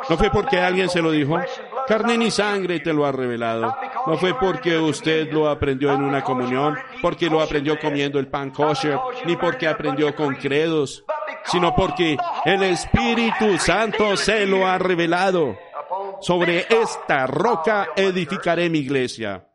No 0.10 0.18
fue 0.18 0.32
porque 0.32 0.60
alguien 0.60 0.90
se 0.90 1.02
lo 1.02 1.12
dijo. 1.12 1.40
Carne 1.88 2.18
ni 2.18 2.32
sangre 2.32 2.80
te 2.80 2.94
lo 2.94 3.06
ha 3.06 3.12
revelado. 3.12 3.76
No 4.08 4.18
fue 4.18 4.34
porque 4.34 4.78
usted 4.78 5.32
lo 5.32 5.50
aprendió 5.50 5.94
en 5.94 6.04
una 6.04 6.24
comunión, 6.24 6.78
porque 7.02 7.30
lo 7.30 7.42
aprendió 7.42 7.80
comiendo 7.80 8.20
el 8.20 8.28
pan 8.28 8.52
kosher, 8.52 8.98
ni 9.26 9.36
porque 9.36 9.68
aprendió 9.68 10.16
con 10.16 10.36
credos, 10.36 11.04
sino 11.46 11.76
porque 11.76 12.18
el 12.46 12.64
Espíritu 12.64 13.58
Santo 13.58 14.16
se 14.18 14.46
lo 14.46 14.66
ha 14.68 14.78
revelado. 14.78 15.58
Sobre 16.22 16.66
esta 16.70 17.28
roca 17.28 17.90
edificaré 17.96 18.70
mi 18.70 18.80
iglesia. 18.80 19.46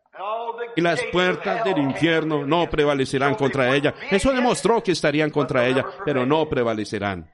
Y 0.76 0.81
las 0.81 1.03
puertas 1.11 1.64
del 1.64 1.79
infierno 1.79 2.45
no 2.47 2.68
prevalecerán 2.68 3.35
contra 3.35 3.74
ella. 3.74 3.95
Eso 4.11 4.33
demostró 4.33 4.83
que 4.83 4.93
estarían 4.93 5.31
contra 5.31 5.66
ella, 5.66 5.85
pero 6.05 6.24
no 6.24 6.49
prevalecerán. 6.49 7.29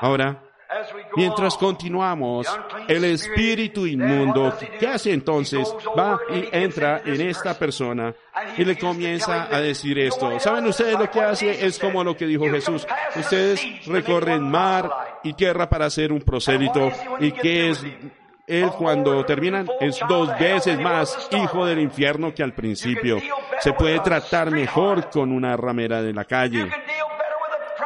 Ahora, 0.00 0.42
Mientras 1.16 1.56
continuamos, 1.56 2.46
el 2.86 3.04
espíritu 3.04 3.86
inmundo, 3.86 4.56
¿qué 4.78 4.86
hace 4.86 5.12
entonces? 5.12 5.72
Va 5.98 6.18
y 6.32 6.48
entra 6.52 7.02
en 7.04 7.20
esta 7.22 7.58
persona 7.58 8.14
y 8.56 8.64
le 8.64 8.78
comienza 8.78 9.48
a 9.54 9.60
decir 9.60 9.98
esto. 9.98 10.38
¿Saben 10.38 10.66
ustedes 10.66 10.98
lo 10.98 11.10
que 11.10 11.20
hace? 11.20 11.66
Es 11.66 11.78
como 11.78 12.04
lo 12.04 12.16
que 12.16 12.26
dijo 12.26 12.44
Jesús. 12.48 12.86
Ustedes 13.16 13.60
recorren 13.86 14.48
mar 14.48 14.90
y 15.24 15.32
tierra 15.32 15.68
para 15.68 15.86
hacer 15.86 16.12
un 16.12 16.20
prosélito. 16.20 16.90
¿Y 17.18 17.32
qué 17.32 17.70
es 17.70 17.84
él 18.50 18.70
cuando 18.76 19.24
terminan 19.24 19.68
es 19.80 20.00
dos 20.08 20.28
veces 20.38 20.78
más 20.80 21.28
hijo 21.30 21.64
del 21.64 21.78
infierno 21.78 22.34
que 22.34 22.42
al 22.42 22.52
principio. 22.52 23.18
Se 23.60 23.72
puede 23.72 24.00
tratar 24.00 24.50
mejor 24.50 25.08
con 25.08 25.30
una 25.30 25.56
ramera 25.56 26.02
de 26.02 26.12
la 26.12 26.24
calle. 26.24 26.68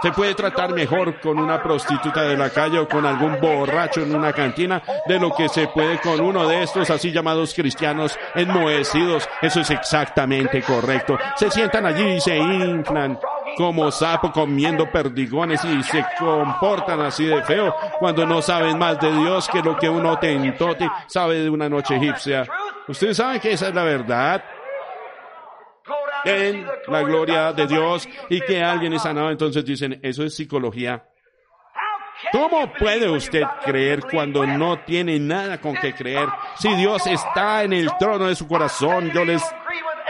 Se 0.02 0.12
puede 0.12 0.34
tratar 0.34 0.72
mejor 0.72 1.20
con 1.20 1.38
una 1.38 1.62
prostituta 1.62 2.22
de 2.22 2.36
la 2.36 2.50
calle 2.50 2.78
o 2.78 2.88
con 2.88 3.04
algún 3.06 3.40
borracho 3.40 4.02
en 4.02 4.14
una 4.14 4.32
cantina 4.32 4.82
de 5.06 5.18
lo 5.18 5.34
que 5.34 5.48
se 5.48 5.68
puede 5.68 5.98
con 5.98 6.20
uno 6.20 6.46
de 6.46 6.62
estos 6.62 6.90
así 6.90 7.12
llamados 7.12 7.54
cristianos 7.54 8.18
enmohecidos. 8.34 9.28
Eso 9.40 9.60
es 9.60 9.70
exactamente 9.70 10.62
correcto. 10.62 11.18
Se 11.36 11.50
sientan 11.50 11.86
allí 11.86 12.14
y 12.14 12.20
se 12.20 12.36
inflan 12.36 13.18
como 13.56 13.90
sapo 13.90 14.32
comiendo 14.32 14.90
perdigones 14.90 15.64
y 15.64 15.82
se 15.82 16.04
comportan 16.18 17.00
así 17.00 17.24
de 17.24 17.42
feo 17.42 17.74
cuando 17.98 18.26
no 18.26 18.42
saben 18.42 18.78
más 18.78 18.98
de 19.00 19.10
Dios 19.12 19.48
que 19.48 19.62
lo 19.62 19.76
que 19.76 19.88
uno 19.88 20.18
tentote 20.18 20.88
sabe 21.06 21.40
de 21.40 21.50
una 21.50 21.68
noche 21.68 21.96
egipcia. 21.96 22.46
Ustedes 22.88 23.16
saben 23.16 23.40
que 23.40 23.52
esa 23.52 23.68
es 23.68 23.74
la 23.74 23.84
verdad 23.84 24.44
en 26.24 26.66
la 26.88 27.02
gloria 27.02 27.52
de 27.52 27.66
Dios 27.66 28.08
y 28.28 28.40
que 28.40 28.62
alguien 28.62 28.92
es 28.92 29.02
sanado, 29.02 29.30
entonces 29.30 29.64
dicen, 29.64 29.98
eso 30.02 30.24
es 30.24 30.34
psicología. 30.34 31.04
¿Cómo 32.32 32.72
puede 32.78 33.08
usted 33.08 33.42
creer 33.64 34.00
cuando 34.10 34.46
no 34.46 34.78
tiene 34.84 35.18
nada 35.18 35.60
con 35.60 35.74
que 35.74 35.94
creer? 35.94 36.28
Si 36.56 36.74
Dios 36.74 37.06
está 37.06 37.64
en 37.64 37.72
el 37.72 37.90
trono 37.98 38.26
de 38.26 38.34
su 38.34 38.46
corazón, 38.46 39.10
yo 39.12 39.24
les 39.24 39.42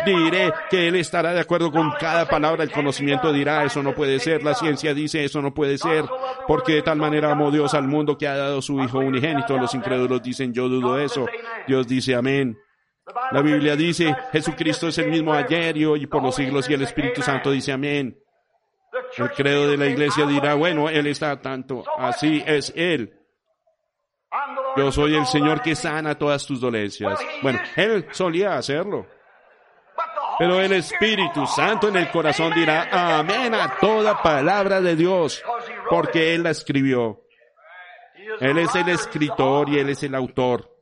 diré 0.04 0.52
que 0.70 0.88
Él 0.88 0.96
estará 0.96 1.32
de 1.32 1.40
acuerdo 1.40 1.70
con 1.70 1.92
cada 1.98 2.26
palabra. 2.28 2.62
El 2.62 2.70
conocimiento 2.70 3.32
dirá, 3.32 3.64
eso 3.64 3.82
no 3.82 3.94
puede 3.94 4.18
ser. 4.20 4.42
La 4.42 4.54
ciencia 4.54 4.94
dice, 4.94 5.24
eso 5.24 5.40
no 5.42 5.52
puede 5.54 5.78
ser. 5.78 6.04
Porque 6.46 6.74
de 6.74 6.82
tal 6.82 6.98
manera 6.98 7.32
amó 7.32 7.50
Dios 7.50 7.74
al 7.74 7.88
mundo 7.88 8.16
que 8.16 8.28
ha 8.28 8.36
dado 8.36 8.62
su 8.62 8.80
Hijo 8.80 8.98
unigénito. 8.98 9.56
Los 9.58 9.74
incrédulos 9.74 10.22
dicen, 10.22 10.52
yo 10.52 10.68
dudo 10.68 10.98
eso. 10.98 11.26
Dios 11.66 11.86
dice, 11.86 12.14
amén. 12.14 12.58
La 13.32 13.42
Biblia 13.42 13.76
dice, 13.76 14.14
Jesucristo 14.32 14.88
es 14.88 14.98
el 14.98 15.10
mismo 15.10 15.34
ayer 15.34 15.76
y 15.76 15.84
hoy 15.84 16.02
y 16.04 16.06
por 16.06 16.22
los 16.22 16.34
siglos 16.34 16.68
y 16.70 16.74
el 16.74 16.82
Espíritu 16.82 17.22
Santo 17.22 17.50
dice 17.50 17.72
amén. 17.72 18.18
El 19.16 19.30
credo 19.30 19.68
de 19.68 19.76
la 19.76 19.86
iglesia 19.86 20.26
dirá, 20.26 20.54
bueno, 20.54 20.88
Él 20.88 21.06
está 21.06 21.40
tanto, 21.40 21.84
así 21.98 22.42
es 22.46 22.72
Él. 22.74 23.12
Yo 24.76 24.90
soy 24.90 25.14
el 25.14 25.26
Señor 25.26 25.62
que 25.62 25.74
sana 25.74 26.16
todas 26.16 26.46
tus 26.46 26.60
dolencias. 26.60 27.18
Bueno, 27.42 27.60
Él 27.76 28.06
solía 28.10 28.56
hacerlo. 28.56 29.06
Pero 30.38 30.60
el 30.60 30.72
Espíritu 30.72 31.46
Santo 31.46 31.88
en 31.88 31.96
el 31.96 32.10
corazón 32.10 32.52
dirá, 32.54 33.18
amén 33.18 33.54
a 33.54 33.76
toda 33.78 34.20
palabra 34.20 34.80
de 34.80 34.96
Dios, 34.96 35.42
porque 35.88 36.34
Él 36.34 36.42
la 36.42 36.50
escribió. 36.50 37.22
Él 38.40 38.58
es 38.58 38.74
el 38.74 38.88
escritor 38.88 39.68
y 39.68 39.78
Él 39.78 39.90
es 39.90 40.02
el 40.02 40.14
autor. 40.14 40.73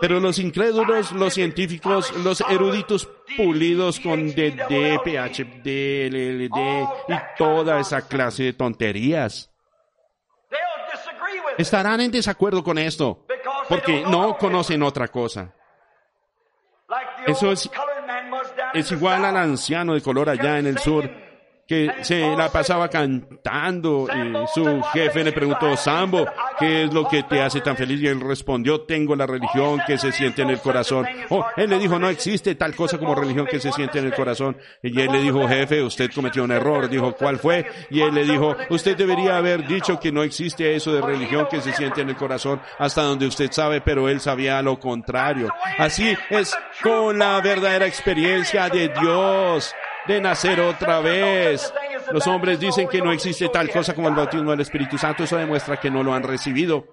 Pero 0.00 0.20
los 0.20 0.38
incrédulos, 0.38 1.12
los 1.12 1.32
científicos, 1.32 2.12
los 2.18 2.42
eruditos 2.42 3.08
pulidos 3.36 3.98
con 4.00 4.28
DD, 4.28 5.00
PhD, 5.02 6.10
LLD 6.10 6.88
y 7.08 7.14
toda 7.38 7.80
esa 7.80 8.06
clase 8.06 8.42
de 8.44 8.52
tonterías. 8.52 9.50
Estarán 11.56 12.00
en 12.00 12.10
desacuerdo 12.10 12.62
con 12.62 12.76
esto 12.78 13.26
porque 13.68 14.02
no 14.02 14.36
conocen 14.36 14.82
otra 14.82 15.08
cosa. 15.08 15.54
Eso 17.26 17.52
es, 17.52 17.70
es 18.74 18.92
igual 18.92 19.24
al 19.24 19.36
anciano 19.36 19.94
de 19.94 20.02
color 20.02 20.28
allá 20.28 20.58
en 20.58 20.66
el 20.66 20.78
sur 20.78 21.08
que 21.70 21.88
se 22.00 22.18
la 22.36 22.48
pasaba 22.48 22.88
cantando 22.88 24.08
y 24.12 24.46
su 24.52 24.82
jefe 24.92 25.22
le 25.22 25.30
preguntó, 25.30 25.76
Sambo, 25.76 26.26
¿qué 26.58 26.82
es 26.82 26.92
lo 26.92 27.06
que 27.06 27.22
te 27.22 27.40
hace 27.40 27.60
tan 27.60 27.76
feliz? 27.76 28.00
Y 28.02 28.08
él 28.08 28.20
respondió, 28.20 28.80
tengo 28.80 29.14
la 29.14 29.24
religión 29.24 29.80
que 29.86 29.96
se 29.96 30.10
siente 30.10 30.42
en 30.42 30.50
el 30.50 30.58
corazón. 30.58 31.06
Oh, 31.28 31.46
él 31.56 31.70
le 31.70 31.78
dijo, 31.78 31.96
no 31.96 32.08
existe 32.08 32.56
tal 32.56 32.74
cosa 32.74 32.98
como 32.98 33.14
religión 33.14 33.46
que 33.46 33.60
se 33.60 33.70
siente 33.70 34.00
en 34.00 34.06
el 34.06 34.14
corazón. 34.14 34.56
Y 34.82 35.00
él 35.00 35.12
le 35.12 35.20
dijo, 35.20 35.46
jefe, 35.46 35.80
usted 35.80 36.10
cometió 36.12 36.42
un 36.42 36.50
error. 36.50 36.88
Dijo, 36.88 37.14
¿cuál 37.14 37.38
fue? 37.38 37.64
Y 37.88 38.00
él 38.00 38.16
le 38.16 38.24
dijo, 38.24 38.56
usted 38.70 38.96
debería 38.96 39.36
haber 39.36 39.64
dicho 39.68 40.00
que 40.00 40.10
no 40.10 40.24
existe 40.24 40.74
eso 40.74 40.92
de 40.92 41.00
religión 41.00 41.46
que 41.48 41.60
se 41.60 41.72
siente 41.72 42.00
en 42.00 42.08
el 42.08 42.16
corazón 42.16 42.60
hasta 42.80 43.02
donde 43.02 43.28
usted 43.28 43.52
sabe, 43.52 43.80
pero 43.80 44.08
él 44.08 44.18
sabía 44.18 44.60
lo 44.60 44.80
contrario. 44.80 45.48
Así 45.78 46.16
es 46.30 46.52
con 46.82 47.16
la 47.16 47.40
verdadera 47.40 47.86
experiencia 47.86 48.68
de 48.68 48.88
Dios 48.88 49.72
de 50.10 50.20
nacer 50.20 50.60
otra 50.60 51.00
vez. 51.00 51.72
Los 52.10 52.26
hombres 52.26 52.58
dicen 52.58 52.88
que 52.88 53.00
no 53.00 53.12
existe 53.12 53.48
tal 53.48 53.70
cosa 53.70 53.94
como 53.94 54.08
el 54.08 54.14
bautismo 54.14 54.50
del 54.50 54.60
Espíritu 54.60 54.98
Santo. 54.98 55.22
Eso 55.22 55.36
demuestra 55.36 55.78
que 55.78 55.90
no 55.90 56.02
lo 56.02 56.12
han 56.12 56.22
recibido. 56.22 56.84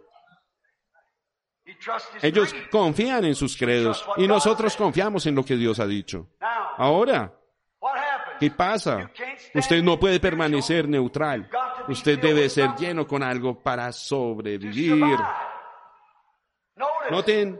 Ellos 2.21 2.55
confían 2.71 3.25
en 3.25 3.35
sus 3.35 3.57
credos 3.57 4.05
y 4.17 4.27
nosotros 4.27 4.75
confiamos 4.75 5.25
en 5.25 5.35
lo 5.35 5.43
que 5.43 5.55
Dios 5.55 5.79
ha 5.79 5.87
dicho. 5.87 6.29
Ahora, 6.77 7.33
¿qué 8.39 8.51
pasa? 8.51 9.11
Usted 9.53 9.81
no 9.81 9.99
puede 9.99 10.19
permanecer 10.19 10.87
neutral. 10.87 11.49
Usted 11.87 12.19
debe 12.19 12.49
ser 12.49 12.75
lleno 12.77 13.07
con 13.07 13.23
algo 13.23 13.59
para 13.61 13.91
sobrevivir. 13.91 15.17
Noten 17.09 17.59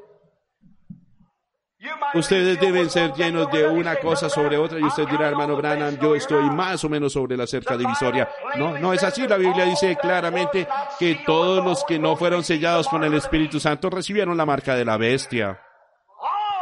Ustedes 2.14 2.60
deben 2.60 2.90
ser 2.90 3.14
llenos 3.14 3.52
de 3.52 3.68
una 3.68 3.98
cosa 3.98 4.30
sobre 4.30 4.58
otra 4.58 4.80
y 4.80 4.84
usted 4.84 5.08
dirá, 5.08 5.28
hermano 5.28 5.56
Branham, 5.56 5.98
yo 6.00 6.16
estoy 6.16 6.50
más 6.50 6.84
o 6.84 6.90
menos 6.90 7.14
sobre 7.14 7.36
la 7.36 7.46
cerca 7.46 7.78
divisoria. 7.78 8.30
No, 8.56 8.78
no 8.78 8.94
es 8.94 9.04
así. 9.04 9.28
La 9.28 9.38
Biblia 9.38 9.66
dice 9.66 9.96
claramente 9.98 10.68
que 10.98 11.22
todos 11.26 11.64
los 11.64 11.84
que 11.84 12.00
no 12.00 12.16
fueron 12.16 12.44
sellados 12.44 12.88
con 12.88 13.04
el 13.04 13.14
Espíritu 13.14 13.60
Santo 13.60 13.90
recibieron 13.90 14.38
la 14.38 14.46
marca 14.46 14.76
de 14.76 14.86
la 14.86 14.98
bestia. 14.98 15.62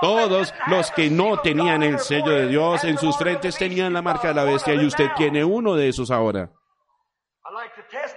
Todos 0.02 0.54
los 0.68 0.92
que 0.92 1.10
no 1.10 1.38
tenían 1.38 1.84
el 1.84 2.00
sello 2.00 2.32
de 2.32 2.48
Dios 2.48 2.84
en 2.84 2.98
sus 2.98 3.18
frentes 3.18 3.58
tenían 3.58 3.94
la 3.94 4.02
marca 4.02 4.30
de 4.30 4.34
la 4.34 4.44
bestia 4.44 4.74
y 4.74 4.86
usted 4.86 5.10
tiene 5.16 5.44
uno 5.44 5.76
de 5.76 5.88
esos 5.88 6.12
ahora. 6.12 6.52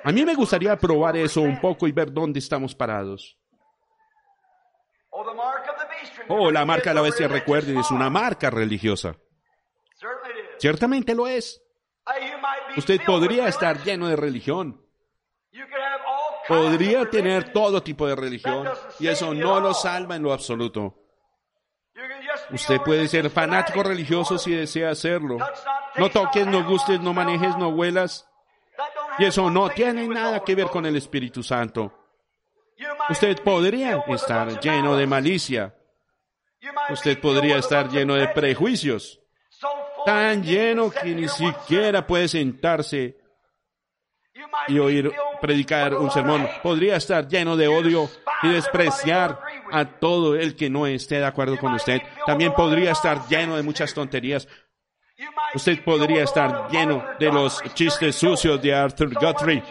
A 0.05 0.13
mí 0.13 0.25
me 0.25 0.35
gustaría 0.35 0.77
probar 0.77 1.17
eso 1.17 1.41
un 1.41 1.61
poco 1.61 1.87
y 1.87 1.93
ver 1.93 2.13
dónde 2.13 2.39
estamos 2.39 2.75
parados. 2.75 3.39
Oh, 6.29 6.51
la 6.51 6.65
marca 6.65 6.91
de 6.91 6.95
la 6.95 7.03
bestia, 7.03 7.29
recuerden, 7.29 7.79
es 7.79 7.91
una 7.91 8.11
marca 8.11 8.51
religiosa. 8.51 9.17
Ciertamente 10.59 11.15
lo 11.15 11.27
es. 11.27 11.63
Usted 12.77 13.01
podría 13.05 13.49
estar 13.49 13.83
lleno 13.83 14.09
de 14.09 14.17
religión. 14.17 14.85
Podría 16.47 17.09
tener 17.11 17.53
todo 17.53 17.83
tipo 17.83 18.07
de 18.07 18.17
religión 18.17 18.69
y 18.99 19.09
eso 19.09 19.35
no 19.35 19.61
lo 19.61 19.75
salva 19.75 20.17
en 20.17 20.23
lo 20.23 20.33
absoluto. 20.33 20.95
Usted 22.51 22.81
puede 22.81 23.09
ser 23.09 23.29
fanático 23.29 23.83
religioso 23.83 24.39
si 24.39 24.53
desea 24.53 24.91
hacerlo. 24.91 25.37
No 25.97 26.11
toques, 26.11 26.47
no 26.47 26.65
gustes, 26.65 27.01
no 27.01 27.13
manejes, 27.13 27.57
no 27.57 27.69
huelas. 27.69 28.27
Y 29.19 29.25
eso 29.25 29.51
no 29.51 29.69
tiene 29.69 30.07
nada 30.09 30.41
que 30.45 30.55
ver 30.55 30.69
con 30.69 30.87
el 30.87 30.97
Espíritu 30.97 31.43
Santo. 31.43 31.93
Usted 33.11 33.43
podría 33.43 34.03
estar 34.07 34.61
lleno 34.61 34.97
de 34.97 35.07
malicia. 35.07 35.75
Usted 36.91 37.21
podría 37.21 37.59
estar 37.59 37.89
lleno 37.89 38.15
de 38.15 38.29
prejuicios. 38.29 39.21
Tan 40.05 40.43
lleno 40.43 40.91
que 40.91 41.15
ni 41.15 41.29
siquiera 41.29 42.07
puede 42.07 42.29
sentarse 42.29 43.19
y 44.69 44.79
oír 44.79 45.13
predicar 45.41 45.95
un 45.95 46.11
sermón. 46.11 46.49
Podría 46.63 46.97
estar 46.97 47.29
lleno 47.29 47.57
de 47.57 47.69
odio 47.69 48.09
y 48.43 48.49
despreciar 48.49 49.41
a 49.71 49.85
todo 49.85 50.37
el 50.37 50.57
que 50.57 50.71
no 50.71 50.87
esté 50.87 51.17
de 51.17 51.27
acuerdo 51.27 51.59
con 51.59 51.75
usted. 51.75 52.01
También 52.27 52.53
podría 52.53 52.93
estar 52.93 53.27
lleno 53.29 53.57
de 53.57 53.63
muchas 53.63 53.93
tonterías. 53.93 54.49
Usted 55.55 55.83
podría 55.83 56.25
estar 56.25 56.71
lleno 56.71 57.05
de 57.19 57.33
los 57.33 57.63
chistes 57.75 58.17
sucios 58.17 58.61
de 58.63 58.75
Arthur 58.75 59.13
Guthrie 59.15 59.63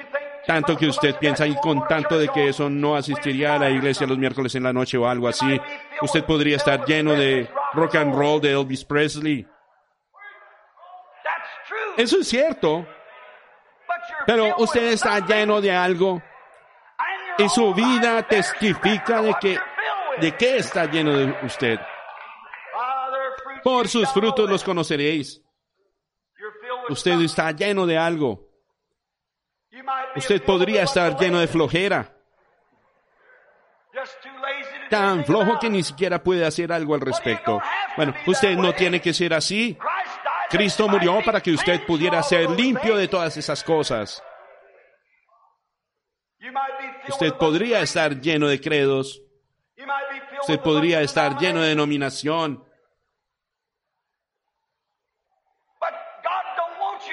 tanto 0.47 0.77
que 0.77 0.87
usted 0.87 1.15
piensa 1.17 1.45
y 1.45 1.55
con 1.57 1.85
tanto 1.87 2.17
de 2.17 2.29
que 2.29 2.47
eso 2.47 2.69
no 2.69 2.95
asistiría 2.95 3.55
a 3.55 3.59
la 3.59 3.69
iglesia 3.69 4.07
los 4.07 4.17
miércoles 4.17 4.55
en 4.55 4.63
la 4.63 4.73
noche 4.73 4.97
o 4.97 5.07
algo 5.07 5.27
así, 5.27 5.59
usted 6.01 6.23
podría 6.23 6.55
estar 6.55 6.85
lleno 6.85 7.13
de 7.13 7.49
rock 7.73 7.95
and 7.95 8.15
roll 8.15 8.41
de 8.41 8.51
Elvis 8.51 8.85
Presley. 8.85 9.45
Eso 11.97 12.19
es 12.19 12.27
cierto. 12.27 12.87
Pero 14.25 14.55
usted 14.57 14.93
está 14.93 15.19
lleno 15.19 15.59
de 15.59 15.71
algo 15.71 16.21
y 17.37 17.49
su 17.49 17.73
vida 17.73 18.23
testifica 18.23 19.21
de 19.21 19.35
que 19.39 19.59
de 20.19 20.35
qué 20.35 20.57
está 20.57 20.85
lleno 20.85 21.11
de 21.15 21.45
usted. 21.45 21.79
Por 23.63 23.87
sus 23.87 24.09
frutos 24.13 24.49
los 24.49 24.63
conoceréis. 24.63 25.43
Usted 26.89 27.19
está 27.21 27.51
lleno 27.51 27.85
de 27.85 27.97
algo. 27.97 28.46
Usted 30.15 30.41
podría 30.43 30.83
estar 30.83 31.17
lleno 31.17 31.39
de 31.39 31.47
flojera. 31.47 32.13
Tan 34.89 35.25
flojo 35.25 35.59
que 35.59 35.69
ni 35.69 35.83
siquiera 35.83 36.21
puede 36.21 36.45
hacer 36.45 36.71
algo 36.71 36.95
al 36.95 37.01
respecto. 37.01 37.59
Bueno, 37.95 38.13
usted 38.25 38.55
no 38.55 38.73
tiene 38.73 39.01
que 39.01 39.13
ser 39.13 39.33
así. 39.33 39.77
Cristo 40.49 40.87
murió 40.87 41.19
para 41.25 41.41
que 41.41 41.51
usted 41.51 41.85
pudiera 41.85 42.23
ser 42.23 42.49
limpio 42.49 42.95
de 42.95 43.07
todas 43.07 43.35
esas 43.37 43.63
cosas. 43.63 44.23
Usted 47.09 47.33
podría 47.33 47.81
estar 47.81 48.19
lleno 48.21 48.47
de 48.47 48.61
credos. 48.61 49.21
Usted 50.41 50.59
podría 50.59 51.01
estar 51.01 51.37
lleno 51.37 51.61
de 51.61 51.69
denominación. 51.69 52.66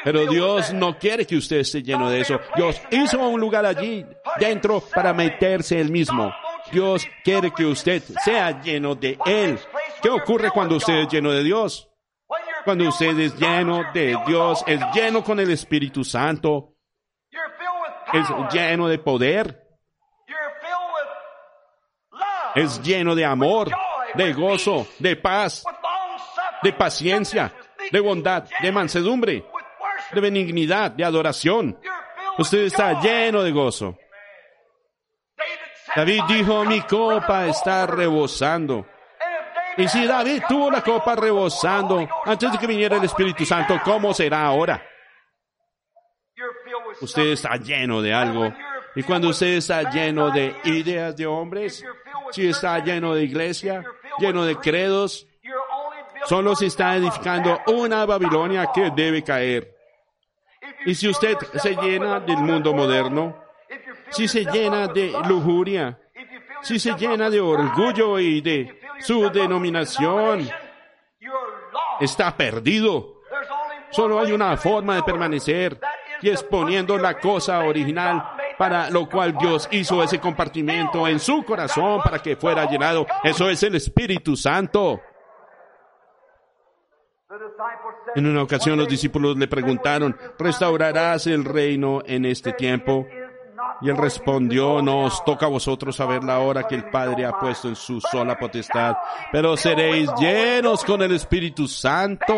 Pero 0.04 0.26
Dios 0.26 0.72
no 0.72 0.98
quiere 0.98 1.26
que 1.26 1.36
usted 1.36 1.56
esté 1.56 1.82
lleno 1.82 2.10
de 2.10 2.20
eso. 2.20 2.38
Dios 2.54 2.80
hizo 2.90 3.18
un 3.26 3.40
lugar 3.40 3.64
allí 3.64 4.04
dentro 4.38 4.80
para 4.80 5.14
meterse 5.14 5.80
él 5.80 5.90
mismo. 5.90 6.30
Dios 6.70 7.06
quiere 7.22 7.50
que 7.50 7.64
usted 7.64 8.02
sea 8.24 8.60
lleno 8.62 8.94
de 8.94 9.18
Él. 9.26 9.58
¿Qué 10.02 10.10
ocurre 10.10 10.50
cuando 10.50 10.76
usted 10.76 10.94
es 10.94 11.08
lleno 11.08 11.30
de 11.30 11.42
Dios? 11.42 11.88
Cuando 12.64 12.88
usted 12.88 13.18
es 13.18 13.38
lleno 13.38 13.82
de 13.92 14.16
Dios, 14.26 14.64
es 14.66 14.80
lleno 14.94 15.22
con 15.22 15.38
el 15.38 15.50
Espíritu 15.50 16.02
Santo, 16.02 16.74
es 18.12 18.26
lleno 18.52 18.88
de 18.88 18.98
poder, 18.98 19.68
es 22.54 22.80
lleno 22.82 23.14
de 23.14 23.24
amor, 23.24 23.70
de 24.14 24.32
gozo, 24.32 24.86
de 24.98 25.16
paz, 25.16 25.64
de 26.62 26.72
paciencia, 26.72 27.52
de 27.92 28.00
bondad, 28.00 28.44
de 28.62 28.72
mansedumbre, 28.72 29.44
de 30.14 30.20
benignidad, 30.20 30.92
de 30.92 31.04
adoración. 31.04 31.78
Usted 32.38 32.64
está 32.64 33.00
lleno 33.00 33.42
de 33.42 33.52
gozo. 33.52 33.98
David 35.94 36.22
dijo, 36.28 36.64
mi 36.64 36.80
copa 36.82 37.46
está 37.46 37.86
rebosando. 37.86 38.86
Y 39.76 39.88
si 39.88 40.06
David 40.06 40.42
tuvo 40.48 40.70
la 40.70 40.82
copa 40.82 41.14
rebosando 41.16 42.08
antes 42.24 42.52
de 42.52 42.58
que 42.58 42.66
viniera 42.66 42.96
el 42.96 43.04
Espíritu 43.04 43.44
Santo, 43.44 43.80
¿cómo 43.84 44.14
será 44.14 44.44
ahora? 44.44 44.82
Usted 47.00 47.28
está 47.28 47.56
lleno 47.56 48.00
de 48.00 48.12
algo. 48.12 48.52
Y 48.96 49.02
cuando 49.02 49.28
usted 49.28 49.56
está 49.56 49.90
lleno 49.90 50.30
de 50.30 50.54
ideas 50.64 51.16
de 51.16 51.26
hombres, 51.26 51.84
si 52.30 52.48
está 52.48 52.78
lleno 52.78 53.14
de 53.14 53.24
iglesia, 53.24 53.84
lleno 54.18 54.44
de 54.44 54.56
credos, 54.56 55.26
solo 56.26 56.54
se 56.54 56.66
está 56.66 56.96
edificando 56.96 57.60
una 57.66 58.06
Babilonia 58.06 58.68
que 58.72 58.90
debe 58.90 59.22
caer. 59.22 59.73
Y 60.86 60.94
si 60.94 61.08
usted 61.08 61.36
se 61.56 61.74
llena 61.76 62.20
del 62.20 62.38
mundo 62.38 62.74
moderno, 62.74 63.36
si 64.10 64.28
se 64.28 64.44
llena 64.44 64.86
de 64.86 65.12
lujuria, 65.26 65.98
si 66.62 66.78
se 66.78 66.94
llena 66.94 67.30
de 67.30 67.40
orgullo 67.40 68.18
y 68.18 68.40
de 68.40 68.80
su 69.00 69.30
denominación, 69.30 70.48
está 72.00 72.36
perdido. 72.36 73.20
Solo 73.90 74.18
hay 74.18 74.32
una 74.32 74.56
forma 74.56 74.96
de 74.96 75.02
permanecer 75.02 75.78
y 76.20 76.30
es 76.30 76.42
poniendo 76.42 76.98
la 76.98 77.18
cosa 77.18 77.60
original 77.60 78.24
para 78.56 78.90
lo 78.90 79.08
cual 79.08 79.36
Dios 79.36 79.68
hizo 79.70 80.02
ese 80.02 80.18
compartimiento 80.18 81.06
en 81.08 81.18
su 81.18 81.42
corazón 81.44 82.00
para 82.02 82.20
que 82.20 82.36
fuera 82.36 82.68
llenado. 82.68 83.06
Eso 83.22 83.48
es 83.48 83.62
el 83.62 83.74
Espíritu 83.74 84.36
Santo. 84.36 85.00
En 88.14 88.26
una 88.26 88.42
ocasión 88.42 88.78
los 88.78 88.88
discípulos 88.88 89.36
le 89.36 89.48
preguntaron, 89.48 90.16
¿restaurarás 90.38 91.26
el 91.26 91.44
reino 91.44 92.02
en 92.06 92.24
este 92.24 92.52
tiempo? 92.52 93.06
Y 93.80 93.90
él 93.90 93.96
respondió, 93.96 94.80
no 94.82 95.04
os 95.04 95.24
toca 95.24 95.46
a 95.46 95.48
vosotros 95.48 95.96
saber 95.96 96.22
la 96.22 96.38
hora 96.38 96.66
que 96.66 96.74
el 96.74 96.88
Padre 96.90 97.26
ha 97.26 97.32
puesto 97.38 97.68
en 97.68 97.76
su 97.76 98.00
sola 98.00 98.38
potestad, 98.38 98.94
pero 99.32 99.56
seréis 99.56 100.10
llenos 100.18 100.84
con 100.84 101.02
el 101.02 101.12
Espíritu 101.12 101.66
Santo 101.66 102.34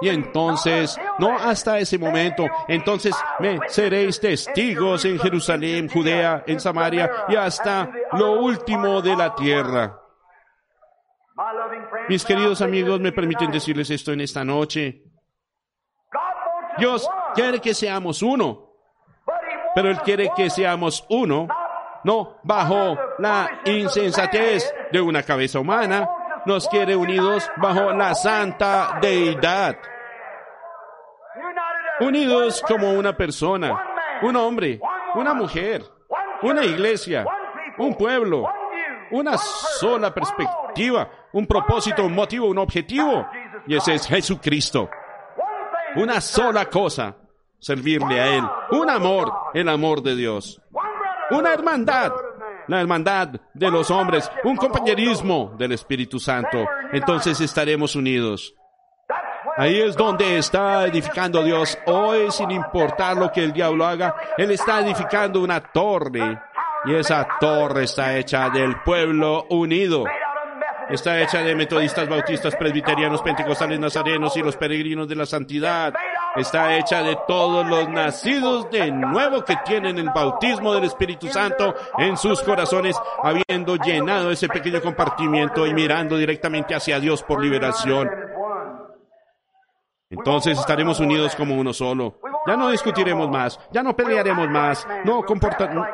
Y 0.00 0.08
entonces, 0.08 0.96
no 1.18 1.36
hasta 1.36 1.78
ese 1.78 1.98
momento, 1.98 2.46
entonces 2.68 3.14
me 3.40 3.58
seréis 3.66 4.20
testigos 4.20 5.04
en 5.04 5.18
Jerusalén, 5.18 5.88
Judea, 5.88 6.44
en 6.46 6.60
Samaria 6.60 7.10
y 7.28 7.36
hasta 7.36 7.90
lo 8.12 8.40
último 8.40 9.02
de 9.02 9.16
la 9.16 9.34
tierra. 9.34 10.07
Mis 12.08 12.24
queridos 12.24 12.62
amigos, 12.62 13.00
me 13.00 13.12
permiten 13.12 13.50
decirles 13.50 13.90
esto 13.90 14.12
en 14.12 14.20
esta 14.20 14.44
noche. 14.44 15.02
Dios 16.78 17.08
quiere 17.34 17.60
que 17.60 17.74
seamos 17.74 18.22
uno, 18.22 18.72
pero 19.74 19.90
Él 19.90 20.00
quiere 20.00 20.30
que 20.34 20.50
seamos 20.50 21.04
uno, 21.08 21.46
no 22.04 22.38
bajo 22.42 22.96
la 23.18 23.60
insensatez 23.64 24.72
de 24.90 25.00
una 25.00 25.22
cabeza 25.22 25.60
humana, 25.60 26.08
nos 26.46 26.68
quiere 26.68 26.96
unidos 26.96 27.48
bajo 27.56 27.92
la 27.92 28.14
santa 28.14 28.98
deidad. 29.00 29.76
Unidos 32.00 32.62
como 32.66 32.92
una 32.92 33.16
persona, 33.16 33.80
un 34.22 34.34
hombre, 34.36 34.80
una 35.14 35.34
mujer, 35.34 35.82
una 36.42 36.64
iglesia, 36.64 37.26
un 37.76 37.94
pueblo, 37.96 38.48
una 39.10 39.36
sola 39.36 40.12
perspectiva, 40.12 41.10
un 41.32 41.46
propósito, 41.46 42.04
un 42.04 42.14
motivo, 42.14 42.46
un 42.46 42.58
objetivo. 42.58 43.26
Y 43.66 43.76
ese 43.76 43.94
es 43.94 44.06
Jesucristo. 44.06 44.88
Una 45.96 46.20
sola 46.20 46.66
cosa, 46.66 47.16
servirle 47.58 48.20
a 48.20 48.36
Él. 48.36 48.44
Un 48.70 48.90
amor, 48.90 49.32
el 49.54 49.68
amor 49.68 50.02
de 50.02 50.16
Dios. 50.16 50.60
Una 51.30 51.52
hermandad, 51.52 52.12
la 52.66 52.80
hermandad 52.80 53.28
de 53.52 53.70
los 53.70 53.90
hombres. 53.90 54.30
Un 54.44 54.56
compañerismo 54.56 55.54
del 55.58 55.72
Espíritu 55.72 56.18
Santo. 56.18 56.66
Entonces 56.92 57.40
estaremos 57.40 57.96
unidos. 57.96 58.54
Ahí 59.56 59.80
es 59.80 59.96
donde 59.96 60.38
está 60.38 60.86
edificando 60.86 61.42
Dios. 61.42 61.76
Hoy, 61.86 62.30
sin 62.30 62.50
importar 62.52 63.16
lo 63.16 63.32
que 63.32 63.42
el 63.42 63.52
diablo 63.52 63.84
haga, 63.84 64.14
Él 64.36 64.52
está 64.52 64.80
edificando 64.80 65.42
una 65.42 65.60
torre. 65.60 66.40
Y 66.84 66.94
esa 66.94 67.26
torre 67.40 67.84
está 67.84 68.16
hecha 68.16 68.50
del 68.50 68.80
pueblo 68.82 69.46
unido. 69.50 70.04
Está 70.90 71.20
hecha 71.20 71.42
de 71.42 71.54
metodistas, 71.54 72.08
bautistas, 72.08 72.56
presbiterianos, 72.56 73.20
pentecostales, 73.20 73.78
nazarenos 73.78 74.34
y 74.36 74.42
los 74.42 74.56
peregrinos 74.56 75.06
de 75.06 75.16
la 75.16 75.26
santidad. 75.26 75.92
Está 76.34 76.78
hecha 76.78 77.02
de 77.02 77.18
todos 77.26 77.66
los 77.66 77.88
nacidos 77.90 78.70
de 78.70 78.90
nuevo 78.90 79.44
que 79.44 79.56
tienen 79.66 79.98
el 79.98 80.08
bautismo 80.10 80.72
del 80.72 80.84
Espíritu 80.84 81.28
Santo 81.28 81.74
en 81.98 82.16
sus 82.16 82.40
corazones, 82.42 82.96
habiendo 83.22 83.76
llenado 83.76 84.30
ese 84.30 84.48
pequeño 84.48 84.80
compartimiento 84.80 85.66
y 85.66 85.74
mirando 85.74 86.16
directamente 86.16 86.74
hacia 86.74 86.98
Dios 87.00 87.22
por 87.22 87.42
liberación. 87.42 88.08
Entonces 90.10 90.58
estaremos 90.58 91.00
unidos 91.00 91.36
como 91.36 91.54
uno 91.54 91.74
solo. 91.74 92.18
Ya 92.46 92.56
no 92.56 92.70
discutiremos 92.70 93.28
más, 93.28 93.60
ya 93.70 93.82
no 93.82 93.94
pelearemos 93.94 94.48
más, 94.48 94.88
no 95.04 95.22
comportaremos 95.22 95.86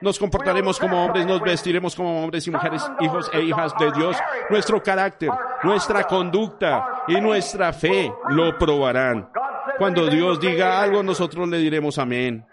nos 0.00 0.18
comportaremos 0.18 0.78
como 0.78 1.04
hombres, 1.04 1.26
nos 1.26 1.40
vestiremos 1.40 1.94
como 1.94 2.22
hombres 2.22 2.46
y 2.46 2.50
mujeres, 2.50 2.90
hijos 3.00 3.30
e 3.32 3.42
hijas 3.42 3.74
de 3.78 3.90
Dios. 3.92 4.16
Nuestro 4.48 4.82
carácter, 4.82 5.30
nuestra 5.62 6.04
conducta 6.04 7.04
y 7.08 7.20
nuestra 7.20 7.72
fe 7.72 8.12
lo 8.28 8.56
probarán. 8.58 9.30
Cuando 9.78 10.06
Dios 10.06 10.40
diga 10.40 10.80
algo, 10.80 11.02
nosotros 11.02 11.48
le 11.48 11.58
diremos 11.58 11.98
amén. 11.98 12.46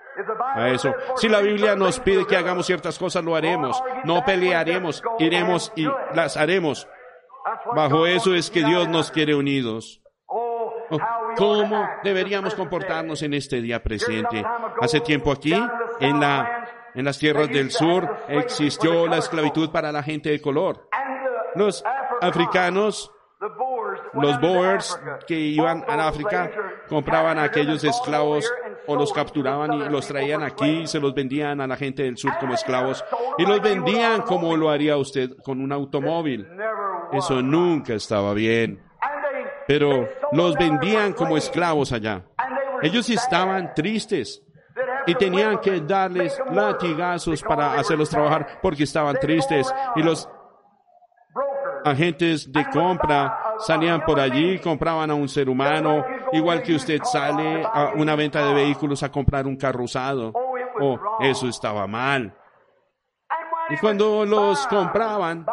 A 0.56 0.70
eso. 0.70 0.94
Si 1.16 1.30
la 1.30 1.42
Biblia 1.42 1.76
nos 1.76 2.00
pide 2.00 2.26
que 2.26 2.36
hagamos 2.36 2.66
ciertas 2.66 2.98
cosas, 2.98 3.24
lo 3.24 3.36
haremos. 3.36 3.82
No 4.04 4.26
pelearemos, 4.26 5.04
iremos 5.20 5.72
y 5.76 5.88
las 6.14 6.38
haremos. 6.38 6.88
Bajo 7.76 8.08
eso 8.08 8.34
es 8.34 8.50
que 8.50 8.64
Dios 8.64 8.88
nos 8.88 9.12
quiere 9.12 9.36
unidos. 9.36 10.02
¿Cómo 11.36 11.88
deberíamos 12.04 12.56
comportarnos 12.56 13.22
en 13.22 13.34
este 13.34 13.62
día 13.62 13.84
presente? 13.84 14.44
Hace 14.82 15.02
tiempo 15.02 15.32
aquí, 15.32 15.54
en 16.00 16.20
la 16.20 16.67
en 16.98 17.06
las 17.06 17.20
tierras 17.20 17.48
del 17.50 17.70
sur 17.70 18.10
existió 18.28 19.06
la 19.06 19.18
esclavitud 19.18 19.70
para 19.70 19.92
la 19.92 20.02
gente 20.02 20.32
de 20.32 20.42
color. 20.42 20.90
Los 21.54 21.84
africanos, 22.22 23.12
los 24.14 24.42
Boers 24.42 25.00
que 25.28 25.36
iban 25.36 25.86
a 25.88 26.08
África, 26.08 26.52
compraban 26.90 27.38
a 27.38 27.44
aquellos 27.44 27.84
esclavos 27.84 28.52
o 28.88 28.96
los 28.96 29.14
capturaban 29.14 29.74
y 29.74 29.90
los 29.90 30.08
traían 30.08 30.42
aquí 30.42 30.80
y 30.82 30.88
se 30.88 31.00
los 31.00 31.14
vendían 31.14 31.62
a 31.62 31.68
la 31.68 31.76
gente 31.76 32.02
del 32.02 32.18
sur 32.18 32.32
como 32.40 32.56
esclavos. 32.56 33.06
Y 33.38 33.46
los 33.46 33.62
vendían 33.62 34.24
como 34.24 34.58
lo 34.58 34.72
haría 34.72 34.98
usted 34.98 35.38
con 35.44 35.62
un 35.62 35.72
automóvil. 35.72 36.48
Eso 37.14 37.44
nunca 37.44 37.94
estaba 37.94 38.34
bien. 38.34 38.82
Pero 39.68 40.10
los 40.32 40.56
vendían 40.56 41.14
como 41.14 41.38
esclavos 41.38 41.92
allá. 41.92 42.26
Ellos 42.82 43.08
estaban 43.12 43.76
tristes 43.76 44.44
y 45.08 45.16
tenían 45.16 45.60
que 45.60 45.80
darles 45.82 46.40
latigazos 46.52 47.42
para 47.42 47.74
hacerlos 47.74 48.10
trabajar 48.10 48.60
porque 48.62 48.84
estaban 48.84 49.16
tristes 49.20 49.74
y 49.96 50.04
los 50.04 50.30
agentes 51.84 52.52
de 52.52 52.70
compra 52.70 53.56
salían 53.60 54.04
por 54.06 54.20
allí, 54.20 54.60
compraban 54.60 55.10
a 55.10 55.16
un 55.16 55.30
ser 55.30 55.50
humano, 55.50 56.04
igual 56.34 56.62
que 56.62 56.76
usted 56.76 57.02
sale 57.04 57.64
a 57.66 57.94
una 57.96 58.16
venta 58.16 58.46
de 58.46 58.54
vehículos 58.54 59.02
a 59.04 59.12
comprar 59.12 59.48
un 59.48 59.56
carro 59.56 59.84
usado. 59.84 60.34
Oh, 60.80 61.00
eso 61.22 61.48
estaba 61.48 61.88
mal. 61.88 62.36
Y 63.70 63.78
cuando 63.78 64.26
los 64.26 64.66
compraban, 64.68 65.46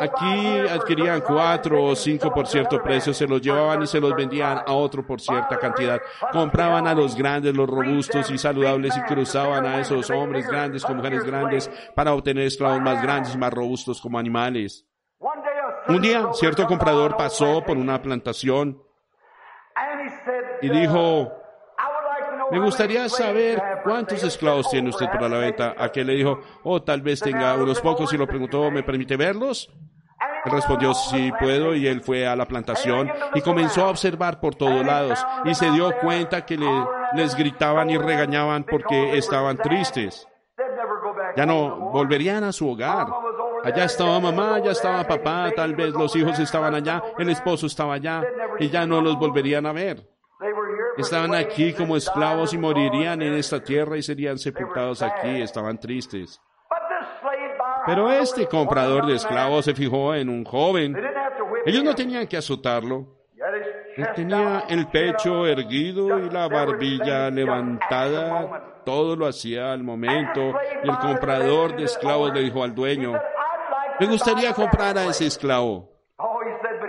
Aquí 0.00 0.58
adquirían 0.68 1.20
cuatro 1.20 1.84
o 1.84 1.96
cinco 1.96 2.32
por 2.32 2.46
cierto 2.46 2.82
precio, 2.82 3.14
se 3.14 3.26
los 3.26 3.40
llevaban 3.40 3.82
y 3.82 3.86
se 3.86 4.00
los 4.00 4.14
vendían 4.14 4.58
a 4.66 4.72
otro 4.72 5.06
por 5.06 5.20
cierta 5.20 5.58
cantidad. 5.58 6.00
Compraban 6.32 6.86
a 6.86 6.94
los 6.94 7.14
grandes, 7.14 7.54
los 7.54 7.68
robustos 7.68 8.30
y 8.30 8.38
saludables 8.38 8.96
y 8.96 9.02
cruzaban 9.02 9.66
a 9.66 9.80
esos 9.80 10.10
hombres 10.10 10.46
grandes 10.48 10.84
con 10.84 10.96
mujeres 10.96 11.24
grandes 11.24 11.70
para 11.94 12.12
obtener 12.12 12.46
esclavos 12.46 12.80
más 12.80 13.02
grandes 13.02 13.34
y 13.34 13.38
más 13.38 13.52
robustos 13.52 14.00
como 14.00 14.18
animales. 14.18 14.86
Un 15.88 16.00
día, 16.00 16.32
cierto 16.32 16.66
comprador 16.66 17.16
pasó 17.16 17.62
por 17.64 17.76
una 17.76 18.00
plantación 18.00 18.82
y 20.62 20.68
dijo, 20.70 21.32
me 22.50 22.58
gustaría 22.58 23.08
saber 23.08 23.62
cuántos 23.84 24.22
esclavos 24.24 24.70
tiene 24.70 24.88
usted 24.88 25.06
para 25.06 25.28
la 25.28 25.38
venta. 25.38 25.74
Aquel 25.78 26.08
le 26.08 26.14
dijo, 26.14 26.40
oh, 26.62 26.82
tal 26.82 27.02
vez 27.02 27.20
tenga 27.20 27.54
unos 27.54 27.80
pocos 27.80 28.12
y 28.12 28.16
lo 28.16 28.26
preguntó, 28.26 28.70
¿me 28.70 28.82
permite 28.82 29.16
verlos? 29.16 29.70
Él 30.44 30.52
respondió, 30.52 30.92
sí 30.94 31.32
puedo, 31.38 31.74
y 31.74 31.86
él 31.86 32.02
fue 32.02 32.26
a 32.26 32.36
la 32.36 32.46
plantación 32.46 33.10
y 33.34 33.40
comenzó 33.40 33.84
a 33.84 33.90
observar 33.90 34.40
por 34.40 34.54
todos 34.54 34.84
lados 34.84 35.24
y 35.44 35.54
se 35.54 35.70
dio 35.70 35.90
cuenta 36.00 36.44
que 36.44 36.56
le, 36.56 36.68
les 37.14 37.34
gritaban 37.34 37.88
y 37.90 37.96
regañaban 37.96 38.64
porque 38.64 39.16
estaban 39.16 39.56
tristes. 39.56 40.26
Ya 41.36 41.46
no 41.46 41.90
volverían 41.90 42.44
a 42.44 42.52
su 42.52 42.68
hogar. 42.68 43.06
Allá 43.64 43.84
estaba 43.84 44.20
mamá, 44.20 44.56
allá 44.56 44.72
estaba 44.72 45.04
papá, 45.04 45.50
tal 45.56 45.74
vez 45.74 45.94
los 45.94 46.14
hijos 46.14 46.38
estaban 46.38 46.74
allá, 46.74 47.02
el 47.18 47.30
esposo 47.30 47.66
estaba 47.66 47.94
allá 47.94 48.22
y 48.58 48.68
ya 48.68 48.86
no 48.86 49.00
los 49.00 49.18
volverían 49.18 49.64
a 49.64 49.72
ver. 49.72 50.06
Estaban 50.96 51.34
aquí 51.34 51.72
como 51.72 51.96
esclavos 51.96 52.52
y 52.54 52.58
morirían 52.58 53.20
en 53.22 53.34
esta 53.34 53.62
tierra 53.62 53.96
y 53.96 54.02
serían 54.02 54.38
sepultados 54.38 55.02
aquí. 55.02 55.42
Estaban 55.42 55.78
tristes. 55.78 56.40
Pero 57.86 58.10
este 58.10 58.46
comprador 58.46 59.06
de 59.06 59.16
esclavos 59.16 59.64
se 59.64 59.74
fijó 59.74 60.14
en 60.14 60.28
un 60.28 60.44
joven. 60.44 60.96
Ellos 61.66 61.84
no 61.84 61.94
tenían 61.94 62.26
que 62.26 62.36
azotarlo. 62.36 63.18
Él 63.96 64.08
tenía 64.14 64.64
el 64.68 64.88
pecho 64.88 65.46
erguido 65.46 66.18
y 66.18 66.30
la 66.30 66.48
barbilla 66.48 67.30
levantada. 67.30 68.82
Todo 68.84 69.16
lo 69.16 69.26
hacía 69.26 69.72
al 69.72 69.82
momento. 69.82 70.54
Y 70.82 70.88
el 70.88 70.98
comprador 70.98 71.76
de 71.76 71.84
esclavos 71.84 72.32
le 72.32 72.40
dijo 72.40 72.62
al 72.62 72.74
dueño, 72.74 73.12
me 74.00 74.06
gustaría 74.06 74.52
comprar 74.52 74.96
a 74.98 75.04
ese 75.06 75.26
esclavo. 75.26 75.90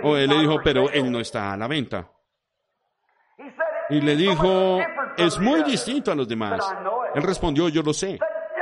O 0.02 0.16
él 0.16 0.30
le 0.30 0.38
dijo, 0.40 0.58
pero 0.62 0.90
él 0.90 1.10
no 1.10 1.20
está 1.20 1.52
a 1.52 1.56
la 1.56 1.66
venta 1.66 2.10
y 3.88 4.00
le 4.00 4.16
dijo, 4.16 4.80
es 5.16 5.38
muy 5.38 5.62
distinto 5.62 6.12
a 6.12 6.14
los 6.14 6.28
demás. 6.28 6.60
Él 7.14 7.22
respondió, 7.22 7.68
yo 7.68 7.82
lo 7.82 7.92
sé. 7.92 8.18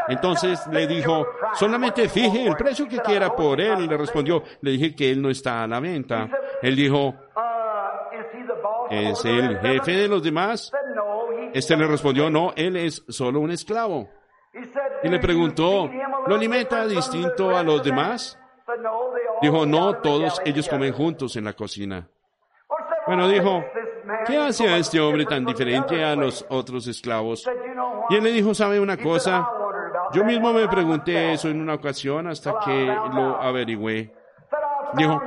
Entonces 0.09 0.67
le 0.69 0.87
dijo, 0.87 1.27
solamente 1.55 2.09
fije 2.09 2.47
el 2.47 2.57
precio 2.57 2.87
que 2.87 2.99
quiera 2.99 3.35
por 3.35 3.61
él. 3.61 3.87
Le 3.87 3.97
respondió, 3.97 4.43
le 4.61 4.73
dije 4.73 4.95
que 4.95 5.11
él 5.11 5.23
no 5.23 5.31
está 5.31 5.63
a 5.63 5.67
la 5.67 5.81
venta. 5.81 6.29
Él 6.61 6.77
dijo, 6.77 7.15
¿es 8.91 9.25
el 9.25 9.59
jefe 9.61 9.93
de 9.93 10.09
los 10.09 10.23
demás? 10.23 10.71
Este 11.53 11.77
le 11.77 11.87
respondió, 11.87 12.29
no, 12.31 12.53
él 12.57 12.77
es 12.77 13.05
solo 13.09 13.41
un 13.41 13.51
esclavo. 13.51 14.09
Y 15.03 15.09
le 15.09 15.19
preguntó, 15.19 15.91
¿lo 16.27 16.35
alimenta 16.35 16.87
distinto 16.87 17.57
a 17.57 17.63
los 17.63 17.83
demás? 17.83 18.39
Dijo, 19.41 19.67
no, 19.67 19.97
todos 19.97 20.41
ellos 20.45 20.69
comen 20.69 20.93
juntos 20.93 21.37
en 21.37 21.45
la 21.45 21.53
cocina. 21.53 22.09
Bueno, 23.07 23.29
dijo, 23.29 23.63
¿qué 24.27 24.39
hace 24.39 24.69
a 24.69 24.77
este 24.77 25.01
hombre 25.01 25.25
tan 25.25 25.45
diferente 25.45 26.05
a 26.05 26.15
los 26.15 26.45
otros 26.49 26.87
esclavos? 26.87 27.45
Y 28.11 28.17
él 28.17 28.25
le 28.25 28.33
dijo, 28.33 28.55
¿sabe 28.55 28.81
una 28.81 28.97
cosa? 28.97 29.49
Yo 30.13 30.25
mismo 30.25 30.53
me 30.53 30.69
pregunté 30.69 31.33
eso 31.33 31.49
en 31.49 31.61
una 31.61 31.75
ocasión 31.75 32.27
hasta 32.27 32.55
que 32.65 32.87
lo 32.87 33.41
averigüé. 33.41 34.13
Dijo, 34.95 35.21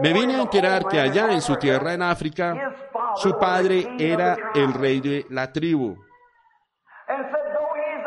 me 0.00 0.12
vine 0.12 0.36
a 0.36 0.42
enterar 0.42 0.86
que 0.86 1.00
allá 1.00 1.32
en 1.32 1.40
su 1.40 1.56
tierra 1.56 1.94
en 1.94 2.02
África, 2.02 2.74
Su 3.14 3.38
padre 3.38 3.86
era 3.98 4.36
el 4.54 4.72
rey 4.72 5.00
de 5.00 5.26
la 5.28 5.52
tribu. 5.52 5.96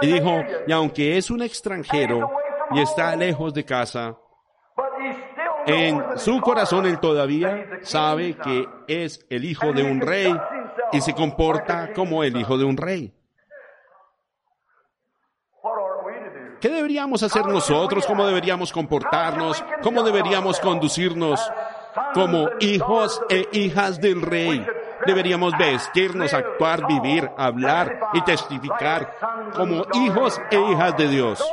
Y 0.01 0.13
dijo, 0.13 0.43
y 0.65 0.71
aunque 0.71 1.17
es 1.17 1.29
un 1.29 1.43
extranjero 1.43 2.29
y 2.71 2.81
está 2.81 3.15
lejos 3.15 3.53
de 3.53 3.63
casa, 3.63 4.17
en 5.65 6.17
su 6.17 6.39
corazón 6.41 6.85
él 6.85 6.99
todavía 6.99 7.79
sabe 7.81 8.35
que 8.35 8.67
es 8.87 9.25
el 9.29 9.45
hijo 9.45 9.73
de 9.73 9.83
un 9.83 10.01
rey 10.01 10.35
y 10.91 11.01
se 11.01 11.13
comporta 11.13 11.93
como 11.93 12.23
el 12.23 12.37
hijo 12.37 12.57
de 12.57 12.65
un 12.65 12.77
rey. 12.77 13.13
¿Qué 16.59 16.69
deberíamos 16.69 17.21
hacer 17.21 17.45
nosotros? 17.45 18.05
¿Cómo 18.05 18.25
deberíamos 18.25 18.71
comportarnos? 18.71 19.63
¿Cómo 19.83 20.03
deberíamos 20.03 20.59
conducirnos 20.59 21.39
como 22.13 22.49
hijos 22.59 23.21
e 23.29 23.47
hijas 23.51 23.99
del 23.99 24.21
rey? 24.21 24.65
Deberíamos 25.05 25.55
vestirnos, 25.57 26.33
actuar, 26.33 26.87
vivir, 26.87 27.29
hablar 27.37 27.99
y 28.13 28.21
testificar 28.21 29.15
como 29.53 29.85
hijos 29.93 30.41
e 30.49 30.59
hijas 30.71 30.97
de 30.97 31.07
Dios. 31.07 31.43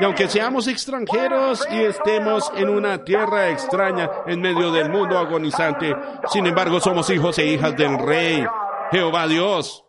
Y 0.00 0.04
aunque 0.04 0.28
seamos 0.28 0.66
extranjeros 0.66 1.68
y 1.70 1.84
estemos 1.84 2.50
en 2.56 2.70
una 2.70 3.04
tierra 3.04 3.50
extraña 3.50 4.10
en 4.26 4.40
medio 4.40 4.72
del 4.72 4.88
mundo 4.88 5.18
agonizante, 5.18 5.94
sin 6.28 6.46
embargo 6.46 6.80
somos 6.80 7.10
hijos 7.10 7.38
e 7.38 7.44
hijas 7.44 7.76
del 7.76 7.98
Rey, 7.98 8.46
Jehová 8.90 9.26
Dios. 9.26 9.84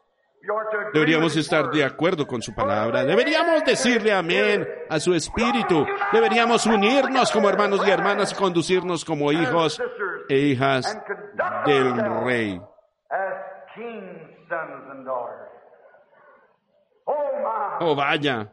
Deberíamos 0.94 1.38
estar 1.38 1.70
de 1.70 1.86
acuerdo 1.86 2.28
con 2.28 2.42
su 2.42 2.54
palabra. 2.54 3.06
Deberíamos 3.06 3.64
decirle 3.64 4.12
amén 4.12 4.68
a 4.90 5.00
su 5.00 5.14
espíritu. 5.14 5.86
Deberíamos 6.12 6.66
unirnos 6.66 7.32
como 7.32 7.50
hermanos 7.50 7.82
y 7.88 7.90
hermanas 7.90 8.34
y 8.34 8.36
conducirnos 8.36 9.06
como 9.06 9.32
hijos 9.32 9.82
e 10.28 10.38
hijas 10.38 11.00
del 11.66 12.24
rey. 12.26 12.62
Oh, 17.80 17.96
vaya. 17.96 18.52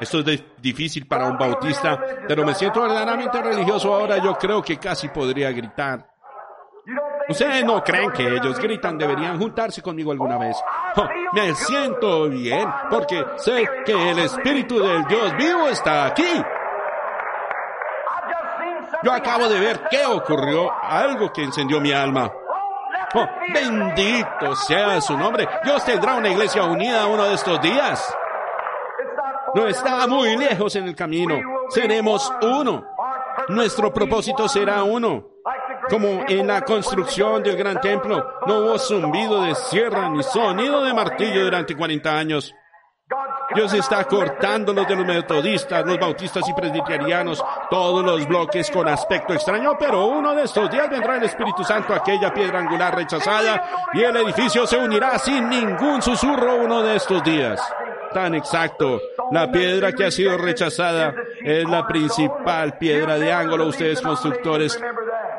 Esto 0.00 0.18
es 0.20 0.44
difícil 0.58 1.06
para 1.06 1.26
un 1.26 1.38
bautista, 1.38 1.98
pero 2.26 2.44
me 2.44 2.54
siento 2.54 2.82
verdaderamente 2.82 3.40
religioso 3.40 3.94
ahora. 3.94 4.18
Yo 4.18 4.34
creo 4.36 4.62
que 4.62 4.78
casi 4.78 5.08
podría 5.08 5.50
gritar. 5.52 6.06
Ustedes 7.28 7.64
no 7.64 7.82
creen 7.82 8.12
que 8.12 8.26
ellos 8.28 8.58
gritan, 8.60 8.96
deberían 8.96 9.38
juntarse 9.38 9.82
conmigo 9.82 10.12
alguna 10.12 10.38
vez. 10.38 10.56
Oh, 10.96 11.08
me 11.32 11.54
siento 11.54 12.28
bien 12.28 12.68
porque 12.88 13.24
sé 13.36 13.68
que 13.84 14.10
el 14.10 14.18
Espíritu 14.20 14.78
del 14.78 15.04
Dios 15.06 15.36
vivo 15.36 15.68
está 15.68 16.06
aquí. 16.06 16.42
Yo 19.02 19.12
acabo 19.12 19.48
de 19.48 19.60
ver 19.60 19.80
qué 19.90 20.06
ocurrió, 20.06 20.72
algo 20.82 21.32
que 21.32 21.42
encendió 21.42 21.80
mi 21.80 21.92
alma. 21.92 22.32
Oh, 23.14 23.26
bendito 23.54 24.54
sea 24.56 25.00
su 25.00 25.16
nombre. 25.16 25.48
Dios 25.64 25.84
tendrá 25.84 26.14
una 26.14 26.28
iglesia 26.28 26.64
unida 26.64 27.06
uno 27.06 27.24
de 27.24 27.34
estos 27.34 27.60
días. 27.60 28.14
No 29.54 29.66
está 29.66 30.06
muy 30.06 30.36
lejos 30.36 30.76
en 30.76 30.88
el 30.88 30.94
camino. 30.94 31.38
Seremos 31.70 32.30
uno. 32.42 32.84
Nuestro 33.48 33.92
propósito 33.92 34.48
será 34.48 34.82
uno. 34.82 35.30
Como 35.88 36.24
en 36.26 36.46
la 36.46 36.62
construcción 36.62 37.42
del 37.42 37.56
gran 37.56 37.80
templo, 37.80 38.40
no 38.46 38.58
hubo 38.58 38.78
zumbido 38.78 39.42
de 39.42 39.54
sierra 39.54 40.08
ni 40.08 40.22
sonido 40.22 40.84
de 40.84 40.92
martillo 40.92 41.44
durante 41.44 41.76
40 41.76 42.18
años. 42.18 42.54
Dios 43.54 43.72
está 43.74 44.04
cortando 44.04 44.72
los 44.72 44.88
de 44.88 44.96
los 44.96 45.06
metodistas, 45.06 45.84
los 45.86 45.98
bautistas 45.98 46.46
y 46.48 46.52
presbiterianos, 46.52 47.42
todos 47.70 48.04
los 48.04 48.26
bloques 48.26 48.70
con 48.70 48.88
aspecto 48.88 49.34
extraño, 49.34 49.76
pero 49.78 50.06
uno 50.06 50.34
de 50.34 50.44
estos 50.44 50.70
días 50.70 50.90
vendrá 50.90 51.16
el 51.16 51.24
Espíritu 51.24 51.62
Santo, 51.64 51.94
aquella 51.94 52.34
piedra 52.34 52.58
angular 52.58 52.94
rechazada, 52.94 53.88
y 53.94 54.02
el 54.02 54.16
edificio 54.16 54.66
se 54.66 54.76
unirá 54.76 55.18
sin 55.18 55.48
ningún 55.48 56.02
susurro 56.02 56.56
uno 56.56 56.82
de 56.82 56.96
estos 56.96 57.22
días. 57.22 57.60
Tan 58.12 58.34
exacto. 58.34 59.00
La 59.30 59.50
piedra 59.50 59.92
que 59.92 60.04
ha 60.04 60.10
sido 60.10 60.38
rechazada 60.38 61.14
es 61.40 61.68
la 61.68 61.86
principal 61.86 62.78
piedra 62.78 63.18
de 63.18 63.32
ángulo. 63.32 63.66
Ustedes 63.66 64.00
constructores 64.00 64.80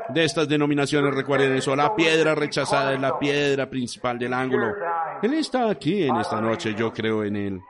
de 0.09 0.23
estas 0.23 0.47
denominaciones 0.47 1.13
recuerden 1.13 1.55
eso. 1.55 1.75
La 1.75 1.95
piedra 1.95 2.35
rechazada 2.35 2.93
es 2.93 2.99
la 2.99 3.17
piedra 3.17 3.69
principal 3.69 4.19
del 4.19 4.33
ángulo. 4.33 4.73
Él 5.21 5.33
está 5.33 5.69
aquí 5.69 6.03
en 6.03 6.17
esta 6.17 6.39
noche. 6.41 6.75
Yo 6.75 6.91
creo 6.93 7.23
en 7.23 7.35
él. 7.35 7.61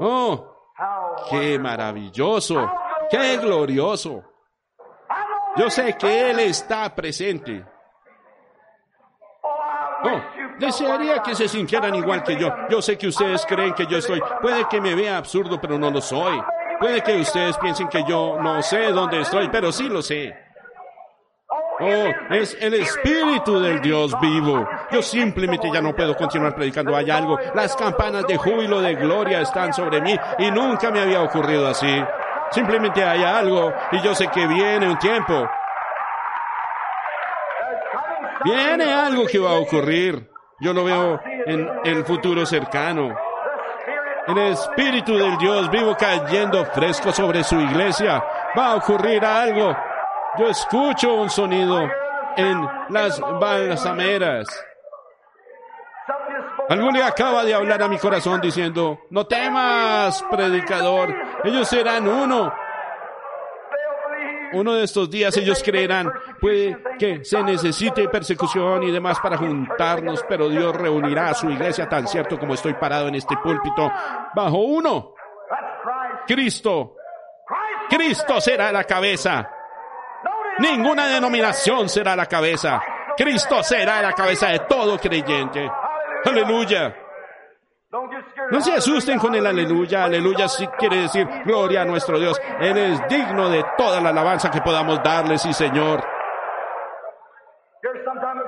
Oh, 0.00 0.54
qué 1.30 1.58
maravilloso. 1.58 2.70
Qué 3.10 3.36
glorioso. 3.38 4.22
Yo 5.56 5.70
sé 5.70 5.96
que 5.96 6.30
Él 6.30 6.40
está 6.40 6.94
presente. 6.94 7.64
Oh, 10.04 10.20
desearía 10.58 11.20
que 11.22 11.34
se 11.34 11.48
sintieran 11.48 11.94
igual 11.94 12.22
que 12.22 12.36
yo. 12.36 12.52
Yo 12.68 12.80
sé 12.80 12.96
que 12.96 13.08
ustedes 13.08 13.44
creen 13.46 13.74
que 13.74 13.86
yo 13.86 13.98
estoy. 13.98 14.20
Puede 14.40 14.66
que 14.68 14.80
me 14.80 14.94
vea 14.94 15.16
absurdo, 15.16 15.60
pero 15.60 15.78
no 15.78 15.90
lo 15.90 16.00
soy. 16.00 16.40
Puede 16.78 17.02
que 17.02 17.20
ustedes 17.20 17.58
piensen 17.58 17.88
que 17.88 18.04
yo 18.04 18.38
no 18.40 18.62
sé 18.62 18.92
dónde 18.92 19.20
estoy, 19.20 19.48
pero 19.48 19.72
sí 19.72 19.88
lo 19.88 20.00
sé. 20.00 20.47
Oh, 21.80 22.34
es 22.34 22.56
el 22.60 22.74
Espíritu 22.74 23.60
del 23.60 23.80
Dios 23.80 24.18
vivo. 24.20 24.68
Yo 24.90 25.00
simplemente 25.00 25.70
ya 25.72 25.80
no 25.80 25.94
puedo 25.94 26.16
continuar 26.16 26.54
predicando. 26.54 26.96
Hay 26.96 27.08
algo. 27.10 27.38
Las 27.54 27.76
campanas 27.76 28.26
de 28.26 28.36
júbilo, 28.36 28.80
de 28.80 28.94
gloria 28.96 29.40
están 29.42 29.72
sobre 29.72 30.00
mí 30.00 30.16
y 30.38 30.50
nunca 30.50 30.90
me 30.90 31.00
había 31.00 31.22
ocurrido 31.22 31.68
así. 31.68 32.02
Simplemente 32.50 33.04
hay 33.04 33.22
algo 33.22 33.72
y 33.92 34.00
yo 34.00 34.14
sé 34.14 34.26
que 34.28 34.46
viene 34.46 34.88
un 34.88 34.98
tiempo 34.98 35.48
Viene 38.44 38.92
algo 38.92 39.26
que 39.26 39.38
va 39.38 39.50
a 39.50 39.60
ocurrir. 39.60 40.30
Yo 40.60 40.72
lo 40.72 40.84
veo 40.84 41.20
en 41.46 41.68
el 41.84 42.04
futuro 42.04 42.46
cercano. 42.46 43.14
El 44.26 44.38
Espíritu 44.38 45.16
del 45.16 45.36
Dios 45.38 45.70
vivo 45.70 45.96
cayendo 45.98 46.64
fresco 46.66 47.12
sobre 47.12 47.42
su 47.42 47.58
iglesia. 47.58 48.22
Va 48.56 48.72
a 48.72 48.76
ocurrir 48.76 49.24
algo. 49.24 49.74
Yo 50.38 50.48
escucho 50.48 51.14
un 51.14 51.30
sonido 51.30 51.88
en 52.36 52.68
las 52.90 53.20
balsameras. 53.20 54.46
Algún 56.68 56.92
le 56.94 57.02
acaba 57.02 57.44
de 57.44 57.54
hablar 57.54 57.82
a 57.82 57.88
mi 57.88 57.98
corazón 57.98 58.40
diciendo, 58.40 59.00
no 59.10 59.26
temas, 59.26 60.22
predicador, 60.30 61.14
ellos 61.44 61.66
serán 61.66 62.06
uno 62.06 62.52
uno 64.52 64.74
de 64.74 64.84
estos 64.84 65.10
días 65.10 65.36
ellos 65.36 65.62
creerán, 65.62 66.10
puede 66.40 66.78
que 66.98 67.24
se 67.24 67.42
necesite 67.42 68.08
persecución 68.08 68.82
y 68.82 68.90
demás 68.90 69.18
para 69.20 69.36
juntarnos, 69.36 70.24
pero 70.28 70.48
Dios 70.48 70.74
reunirá 70.74 71.30
a 71.30 71.34
su 71.34 71.50
iglesia 71.50 71.88
tan 71.88 72.06
cierto 72.08 72.38
como 72.38 72.54
estoy 72.54 72.74
parado 72.74 73.08
en 73.08 73.16
este 73.16 73.36
púlpito 73.36 73.90
bajo 74.34 74.58
uno. 74.58 75.14
Cristo. 76.26 76.94
Cristo 77.88 78.40
será 78.40 78.72
la 78.72 78.84
cabeza. 78.84 79.50
Ninguna 80.58 81.06
denominación 81.06 81.88
será 81.88 82.16
la 82.16 82.26
cabeza. 82.26 82.80
Cristo 83.16 83.62
será 83.62 84.02
la 84.02 84.12
cabeza 84.12 84.48
de 84.48 84.60
todo 84.60 84.98
creyente. 84.98 85.70
Aleluya. 86.24 86.94
No 88.50 88.60
se 88.60 88.74
asusten 88.74 89.18
con 89.18 89.34
el 89.34 89.46
aleluya. 89.46 90.04
Aleluya 90.04 90.48
sí 90.48 90.66
quiere 90.78 91.02
decir 91.02 91.26
gloria 91.44 91.82
a 91.82 91.84
nuestro 91.84 92.18
Dios. 92.18 92.40
Él 92.60 92.76
es 92.76 93.00
digno 93.08 93.48
de 93.48 93.64
toda 93.76 94.00
la 94.00 94.10
alabanza 94.10 94.50
que 94.50 94.60
podamos 94.60 95.02
darle, 95.02 95.38
sí 95.38 95.52
Señor. 95.52 96.04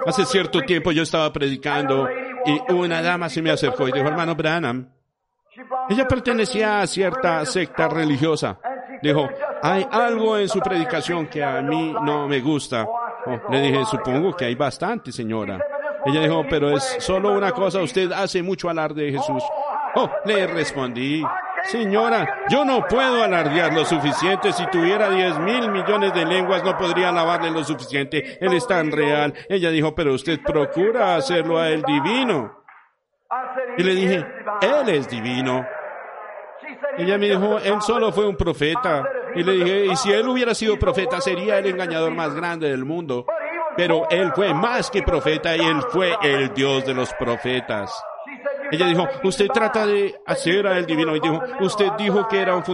Hace 0.07 0.25
cierto 0.25 0.61
tiempo 0.61 0.93
yo 0.93 1.03
estaba 1.03 1.33
predicando 1.33 2.09
y 2.45 2.73
una 2.73 3.03
dama 3.03 3.29
se 3.29 3.43
me 3.43 3.51
acercó 3.51 3.89
y 3.89 3.93
dijo, 3.93 4.07
hermano 4.07 4.35
Branham, 4.35 4.93
ella 5.89 6.07
pertenecía 6.07 6.81
a 6.81 6.87
cierta 6.87 7.45
secta 7.45 7.89
religiosa. 7.89 8.59
Dijo, 9.03 9.29
hay 9.63 9.87
algo 9.91 10.39
en 10.39 10.49
su 10.49 10.61
predicación 10.61 11.27
que 11.27 11.43
a 11.43 11.61
mí 11.63 11.95
no 12.03 12.29
me 12.29 12.41
gusta. 12.41 12.87
Oh, 12.87 13.41
le 13.51 13.61
dije, 13.61 13.85
supongo 13.85 14.35
que 14.35 14.47
hay 14.47 14.55
bastante, 14.55 15.13
señora. 15.13 15.59
Ella 16.07 16.21
dijo, 16.23 16.45
pero 16.49 16.71
es 16.71 16.97
solo 17.01 17.33
una 17.37 17.53
cosa, 17.53 17.81
usted 17.81 18.11
hace 18.13 18.43
mucho 18.43 18.71
alarde 18.71 19.05
de 19.05 19.13
Jesús. 19.13 19.43
Oh, 19.95 20.09
le 20.25 20.47
respondí, 20.47 21.23
señora, 21.65 22.45
yo 22.49 22.65
no 22.65 22.87
puedo 22.87 23.23
alardear 23.23 23.75
lo 23.75 23.85
suficiente. 23.85 24.53
Si 24.53 24.67
tuviera 24.69 25.11
diez 25.11 25.39
mil 25.39 25.71
millones 25.71 26.15
de 26.15 26.25
lenguas 26.25 26.65
no 26.65 26.77
podría 26.79 27.11
alabarle 27.11 27.51
lo 27.51 27.65
suficiente. 27.65 28.39
Él 28.41 28.53
es 28.53 28.67
tan 28.67 28.91
real. 28.91 29.35
Ella 29.49 29.71
dijo, 29.71 29.95
pero 29.95 30.15
usted 30.15 30.41
procura 30.43 31.17
hacerlo 31.17 31.59
a 31.59 31.69
él 31.69 31.83
divino. 31.83 32.63
Y 33.77 33.83
le 33.83 33.95
dije, 33.95 34.27
él 34.63 34.89
es 34.89 35.09
divino. 35.09 35.67
Ella 36.97 37.19
me 37.19 37.29
dijo, 37.29 37.59
él 37.59 37.81
solo 37.83 38.13
fue 38.13 38.27
un 38.27 38.37
profeta. 38.37 39.05
Y 39.35 39.43
le 39.43 39.53
dije, 39.53 39.87
y 39.87 39.97
si 39.97 40.12
él 40.12 40.28
hubiera 40.28 40.55
sido 40.55 40.78
profeta, 40.78 41.20
sería 41.20 41.59
el 41.59 41.66
engañador 41.66 42.12
más 42.12 42.35
grande 42.35 42.70
del 42.70 42.85
mundo. 42.85 43.26
Pero 43.76 44.09
él 44.11 44.33
fue 44.35 44.53
más 44.53 44.91
que 44.91 45.03
profeta 45.03 45.57
y 45.57 45.61
él 45.61 45.81
fue 45.91 46.14
el 46.22 46.53
Dios 46.53 46.85
de 46.85 46.95
los 46.95 47.12
profetas. 47.14 48.03
Ella 48.72 48.87
dijo, 48.87 49.09
usted 49.24 49.49
trata 49.49 49.85
de 49.85 50.14
hacer 50.26 50.66
a 50.66 50.78
él 50.78 50.87
divino. 50.87 51.14
Y 51.16 51.20
dijo, 51.20 51.41
usted 51.61 51.89
dijo 51.99 52.28
que 52.28 52.41
era 52.41 52.55
un 52.55 52.64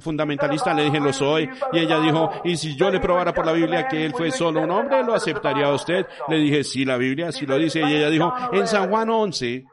fundamentalista. 0.00 0.72
Le 0.72 0.84
dije, 0.84 1.00
lo 1.00 1.12
soy. 1.12 1.48
Y 1.72 1.78
ella 1.80 2.00
dijo, 2.00 2.30
y 2.44 2.56
si 2.56 2.76
yo 2.76 2.90
le 2.90 3.00
probara 3.00 3.34
por 3.34 3.44
la 3.44 3.52
Biblia 3.52 3.86
que 3.86 4.04
él 4.04 4.12
fue 4.12 4.30
solo 4.30 4.62
un 4.62 4.70
hombre, 4.70 5.02
¿lo 5.04 5.14
aceptaría 5.14 5.70
usted? 5.70 6.06
Le 6.28 6.38
dije, 6.38 6.64
sí, 6.64 6.84
la 6.84 6.96
Biblia 6.96 7.30
sí 7.30 7.46
lo 7.46 7.58
dice. 7.58 7.80
Y 7.80 7.94
ella 7.94 8.08
dijo, 8.08 8.32
en 8.52 8.66
San 8.66 8.88
Juan 8.88 9.10
11, 9.10 9.64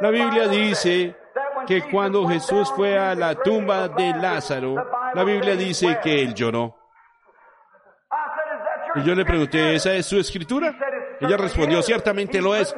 la 0.00 0.10
Biblia 0.10 0.48
dice 0.48 1.14
que 1.66 1.82
cuando 1.82 2.26
Jesús 2.28 2.72
fue 2.74 2.98
a 2.98 3.14
la 3.14 3.34
tumba 3.34 3.88
de 3.88 4.10
Lázaro, 4.14 4.74
la 5.14 5.24
Biblia 5.24 5.56
dice 5.56 5.98
que 6.02 6.22
él 6.22 6.34
lloró. 6.34 6.76
Y 8.94 9.02
yo 9.02 9.14
le 9.14 9.24
pregunté, 9.24 9.74
¿esa 9.74 9.92
es 9.92 10.06
su 10.06 10.18
escritura? 10.18 10.74
Ella 11.20 11.36
respondió, 11.36 11.82
ciertamente 11.82 12.40
lo 12.40 12.54
es. 12.54 12.74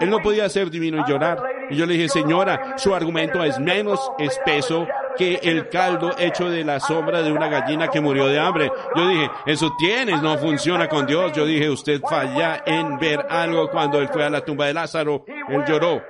Él 0.00 0.10
no 0.10 0.20
podía 0.20 0.48
ser 0.48 0.70
divino 0.70 1.04
y 1.06 1.10
llorar. 1.10 1.42
Y 1.70 1.76
yo 1.76 1.86
le 1.86 1.94
dije, 1.94 2.08
señora, 2.08 2.74
su 2.76 2.94
argumento 2.94 3.42
es 3.44 3.58
menos 3.58 4.10
espeso 4.18 4.86
que 5.16 5.40
el 5.42 5.68
caldo 5.68 6.10
hecho 6.18 6.48
de 6.48 6.64
la 6.64 6.80
sombra 6.80 7.22
de 7.22 7.32
una 7.32 7.48
gallina 7.48 7.88
que 7.88 8.00
murió 8.00 8.26
de 8.26 8.40
hambre. 8.40 8.70
Yo 8.96 9.08
dije, 9.08 9.30
eso 9.46 9.74
tienes, 9.78 10.22
no 10.22 10.38
funciona 10.38 10.88
con 10.88 11.06
Dios. 11.06 11.32
Yo 11.32 11.44
dije, 11.44 11.68
usted 11.70 12.00
falla 12.00 12.62
en 12.66 12.98
ver 12.98 13.26
algo 13.28 13.70
cuando 13.70 14.00
él 14.00 14.08
fue 14.08 14.24
a 14.24 14.30
la 14.30 14.44
tumba 14.44 14.66
de 14.66 14.74
Lázaro. 14.74 15.24
Él 15.48 15.64
lloró. 15.66 16.02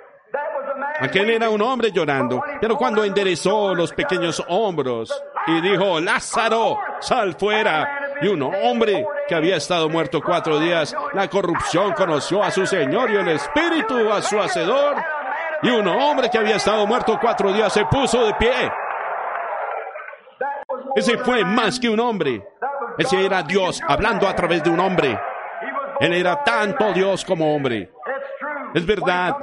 Aquel 1.02 1.30
era 1.30 1.50
un 1.50 1.60
hombre 1.60 1.90
llorando, 1.90 2.42
pero 2.60 2.76
cuando 2.76 3.02
enderezó 3.02 3.74
los 3.74 3.92
pequeños 3.92 4.40
hombros 4.48 5.12
y 5.48 5.60
dijo, 5.60 5.98
Lázaro, 5.98 6.78
sal 7.00 7.34
fuera, 7.34 8.02
y 8.20 8.28
un 8.28 8.40
hombre 8.42 9.04
que 9.26 9.34
había 9.34 9.56
estado 9.56 9.88
muerto 9.88 10.20
cuatro 10.24 10.60
días, 10.60 10.94
la 11.12 11.28
corrupción 11.28 11.92
conoció 11.92 12.40
a 12.40 12.52
su 12.52 12.64
Señor 12.66 13.10
y 13.10 13.16
el 13.16 13.28
Espíritu 13.30 14.12
a 14.12 14.22
su 14.22 14.38
Hacedor. 14.38 14.96
Y 15.62 15.70
un 15.70 15.88
hombre 15.88 16.30
que 16.30 16.38
había 16.38 16.56
estado 16.56 16.86
muerto 16.86 17.18
cuatro 17.20 17.52
días 17.52 17.72
se 17.72 17.84
puso 17.86 18.24
de 18.24 18.34
pie. 18.34 18.72
Ese 20.94 21.18
fue 21.18 21.44
más 21.44 21.80
que 21.80 21.88
un 21.88 21.98
hombre. 21.98 22.46
Ese 22.96 23.26
era 23.26 23.42
Dios 23.42 23.80
hablando 23.88 24.28
a 24.28 24.36
través 24.36 24.62
de 24.62 24.70
un 24.70 24.78
hombre. 24.78 25.18
Él 25.98 26.12
era 26.12 26.44
tanto 26.44 26.92
Dios 26.92 27.24
como 27.24 27.54
hombre. 27.54 27.90
Es 28.74 28.86
verdad. 28.86 29.34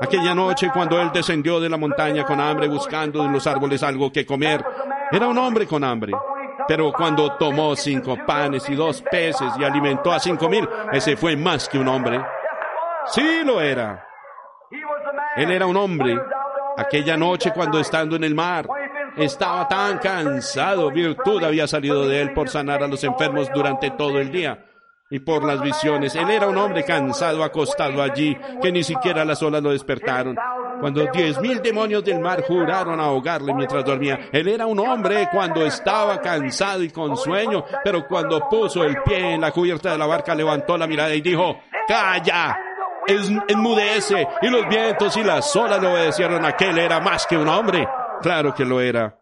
Aquella 0.00 0.34
noche 0.34 0.70
cuando 0.72 1.00
él 1.00 1.10
descendió 1.12 1.58
de 1.58 1.68
la 1.68 1.76
montaña 1.76 2.24
con 2.24 2.40
hambre 2.40 2.68
buscando 2.68 3.24
en 3.24 3.32
los 3.32 3.46
árboles 3.46 3.82
algo 3.82 4.12
que 4.12 4.24
comer, 4.24 4.64
era 5.10 5.26
un 5.26 5.38
hombre 5.38 5.66
con 5.66 5.82
hambre. 5.82 6.12
Pero 6.68 6.92
cuando 6.92 7.32
tomó 7.36 7.74
cinco 7.74 8.16
panes 8.26 8.68
y 8.68 8.74
dos 8.74 9.02
peces 9.02 9.52
y 9.58 9.64
alimentó 9.64 10.12
a 10.12 10.20
cinco 10.20 10.48
mil, 10.48 10.68
ese 10.92 11.16
fue 11.16 11.36
más 11.36 11.68
que 11.68 11.78
un 11.78 11.88
hombre. 11.88 12.22
Sí 13.06 13.42
lo 13.44 13.60
era. 13.60 14.06
Él 15.36 15.50
era 15.50 15.66
un 15.66 15.76
hombre. 15.76 16.16
Aquella 16.76 17.16
noche 17.16 17.52
cuando 17.52 17.80
estando 17.80 18.14
en 18.14 18.24
el 18.24 18.34
mar, 18.34 18.68
estaba 19.16 19.66
tan 19.66 19.98
cansado, 19.98 20.90
virtud 20.92 21.42
había 21.42 21.66
salido 21.66 22.06
de 22.06 22.20
él 22.20 22.32
por 22.34 22.48
sanar 22.48 22.84
a 22.84 22.88
los 22.88 23.02
enfermos 23.02 23.50
durante 23.52 23.90
todo 23.90 24.18
el 24.18 24.30
día 24.30 24.64
y 25.10 25.20
por 25.20 25.44
las 25.44 25.60
visiones. 25.60 26.14
Él 26.14 26.30
era 26.30 26.48
un 26.48 26.56
hombre 26.58 26.84
cansado, 26.84 27.42
acostado 27.42 28.02
allí, 28.02 28.36
que 28.60 28.70
ni 28.70 28.82
siquiera 28.82 29.24
las 29.24 29.42
olas 29.42 29.62
lo 29.62 29.70
despertaron. 29.70 30.36
Cuando 30.80 31.06
diez 31.12 31.40
mil 31.40 31.60
demonios 31.60 32.04
del 32.04 32.20
mar 32.20 32.44
juraron 32.46 33.00
ahogarle 33.00 33.52
mientras 33.54 33.84
dormía. 33.84 34.28
Él 34.32 34.48
era 34.48 34.66
un 34.66 34.78
hombre 34.78 35.28
cuando 35.32 35.64
estaba 35.64 36.20
cansado 36.20 36.82
y 36.82 36.90
con 36.90 37.16
sueño, 37.16 37.64
pero 37.82 38.06
cuando 38.06 38.48
puso 38.48 38.84
el 38.84 39.02
pie 39.02 39.34
en 39.34 39.40
la 39.40 39.50
cubierta 39.50 39.90
de 39.90 39.98
la 39.98 40.06
barca 40.06 40.34
levantó 40.34 40.76
la 40.76 40.86
mirada 40.86 41.14
y 41.14 41.20
dijo, 41.20 41.58
¡Calla! 41.86 42.58
Enmudece. 43.48 44.28
Y 44.42 44.48
los 44.48 44.68
vientos 44.68 45.16
y 45.16 45.24
las 45.24 45.56
olas 45.56 45.80
le 45.80 45.88
obedecieron. 45.88 46.44
Aquel 46.44 46.76
era 46.78 47.00
más 47.00 47.26
que 47.26 47.38
un 47.38 47.48
hombre. 47.48 47.88
Claro 48.20 48.54
que 48.54 48.66
lo 48.66 48.80
era. 48.80 49.18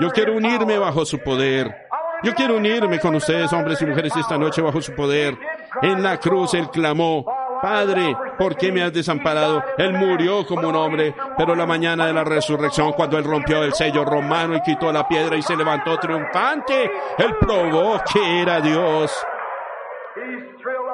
Yo 0.00 0.10
quiero 0.10 0.34
unirme 0.34 0.76
bajo 0.76 1.04
su 1.04 1.20
poder. 1.20 1.83
Yo 2.24 2.34
quiero 2.34 2.56
unirme 2.56 2.98
con 2.98 3.14
ustedes, 3.14 3.52
hombres 3.52 3.82
y 3.82 3.86
mujeres, 3.86 4.16
esta 4.16 4.38
noche 4.38 4.62
bajo 4.62 4.80
su 4.80 4.94
poder. 4.94 5.36
En 5.82 6.02
la 6.02 6.18
cruz 6.18 6.54
él 6.54 6.70
clamó, 6.70 7.26
Padre, 7.60 8.16
¿por 8.38 8.56
qué 8.56 8.72
me 8.72 8.82
has 8.82 8.94
desamparado? 8.94 9.62
Él 9.76 9.92
murió 9.92 10.46
como 10.46 10.68
un 10.68 10.74
hombre, 10.74 11.14
pero 11.36 11.54
la 11.54 11.66
mañana 11.66 12.06
de 12.06 12.14
la 12.14 12.24
resurrección, 12.24 12.92
cuando 12.92 13.18
él 13.18 13.24
rompió 13.24 13.62
el 13.62 13.74
sello 13.74 14.06
romano 14.06 14.56
y 14.56 14.62
quitó 14.62 14.90
la 14.90 15.06
piedra 15.06 15.36
y 15.36 15.42
se 15.42 15.54
levantó 15.54 15.98
triunfante, 15.98 16.90
él 17.18 17.36
probó 17.38 18.00
que 18.10 18.40
era 18.40 18.60
Dios. 18.60 19.12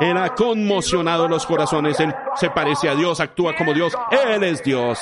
Él 0.00 0.16
ha 0.16 0.34
conmocionado 0.34 1.28
los 1.28 1.46
corazones, 1.46 2.00
él 2.00 2.12
se 2.34 2.50
parece 2.50 2.88
a 2.88 2.94
Dios, 2.94 3.20
actúa 3.20 3.54
como 3.54 3.72
Dios, 3.72 3.96
él 4.10 4.42
es 4.42 4.62
Dios. 4.64 5.00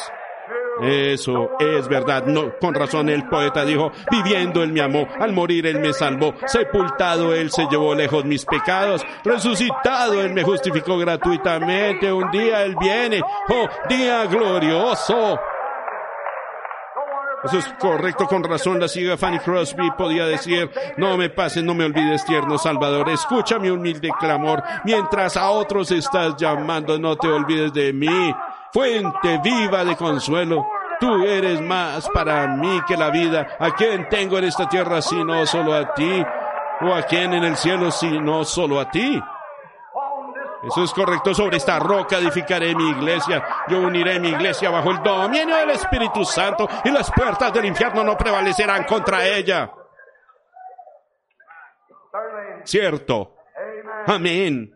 Eso 0.82 1.50
es 1.58 1.88
verdad. 1.88 2.24
No, 2.26 2.52
con 2.60 2.74
razón 2.74 3.08
el 3.08 3.28
poeta 3.28 3.64
dijo, 3.64 3.90
viviendo 4.10 4.62
él 4.62 4.72
me 4.72 4.80
amó, 4.80 5.08
al 5.18 5.32
morir 5.32 5.66
él 5.66 5.80
me 5.80 5.92
salvó, 5.92 6.34
sepultado 6.46 7.34
él 7.34 7.50
se 7.50 7.66
llevó 7.66 7.94
lejos 7.94 8.24
mis 8.24 8.44
pecados, 8.44 9.04
resucitado 9.24 10.20
él 10.22 10.32
me 10.32 10.42
justificó 10.42 10.98
gratuitamente, 10.98 12.12
un 12.12 12.30
día 12.30 12.62
él 12.62 12.76
viene, 12.80 13.20
oh, 13.48 13.68
día 13.88 14.26
glorioso. 14.26 15.38
Eso 17.44 17.58
es 17.58 17.68
correcto, 17.78 18.26
con 18.26 18.42
razón 18.42 18.80
la 18.80 18.88
ciega 18.88 19.16
Fanny 19.16 19.38
Crosby 19.38 19.92
podía 19.96 20.26
decir, 20.26 20.68
no 20.96 21.16
me 21.16 21.30
pases, 21.30 21.62
no 21.62 21.72
me 21.72 21.84
olvides, 21.84 22.24
tierno 22.24 22.58
Salvador, 22.58 23.08
escucha 23.10 23.60
mi 23.60 23.70
humilde 23.70 24.10
clamor, 24.18 24.62
mientras 24.84 25.36
a 25.36 25.50
otros 25.50 25.92
estás 25.92 26.34
llamando, 26.36 26.98
no 26.98 27.14
te 27.16 27.28
olvides 27.28 27.72
de 27.72 27.92
mí 27.92 28.34
fuente 28.72 29.40
viva 29.42 29.84
de 29.84 29.96
consuelo. 29.96 30.66
Tú 31.00 31.24
eres 31.24 31.60
más 31.60 32.08
para 32.10 32.46
mí 32.48 32.80
que 32.86 32.96
la 32.96 33.10
vida. 33.10 33.56
¿A 33.58 33.70
quién 33.70 34.08
tengo 34.08 34.38
en 34.38 34.44
esta 34.44 34.68
tierra 34.68 35.00
sino 35.00 35.46
solo 35.46 35.74
a 35.74 35.94
ti? 35.94 36.24
¿O 36.80 36.94
a 36.94 37.02
quién 37.02 37.34
en 37.34 37.44
el 37.44 37.56
cielo 37.56 37.90
sino 37.90 38.44
solo 38.44 38.80
a 38.80 38.90
ti? 38.90 39.20
Eso 40.64 40.82
es 40.82 40.92
correcto. 40.92 41.34
Sobre 41.34 41.56
esta 41.56 41.78
roca 41.78 42.18
edificaré 42.18 42.74
mi 42.74 42.90
iglesia. 42.90 43.44
Yo 43.68 43.78
uniré 43.78 44.18
mi 44.18 44.28
iglesia 44.28 44.70
bajo 44.70 44.90
el 44.90 45.02
dominio 45.02 45.56
del 45.56 45.70
Espíritu 45.70 46.24
Santo 46.24 46.68
y 46.84 46.90
las 46.90 47.10
puertas 47.12 47.52
del 47.52 47.66
infierno 47.66 48.02
no 48.02 48.16
prevalecerán 48.16 48.84
contra 48.84 49.24
ella. 49.24 49.70
Cierto. 52.64 53.36
Amén. 54.06 54.74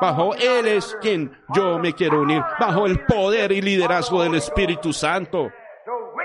Bajo 0.00 0.34
Él 0.34 0.66
es 0.66 0.96
quien 1.00 1.36
yo 1.54 1.78
me 1.78 1.92
quiero 1.94 2.20
unir, 2.20 2.42
bajo 2.58 2.86
el 2.86 3.04
poder 3.04 3.52
y 3.52 3.62
liderazgo 3.62 4.22
del 4.22 4.34
Espíritu 4.34 4.92
Santo 4.92 5.50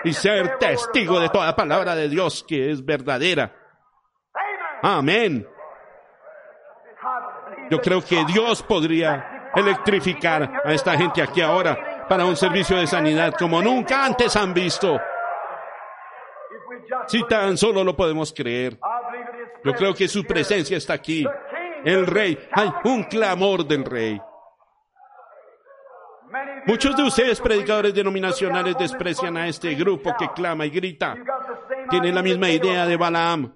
y 0.03 0.13
ser 0.13 0.57
testigo 0.57 1.19
de 1.19 1.29
toda 1.29 1.55
palabra 1.55 1.95
de 1.95 2.09
Dios 2.09 2.43
que 2.47 2.71
es 2.71 2.83
verdadera. 2.83 3.53
Amén. 4.81 5.47
Yo 7.69 7.79
creo 7.79 8.03
que 8.03 8.25
Dios 8.25 8.63
podría 8.63 9.51
electrificar 9.55 10.61
a 10.65 10.73
esta 10.73 10.97
gente 10.97 11.21
aquí 11.21 11.41
ahora 11.41 12.05
para 12.07 12.25
un 12.25 12.35
servicio 12.35 12.77
de 12.77 12.87
sanidad 12.87 13.33
como 13.37 13.61
nunca 13.61 14.05
antes 14.05 14.35
han 14.35 14.53
visto. 14.53 14.99
Si 17.07 17.25
tan 17.27 17.57
solo 17.57 17.83
lo 17.83 17.95
podemos 17.95 18.33
creer. 18.33 18.77
Yo 19.63 19.73
creo 19.73 19.93
que 19.93 20.07
su 20.07 20.25
presencia 20.25 20.77
está 20.77 20.93
aquí 20.93 21.25
el 21.85 22.05
rey. 22.07 22.37
Hay 22.51 22.71
un 22.85 23.03
clamor 23.03 23.65
del 23.65 23.85
rey. 23.85 24.21
Muchos 26.65 26.95
de 26.95 27.03
ustedes, 27.03 27.41
predicadores 27.41 27.93
denominacionales, 27.93 28.77
desprecian 28.77 29.35
a 29.37 29.47
este 29.47 29.73
grupo 29.75 30.15
que 30.17 30.29
clama 30.29 30.65
y 30.65 30.69
grita. 30.69 31.15
Tienen 31.89 32.15
la 32.15 32.21
misma 32.21 32.49
idea 32.49 32.85
de 32.85 32.97
Balaam. 32.97 33.53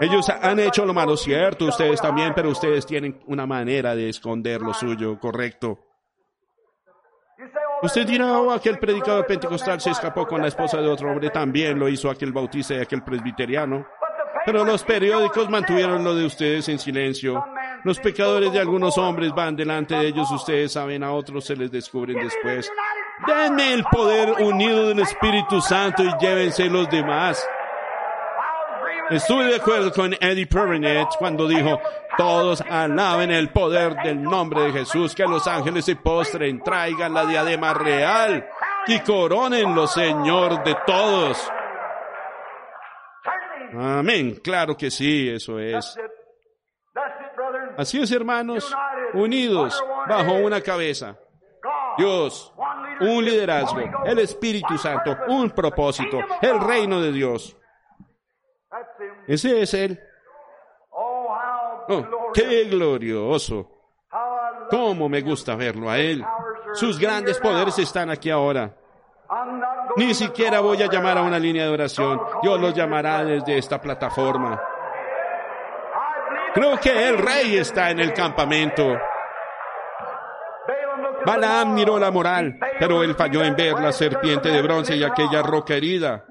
Ellos 0.00 0.28
han 0.28 0.60
hecho 0.60 0.84
lo 0.84 0.94
malo 0.94 1.16
cierto, 1.16 1.66
ustedes 1.66 2.00
también, 2.00 2.32
pero 2.34 2.50
ustedes 2.50 2.86
tienen 2.86 3.20
una 3.26 3.46
manera 3.46 3.96
de 3.96 4.08
esconder 4.08 4.60
lo 4.60 4.72
suyo, 4.72 5.18
correcto. 5.18 5.80
Usted 7.82 8.06
dirá, 8.06 8.38
oh, 8.38 8.52
aquel 8.52 8.78
predicador 8.78 9.26
pentecostal 9.26 9.80
se 9.80 9.90
escapó 9.90 10.26
con 10.26 10.40
la 10.40 10.48
esposa 10.48 10.80
de 10.80 10.88
otro 10.88 11.10
hombre, 11.10 11.30
también 11.30 11.78
lo 11.78 11.88
hizo 11.88 12.10
aquel 12.10 12.32
bautista 12.32 12.74
y 12.74 12.80
aquel 12.80 13.02
presbiteriano. 13.02 13.86
Pero 14.44 14.64
los 14.64 14.84
periódicos 14.84 15.48
mantuvieron 15.50 16.04
lo 16.04 16.14
de 16.14 16.26
ustedes 16.26 16.68
en 16.68 16.78
silencio. 16.78 17.44
Los 17.84 17.98
pecadores 17.98 18.52
de 18.52 18.60
algunos 18.60 18.98
hombres 18.98 19.32
van 19.32 19.56
delante 19.56 19.94
de 19.94 20.08
ellos, 20.08 20.30
ustedes 20.30 20.72
saben, 20.72 21.02
a 21.02 21.12
otros 21.12 21.44
se 21.44 21.56
les 21.56 21.70
descubren 21.70 22.18
después. 22.18 22.70
Denme 23.26 23.74
el 23.74 23.84
poder 23.84 24.42
unido 24.42 24.88
del 24.88 25.00
Espíritu 25.00 25.60
Santo 25.60 26.02
y 26.02 26.10
llévense 26.20 26.66
los 26.66 26.88
demás. 26.90 27.46
Estuve 29.10 29.46
de 29.46 29.56
acuerdo 29.56 29.90
con 29.90 30.12
Eddie 30.20 30.46
Perrinet 30.46 31.08
cuando 31.18 31.48
dijo, 31.48 31.80
todos 32.18 32.60
alaben 32.60 33.30
el 33.30 33.48
poder 33.48 33.96
del 34.02 34.22
nombre 34.22 34.64
de 34.64 34.72
Jesús, 34.72 35.14
que 35.14 35.22
los 35.22 35.46
ángeles 35.46 35.86
se 35.86 35.96
postren, 35.96 36.62
traigan 36.62 37.14
la 37.14 37.24
diadema 37.24 37.72
real 37.72 38.46
y 38.86 38.98
coronenlo, 39.00 39.86
Señor 39.86 40.62
de 40.62 40.76
todos. 40.86 41.50
Amén. 43.74 44.36
Claro 44.42 44.76
que 44.76 44.90
sí, 44.90 45.28
eso 45.28 45.58
es. 45.58 45.98
Así 47.76 48.00
es, 48.00 48.10
hermanos, 48.10 48.74
unidos 49.14 49.82
bajo 50.08 50.34
una 50.34 50.60
cabeza. 50.60 51.16
Dios, 51.96 52.52
un 53.00 53.24
liderazgo, 53.24 53.80
el 54.04 54.18
Espíritu 54.20 54.78
Santo, 54.78 55.16
un 55.28 55.50
propósito, 55.50 56.20
el 56.40 56.60
reino 56.60 57.00
de 57.00 57.12
Dios. 57.12 57.56
Ese 59.26 59.62
es 59.62 59.74
Él. 59.74 60.00
Oh, 60.90 62.32
qué 62.34 62.64
glorioso. 62.64 63.70
Cómo 64.70 65.08
me 65.08 65.20
gusta 65.22 65.54
verlo 65.56 65.90
a 65.90 65.98
Él. 65.98 66.24
Sus 66.74 66.98
grandes 66.98 67.38
poderes 67.38 67.78
están 67.78 68.10
aquí 68.10 68.30
ahora. 68.30 68.74
Ni 69.98 70.14
siquiera 70.14 70.60
voy 70.60 70.80
a 70.80 70.86
llamar 70.86 71.18
a 71.18 71.22
una 71.22 71.40
línea 71.40 71.64
de 71.64 71.70
oración. 71.70 72.20
Dios 72.40 72.60
los 72.60 72.72
llamará 72.72 73.24
desde 73.24 73.58
esta 73.58 73.80
plataforma. 73.80 74.62
Creo 76.54 76.78
que 76.78 77.08
el 77.08 77.18
rey 77.18 77.56
está 77.56 77.90
en 77.90 77.98
el 77.98 78.12
campamento. 78.12 78.96
Balaam 81.26 81.74
miró 81.74 81.98
la 81.98 82.12
moral, 82.12 82.60
pero 82.78 83.02
él 83.02 83.16
falló 83.16 83.42
en 83.42 83.56
ver 83.56 83.74
la 83.80 83.90
serpiente 83.90 84.50
de 84.50 84.62
bronce 84.62 84.94
y 84.94 85.02
aquella 85.02 85.42
roca 85.42 85.74
herida. 85.74 86.24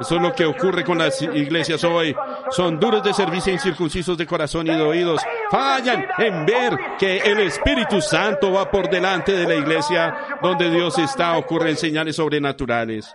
Eso 0.00 0.16
es 0.16 0.22
lo 0.22 0.32
que 0.32 0.46
ocurre 0.46 0.82
con 0.82 0.96
las 0.96 1.20
iglesias 1.20 1.84
hoy. 1.84 2.16
Son 2.50 2.80
duros 2.80 3.02
de 3.02 3.12
servicio, 3.12 3.52
incircuncisos 3.52 4.16
de 4.16 4.26
corazón 4.26 4.66
y 4.66 4.74
de 4.74 4.82
oídos. 4.82 5.20
Fallan 5.50 6.06
en 6.16 6.46
ver 6.46 6.78
que 6.98 7.18
el 7.18 7.40
Espíritu 7.40 8.00
Santo 8.00 8.50
va 8.52 8.70
por 8.70 8.88
delante 8.88 9.32
de 9.32 9.46
la 9.46 9.54
iglesia 9.54 10.38
donde 10.40 10.70
Dios 10.70 10.98
está. 10.98 11.36
Ocurren 11.36 11.76
señales 11.76 12.16
sobrenaturales. 12.16 13.14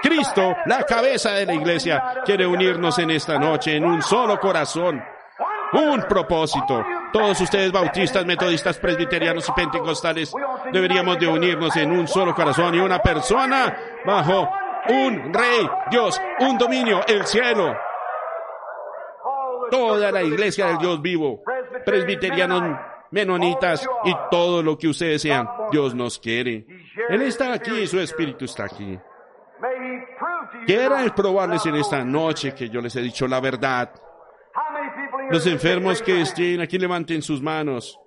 Cristo, 0.00 0.54
la 0.66 0.84
cabeza 0.84 1.32
de 1.32 1.46
la 1.46 1.54
iglesia, 1.54 2.22
quiere 2.24 2.46
unirnos 2.46 2.98
en 3.00 3.10
esta 3.10 3.38
noche 3.38 3.74
en 3.76 3.84
un 3.84 4.00
solo 4.00 4.38
corazón. 4.38 5.02
Un 5.72 6.02
propósito. 6.02 6.84
Todos 7.12 7.40
ustedes, 7.40 7.72
bautistas, 7.72 8.24
metodistas, 8.24 8.78
presbiterianos 8.78 9.48
y 9.48 9.52
pentecostales, 9.52 10.32
deberíamos 10.72 11.18
de 11.18 11.26
unirnos 11.26 11.74
en 11.76 11.90
un 11.90 12.06
solo 12.06 12.32
corazón 12.32 12.76
y 12.76 12.78
una 12.78 13.00
persona 13.00 13.76
bajo 14.04 14.48
un 14.88 15.32
rey, 15.32 15.68
Dios, 15.90 16.20
un 16.40 16.58
dominio, 16.58 17.00
el 17.06 17.26
cielo. 17.26 17.76
Toda 19.70 20.12
la 20.12 20.22
iglesia 20.22 20.66
del 20.66 20.78
Dios 20.78 21.00
vivo, 21.00 21.42
presbiterianos, 21.84 22.78
menonitas 23.10 23.88
y 24.04 24.14
todo 24.30 24.62
lo 24.62 24.76
que 24.76 24.88
ustedes 24.88 25.22
sean, 25.22 25.48
Dios 25.70 25.94
nos 25.94 26.18
quiere. 26.18 26.66
Él 27.08 27.22
está 27.22 27.52
aquí, 27.52 27.86
su 27.86 27.98
espíritu 27.98 28.44
está 28.44 28.64
aquí. 28.64 28.98
Quiera 30.66 31.04
probarles 31.14 31.64
en 31.66 31.76
esta 31.76 32.04
noche 32.04 32.54
que 32.54 32.68
yo 32.68 32.80
les 32.80 32.94
he 32.96 33.00
dicho 33.00 33.26
la 33.26 33.40
verdad. 33.40 33.90
Los 35.30 35.46
enfermos 35.46 36.02
que 36.02 36.20
estén 36.20 36.60
aquí 36.60 36.78
levanten 36.78 37.22
sus 37.22 37.40
manos. 37.42 37.98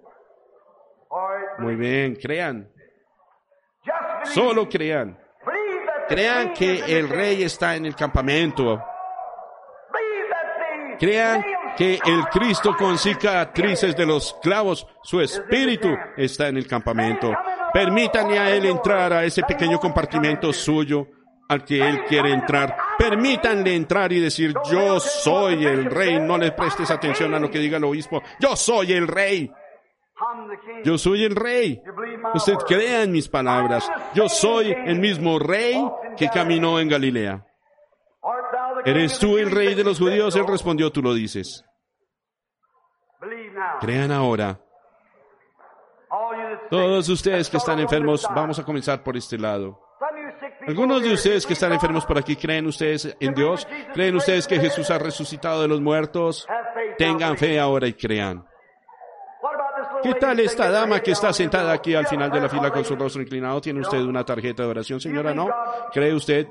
Muy 1.59 1.75
bien, 1.75 2.15
crean. 2.15 2.69
Solo 4.23 4.67
crean. 4.69 5.17
Crean 6.07 6.53
que 6.53 6.97
el 6.97 7.09
rey 7.09 7.43
está 7.43 7.75
en 7.75 7.85
el 7.85 7.95
campamento. 7.95 8.81
Crean 10.99 11.43
que 11.75 11.99
el 12.03 12.23
Cristo 12.31 12.75
con 12.75 12.97
cicatrices 12.97 13.95
de 13.95 14.05
los 14.05 14.35
clavos, 14.41 14.87
su 15.03 15.21
espíritu 15.21 15.89
está 16.15 16.47
en 16.47 16.57
el 16.57 16.65
campamento. 16.65 17.31
Permítanle 17.73 18.39
a 18.39 18.51
él 18.55 18.65
entrar 18.65 19.13
a 19.13 19.23
ese 19.23 19.43
pequeño 19.43 19.79
compartimento 19.79 20.51
suyo 20.53 21.07
al 21.49 21.63
que 21.63 21.79
él 21.79 22.03
quiere 22.05 22.31
entrar. 22.31 22.75
Permítanle 22.97 23.75
entrar 23.75 24.11
y 24.11 24.19
decir, 24.19 24.53
yo 24.71 24.99
soy 24.99 25.65
el 25.65 25.85
rey. 25.85 26.19
No 26.19 26.37
le 26.37 26.51
prestes 26.51 26.89
atención 26.89 27.33
a 27.33 27.39
lo 27.39 27.51
que 27.51 27.59
diga 27.59 27.77
el 27.77 27.83
obispo. 27.83 28.23
Yo 28.39 28.55
soy 28.55 28.93
el 28.93 29.07
rey. 29.07 29.51
Yo 30.83 30.97
soy 30.97 31.23
el 31.23 31.35
rey. 31.35 31.81
Usted 32.33 32.55
crea 32.67 33.03
en 33.03 33.11
mis 33.11 33.27
palabras. 33.27 33.89
Yo 34.13 34.29
soy 34.29 34.71
el 34.71 34.99
mismo 34.99 35.39
rey 35.39 35.75
que 36.15 36.29
caminó 36.29 36.79
en 36.79 36.89
Galilea. 36.89 37.45
¿Eres 38.85 39.19
tú 39.19 39.37
el 39.37 39.51
rey 39.51 39.75
de 39.75 39.83
los 39.83 39.99
judíos? 39.99 40.35
Él 40.35 40.47
respondió, 40.47 40.91
tú 40.91 41.01
lo 41.01 41.13
dices. 41.13 41.63
Crean 43.79 44.11
ahora. 44.11 44.59
Todos 46.69 47.09
ustedes 47.09 47.49
que 47.49 47.57
están 47.57 47.79
enfermos, 47.79 48.27
vamos 48.33 48.59
a 48.59 48.63
comenzar 48.63 49.03
por 49.03 49.17
este 49.17 49.37
lado. 49.37 49.79
Algunos 50.67 51.01
de 51.01 51.13
ustedes 51.13 51.45
que 51.45 51.53
están 51.53 51.73
enfermos 51.73 52.05
por 52.05 52.17
aquí, 52.17 52.35
¿creen 52.35 52.67
ustedes 52.67 53.15
en 53.19 53.33
Dios? 53.33 53.67
¿Creen 53.93 54.15
ustedes 54.15 54.47
que 54.47 54.59
Jesús 54.59 54.89
ha 54.91 54.97
resucitado 54.97 55.61
de 55.61 55.67
los 55.67 55.81
muertos? 55.81 56.47
Tengan 56.97 57.37
fe 57.37 57.59
ahora 57.59 57.87
y 57.87 57.93
crean. 57.93 58.45
¿Qué 60.03 60.13
tal 60.15 60.39
esta 60.39 60.69
dama 60.69 60.99
que 60.99 61.11
está 61.11 61.33
sentada 61.33 61.71
aquí 61.71 61.95
al 61.95 62.07
final 62.07 62.29
de 62.31 62.41
la 62.41 62.49
fila 62.49 62.71
con 62.71 62.85
su 62.85 62.95
rostro 62.95 63.21
inclinado? 63.21 63.61
¿Tiene 63.61 63.81
usted 63.81 63.99
una 63.99 64.23
tarjeta 64.23 64.63
de 64.63 64.69
oración, 64.69 64.99
señora? 64.99 65.33
¿No? 65.33 65.49
¿Cree 65.91 66.13
usted 66.13 66.47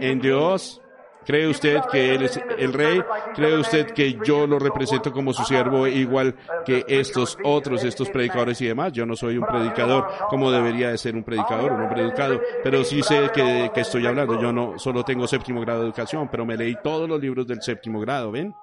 en 0.00 0.20
Dios? 0.20 0.80
¿Cree 1.24 1.48
usted 1.48 1.80
que 1.92 2.14
Él 2.14 2.22
es 2.22 2.40
el 2.58 2.72
rey? 2.72 3.02
¿Cree 3.34 3.58
usted 3.58 3.90
que 3.92 4.18
yo 4.24 4.46
lo 4.46 4.58
represento 4.58 5.12
como 5.12 5.32
su 5.32 5.44
siervo 5.44 5.86
igual 5.86 6.34
que 6.64 6.84
estos 6.88 7.36
otros, 7.44 7.84
estos 7.84 8.08
predicadores 8.08 8.60
y 8.62 8.66
demás? 8.66 8.92
Yo 8.92 9.04
no 9.04 9.14
soy 9.14 9.36
un 9.36 9.46
predicador 9.46 10.08
como 10.28 10.50
debería 10.50 10.90
de 10.90 10.98
ser 10.98 11.14
un 11.14 11.22
predicador, 11.22 11.72
un 11.72 11.88
predicado, 11.90 12.40
pero 12.64 12.82
sí 12.84 13.02
sé 13.02 13.30
que, 13.34 13.70
que 13.74 13.80
estoy 13.82 14.06
hablando. 14.06 14.40
Yo 14.40 14.52
no 14.52 14.78
solo 14.78 15.04
tengo 15.04 15.26
séptimo 15.26 15.60
grado 15.60 15.80
de 15.80 15.86
educación, 15.86 16.28
pero 16.30 16.46
me 16.46 16.56
leí 16.56 16.76
todos 16.82 17.08
los 17.08 17.20
libros 17.20 17.46
del 17.46 17.60
séptimo 17.60 18.00
grado, 18.00 18.32
¿ven? 18.32 18.54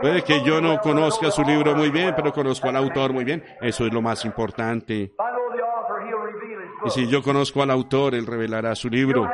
Puede 0.00 0.22
que 0.22 0.42
yo 0.44 0.60
no 0.60 0.80
conozca 0.80 1.30
su 1.30 1.42
libro 1.42 1.74
muy 1.74 1.90
bien, 1.90 2.14
pero 2.14 2.32
conozco 2.32 2.68
al 2.68 2.76
autor 2.76 3.12
muy 3.12 3.24
bien. 3.24 3.44
Eso 3.60 3.86
es 3.86 3.92
lo 3.92 4.00
más 4.00 4.24
importante. 4.24 5.12
Y 6.84 6.90
si 6.90 7.06
yo 7.08 7.22
conozco 7.22 7.62
al 7.62 7.70
autor, 7.70 8.14
él 8.14 8.26
revelará 8.26 8.74
su 8.74 8.88
libro. 8.88 9.28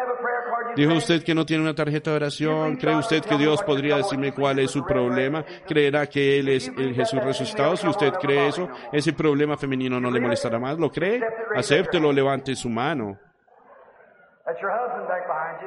Dijo 0.76 0.92
usted 0.92 1.24
que 1.24 1.34
no 1.34 1.46
tiene 1.46 1.62
una 1.62 1.74
tarjeta 1.74 2.10
de 2.10 2.16
oración. 2.16 2.76
¿Cree 2.76 2.96
usted 2.96 3.24
que 3.24 3.38
Dios 3.38 3.62
podría 3.62 3.96
decirme 3.96 4.32
cuál 4.32 4.58
es 4.58 4.70
su 4.72 4.84
problema? 4.84 5.42
¿Creerá 5.66 6.06
que 6.06 6.38
Él 6.38 6.50
es 6.50 6.68
el 6.76 6.94
Jesús 6.94 7.22
resucitado? 7.24 7.76
Si 7.76 7.88
usted 7.88 8.12
cree 8.20 8.48
eso, 8.48 8.68
ese 8.92 9.14
problema 9.14 9.56
femenino 9.56 9.98
no 9.98 10.10
le 10.10 10.20
molestará 10.20 10.58
más. 10.58 10.78
¿Lo 10.78 10.90
cree? 10.90 11.22
Acéptelo, 11.56 12.12
levante 12.12 12.54
su 12.54 12.68
mano. 12.68 13.18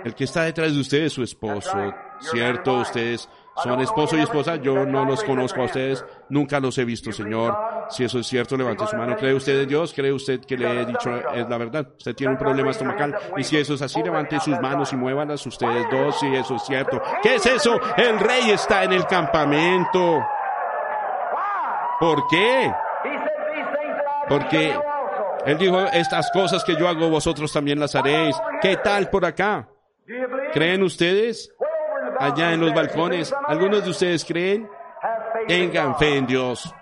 El 0.04 0.14
que 0.14 0.26
está 0.26 0.44
detrás 0.44 0.74
de 0.74 0.80
usted 0.80 1.04
es 1.04 1.14
su 1.14 1.24
esposo, 1.24 1.94
¿cierto? 2.20 2.80
Ustedes 2.80 3.28
son 3.64 3.82
esposo 3.82 4.18
y 4.18 4.22
esposa, 4.22 4.56
yo 4.58 4.86
no 4.86 5.06
los 5.06 5.24
conozco 5.24 5.62
a 5.62 5.66
ustedes, 5.66 6.06
nunca 6.30 6.60
los 6.60 6.78
he 6.78 6.86
visto, 6.86 7.12
Señor. 7.12 7.58
Si 7.90 8.04
eso 8.04 8.20
es 8.20 8.28
cierto, 8.28 8.56
levante 8.56 8.86
su 8.88 8.96
mano. 8.96 9.16
¿Cree 9.16 9.34
usted 9.34 9.62
en 9.62 9.68
Dios? 9.68 9.94
¿Cree 9.94 10.12
usted 10.12 10.42
que 10.42 10.58
le 10.58 10.82
he 10.82 10.86
dicho 10.86 11.10
es 11.34 11.50
la 11.50 11.58
verdad? 11.58 11.88
Usted 11.98 12.16
tiene 12.16 12.34
un 12.34 12.40
problema 12.40 12.72
estomacal. 12.72 13.16
Y 13.38 13.44
si 13.44 13.58
eso 13.58 13.74
es 13.74 13.82
así, 13.82 14.02
levante 14.04 14.40
sus 14.40 14.60
manos 14.60 14.94
y 14.94 14.96
muévanlas 14.96 15.46
ustedes 15.46 15.88
dos, 15.92 16.20
si 16.20 16.28
eso 16.36 16.56
es 16.56 16.64
cierto. 16.64 17.02
¿Qué 17.22 17.36
es 17.36 17.46
eso? 17.46 17.80
El 17.98 18.20
rey 18.20 18.52
está 18.52 18.84
en 18.84 18.94
el 18.94 19.06
campamento. 19.06 20.24
¿Por 22.00 22.28
qué? 22.28 22.72
Porque 24.30 24.76
él 25.46 25.58
dijo, 25.58 25.80
estas 25.88 26.30
cosas 26.32 26.64
que 26.64 26.76
yo 26.76 26.88
hago, 26.88 27.10
vosotros 27.10 27.52
también 27.52 27.80
las 27.80 27.96
haréis. 27.96 28.36
¿Qué 28.62 28.78
tal 28.78 29.10
por 29.10 29.26
acá? 29.26 29.68
¿Creen 30.54 30.84
ustedes? 30.84 31.54
Allá 32.20 32.54
en 32.54 32.60
los 32.60 32.74
balcones, 32.74 33.34
¿algunos 33.48 33.84
de 33.84 33.90
ustedes 33.90 34.26
creen? 34.26 34.70
Tengan 35.48 35.98
fe 35.98 36.18
en 36.18 36.28
Dios. 36.28 36.74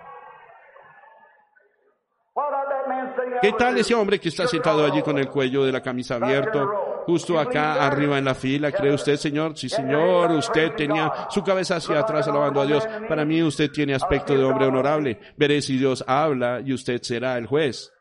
¿Qué 3.40 3.52
tal 3.52 3.78
ese 3.78 3.94
hombre 3.94 4.18
que 4.18 4.28
está 4.28 4.46
sentado 4.46 4.84
allí 4.84 5.02
con 5.02 5.16
el 5.18 5.28
cuello 5.28 5.64
de 5.64 5.72
la 5.72 5.80
camisa 5.80 6.16
abierto? 6.16 7.04
Justo 7.06 7.38
acá 7.38 7.86
arriba 7.86 8.18
en 8.18 8.24
la 8.24 8.34
fila, 8.34 8.72
¿cree 8.72 8.92
usted, 8.92 9.16
Señor? 9.16 9.56
Sí, 9.56 9.68
Señor, 9.68 10.32
usted 10.32 10.74
tenía 10.74 11.28
su 11.30 11.42
cabeza 11.42 11.76
hacia 11.76 12.00
atrás 12.00 12.28
alabando 12.28 12.60
a 12.60 12.66
Dios. 12.66 12.86
Para 13.08 13.24
mí 13.24 13.42
usted 13.42 13.70
tiene 13.70 13.94
aspecto 13.94 14.36
de 14.36 14.44
hombre 14.44 14.66
honorable. 14.66 15.18
Veré 15.36 15.62
si 15.62 15.78
Dios 15.78 16.04
habla 16.06 16.60
y 16.64 16.72
usted 16.72 17.00
será 17.00 17.38
el 17.38 17.46
juez. 17.46 17.92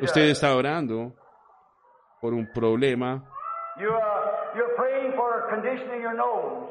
Usted 0.00 0.22
está 0.22 0.54
orando 0.54 1.14
por 2.20 2.32
un 2.32 2.50
problema 2.52 3.24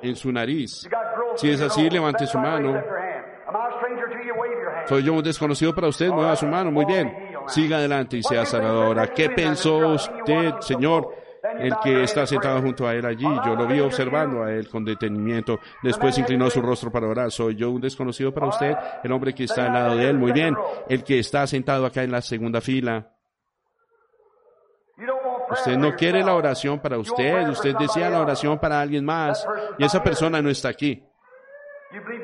en 0.01 0.15
su 0.15 0.31
nariz. 0.31 0.87
Si 1.35 1.49
es 1.49 1.61
así, 1.61 1.89
levante 1.89 2.25
su 2.27 2.37
mano. 2.37 2.81
Soy 4.87 5.03
yo 5.03 5.13
un 5.13 5.23
desconocido 5.23 5.73
para 5.73 5.87
usted, 5.87 6.09
mueva 6.09 6.35
su 6.35 6.47
mano. 6.47 6.71
Muy 6.71 6.85
bien. 6.85 7.13
Siga 7.47 7.77
adelante 7.77 8.17
y 8.17 8.23
sea 8.23 8.45
sanadora. 8.45 9.07
¿Qué 9.07 9.29
pensó 9.29 9.89
usted, 9.89 10.59
Señor? 10.59 11.25
El 11.59 11.75
que 11.83 12.03
está 12.03 12.25
sentado 12.25 12.59
junto 12.59 12.87
a 12.87 12.95
él 12.95 13.05
allí, 13.05 13.27
yo 13.45 13.55
lo 13.55 13.67
vi 13.67 13.79
observando 13.79 14.43
a 14.43 14.51
él 14.51 14.67
con 14.67 14.83
detenimiento. 14.83 15.59
Después 15.83 16.17
inclinó 16.17 16.49
su 16.49 16.59
rostro 16.59 16.91
para 16.91 17.07
orar. 17.07 17.31
¿Soy 17.31 17.55
yo 17.55 17.69
un 17.69 17.81
desconocido 17.81 18.33
para 18.33 18.47
usted? 18.47 18.75
El 19.03 19.11
hombre 19.11 19.33
que 19.33 19.43
está 19.43 19.67
al 19.67 19.73
lado 19.73 19.95
de 19.95 20.09
él. 20.09 20.17
Muy 20.17 20.31
bien. 20.31 20.55
El 20.89 21.03
que 21.03 21.19
está 21.19 21.45
sentado 21.45 21.85
acá 21.85 22.03
en 22.03 22.11
la 22.11 22.21
segunda 22.21 22.61
fila. 22.61 23.14
Usted 25.51 25.77
no 25.77 25.95
quiere 25.95 26.23
la 26.23 26.35
oración 26.35 26.79
para 26.79 26.97
usted, 26.97 27.47
usted 27.49 27.75
desea 27.75 28.09
la 28.09 28.21
oración 28.21 28.59
para 28.59 28.81
alguien 28.81 29.05
más 29.05 29.45
y 29.77 29.83
esa 29.83 30.03
persona 30.03 30.41
no 30.41 30.49
está 30.49 30.69
aquí. 30.69 31.03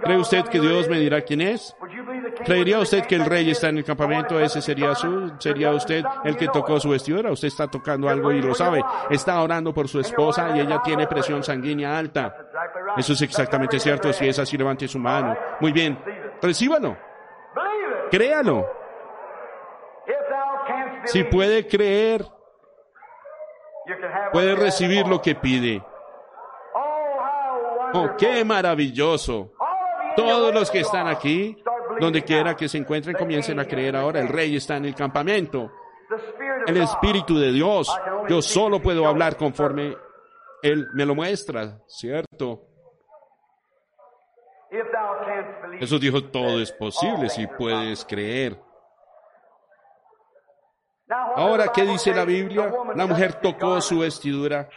¿Cree 0.03 0.17
usted 0.17 0.45
que 0.45 0.59
Dios 0.59 0.89
me 0.89 0.99
dirá 0.99 1.21
quién 1.21 1.41
es? 1.41 1.75
¿Creería 2.43 2.79
usted 2.79 3.05
que 3.05 3.15
el 3.15 3.25
rey 3.25 3.51
está 3.51 3.69
en 3.69 3.77
el 3.77 3.83
campamento? 3.83 4.39
Ese 4.39 4.61
sería 4.61 4.95
su, 4.95 5.31
sería 5.37 5.71
usted 5.71 6.03
el 6.23 6.35
que 6.35 6.47
tocó 6.47 6.79
su 6.79 6.89
vestidura. 6.89 7.31
Usted 7.31 7.47
está 7.47 7.67
tocando 7.67 8.09
algo 8.09 8.31
y 8.31 8.41
lo 8.41 8.53
sabe. 8.53 8.83
Está 9.09 9.41
orando 9.41 9.73
por 9.73 9.87
su 9.87 9.99
esposa 9.99 10.55
y 10.55 10.59
ella 10.59 10.81
tiene 10.83 11.07
presión 11.07 11.43
sanguínea 11.43 11.97
alta. 11.97 12.35
Eso 12.97 13.13
es 13.13 13.21
exactamente 13.21 13.79
cierto. 13.79 14.11
Si 14.11 14.27
es 14.27 14.39
así, 14.39 14.57
levante 14.57 14.87
su 14.87 14.99
mano. 14.99 15.37
Muy 15.59 15.71
bien. 15.71 15.97
Recíbalo. 16.41 16.97
Créalo. 18.09 18.67
Si 21.05 21.23
puede 21.23 21.67
creer, 21.67 22.25
puede 24.31 24.55
recibir 24.55 25.07
lo 25.07 25.21
que 25.21 25.35
pide. 25.35 25.83
Oh, 27.93 28.09
qué 28.17 28.43
maravilloso. 28.45 29.51
Todos 30.15 30.53
los 30.53 30.71
que 30.71 30.79
están 30.79 31.07
aquí, 31.07 31.61
donde 31.99 32.23
quiera 32.23 32.55
que 32.55 32.69
se 32.69 32.77
encuentren, 32.77 33.15
comiencen 33.15 33.59
a 33.59 33.65
creer 33.65 33.95
ahora. 33.95 34.19
El 34.19 34.27
rey 34.27 34.55
está 34.55 34.77
en 34.77 34.85
el 34.85 34.95
campamento. 34.95 35.71
El 36.67 36.77
Espíritu 36.77 37.37
de 37.37 37.51
Dios. 37.51 37.93
Yo 38.29 38.41
solo 38.41 38.81
puedo 38.81 39.07
hablar 39.07 39.37
conforme 39.37 39.95
Él 40.61 40.87
me 40.93 41.05
lo 41.05 41.15
muestra, 41.15 41.79
¿cierto? 41.87 42.67
Jesús 45.79 45.99
dijo, 45.99 46.23
todo 46.25 46.61
es 46.61 46.71
posible 46.71 47.29
si 47.29 47.47
puedes 47.47 48.05
creer. 48.05 48.57
Ahora, 51.35 51.67
¿qué 51.73 51.83
dice 51.83 52.13
la 52.13 52.25
Biblia? 52.25 52.71
La 52.95 53.05
mujer 53.05 53.35
tocó 53.35 53.81
su 53.81 53.99
vestidura. 53.99 54.69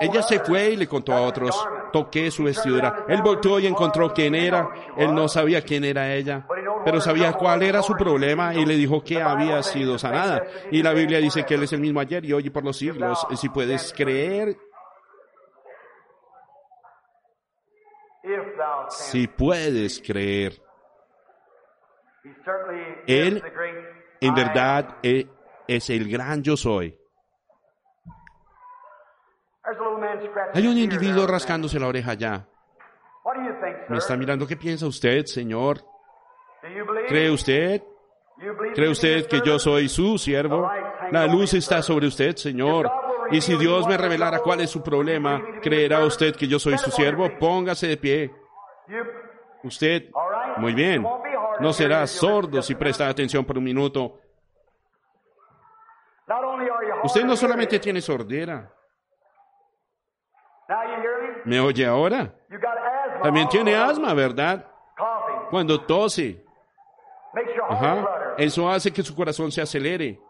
Ella 0.00 0.22
se 0.22 0.40
fue 0.40 0.70
y 0.70 0.76
le 0.76 0.86
contó 0.86 1.12
a 1.12 1.22
otros, 1.22 1.56
toqué 1.92 2.30
su 2.30 2.44
vestidura. 2.44 3.04
Él 3.08 3.22
volteó 3.22 3.58
y 3.58 3.66
encontró 3.66 4.12
quién 4.12 4.34
era. 4.34 4.68
Él 4.96 5.14
no 5.14 5.28
sabía 5.28 5.62
quién 5.62 5.84
era 5.84 6.12
ella, 6.12 6.46
pero 6.84 7.00
sabía 7.00 7.32
cuál 7.32 7.62
era 7.62 7.82
su 7.82 7.94
problema 7.94 8.54
y 8.54 8.64
le 8.64 8.74
dijo 8.74 9.02
que 9.02 9.20
había 9.20 9.62
sido 9.62 9.98
sanada. 9.98 10.44
Y 10.70 10.82
la 10.82 10.92
Biblia 10.92 11.18
dice 11.18 11.44
que 11.44 11.54
Él 11.54 11.62
es 11.62 11.72
el 11.72 11.80
mismo 11.80 12.00
ayer 12.00 12.24
y 12.24 12.32
hoy 12.32 12.46
y 12.46 12.50
por 12.50 12.64
los 12.64 12.76
siglos. 12.76 13.26
Si 13.34 13.48
puedes 13.48 13.92
creer, 13.92 14.56
si 18.88 19.26
puedes 19.26 20.02
creer, 20.04 20.60
Él 23.06 23.42
en 24.20 24.34
verdad 24.34 24.96
es 25.68 25.90
el 25.90 26.08
gran 26.08 26.42
yo 26.42 26.56
soy. 26.56 26.96
Hay 30.54 30.66
un 30.66 30.78
individuo 30.78 31.26
rascándose 31.26 31.80
la 31.80 31.88
oreja 31.88 32.12
allá. 32.12 32.46
¿Me 33.88 33.98
está 33.98 34.16
mirando? 34.16 34.46
¿Qué 34.46 34.56
piensa 34.56 34.86
usted, 34.86 35.24
Señor? 35.24 35.80
¿Cree 37.08 37.30
usted? 37.30 37.82
¿Cree 38.74 38.90
usted 38.90 39.26
que 39.26 39.40
yo 39.44 39.58
soy 39.58 39.88
su 39.88 40.18
siervo? 40.18 40.70
La 41.10 41.26
luz 41.26 41.54
está 41.54 41.82
sobre 41.82 42.06
usted, 42.06 42.36
Señor. 42.36 42.90
Y 43.30 43.40
si 43.40 43.56
Dios 43.56 43.88
me 43.88 43.96
revelara 43.96 44.38
cuál 44.38 44.60
es 44.60 44.70
su 44.70 44.82
problema, 44.82 45.42
¿creerá 45.62 46.04
usted 46.04 46.36
que 46.36 46.46
yo 46.46 46.58
soy 46.58 46.78
su 46.78 46.90
siervo? 46.90 47.28
Póngase 47.38 47.88
de 47.88 47.96
pie. 47.96 48.32
Usted, 49.64 50.10
muy 50.58 50.74
bien, 50.74 51.04
no 51.60 51.72
será 51.72 52.06
sordo 52.06 52.62
si 52.62 52.76
presta 52.76 53.08
atención 53.08 53.44
por 53.44 53.58
un 53.58 53.64
minuto. 53.64 54.20
Usted 57.04 57.24
no 57.24 57.36
solamente 57.36 57.78
tiene 57.78 58.00
sordera. 58.00 58.72
¿Me 61.44 61.60
oye 61.60 61.86
ahora? 61.86 62.34
También 63.22 63.48
tiene 63.48 63.76
asma, 63.76 64.12
¿verdad? 64.14 64.66
Cuando 65.50 65.80
tose. 65.84 66.44
Ajá. 67.68 68.34
Eso 68.38 68.68
hace 68.68 68.92
que 68.92 69.02
su 69.02 69.14
corazón 69.14 69.52
se 69.52 69.62
acelere. 69.62 70.20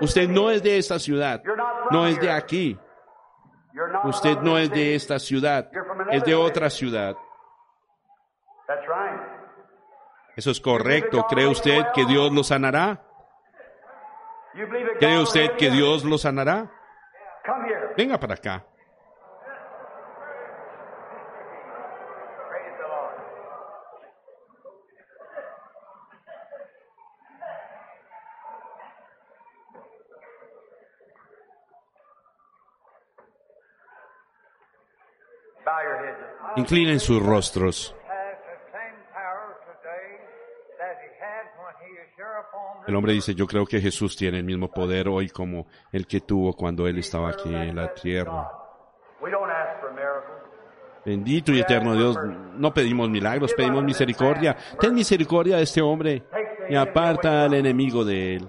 Usted 0.00 0.28
no 0.28 0.50
es 0.50 0.62
de 0.62 0.78
esta 0.78 0.98
ciudad. 0.98 1.42
No 1.90 2.06
es 2.06 2.20
de 2.20 2.30
aquí. 2.30 2.78
Usted 4.04 4.38
no 4.38 4.58
es 4.58 4.70
de 4.70 4.94
esta 4.94 5.18
ciudad. 5.18 5.70
Es 6.10 6.24
de 6.24 6.34
otra 6.34 6.70
ciudad. 6.70 7.14
Eso 10.34 10.50
es 10.50 10.60
correcto. 10.60 11.26
¿Cree 11.28 11.46
usted 11.46 11.86
que 11.94 12.04
Dios 12.06 12.32
lo 12.32 12.42
sanará? 12.42 13.05
¿Cree 14.98 15.20
usted 15.20 15.56
que 15.58 15.70
Dios 15.70 16.04
lo 16.04 16.16
sanará? 16.16 16.70
Venga 17.96 18.18
para 18.18 18.34
acá. 18.34 18.64
Inclinen 36.56 37.00
sus 37.00 37.22
rostros. 37.22 37.94
El 42.86 42.94
hombre 42.94 43.12
dice, 43.12 43.34
yo 43.34 43.46
creo 43.46 43.66
que 43.66 43.80
Jesús 43.80 44.16
tiene 44.16 44.38
el 44.38 44.44
mismo 44.44 44.70
poder 44.70 45.08
hoy 45.08 45.28
como 45.28 45.66
el 45.92 46.06
que 46.06 46.20
tuvo 46.20 46.52
cuando 46.54 46.86
Él 46.86 46.98
estaba 46.98 47.30
aquí 47.30 47.52
en 47.52 47.76
la 47.76 47.92
tierra. 47.92 48.48
Bendito 51.04 51.52
y 51.52 51.60
eterno 51.60 51.94
Dios, 51.94 52.18
no 52.56 52.74
pedimos 52.74 53.08
milagros, 53.08 53.54
pedimos 53.54 53.84
misericordia. 53.84 54.56
Ten 54.80 54.92
misericordia 54.92 55.56
de 55.56 55.62
este 55.62 55.80
hombre 55.80 56.24
y 56.68 56.74
aparta 56.74 57.44
al 57.44 57.54
enemigo 57.54 58.04
de 58.04 58.36
él. 58.36 58.48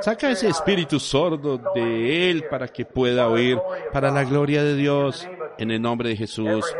Saca 0.00 0.28
ese 0.28 0.48
espíritu 0.48 1.00
sordo 1.00 1.58
de 1.74 2.30
él 2.30 2.44
para 2.50 2.68
que 2.68 2.84
pueda 2.84 3.28
oír, 3.28 3.58
para 3.90 4.10
la 4.10 4.22
gloria 4.24 4.62
de 4.62 4.76
Dios, 4.76 5.26
en 5.56 5.70
el 5.70 5.80
nombre 5.80 6.10
de 6.10 6.16
Jesús, 6.16 6.76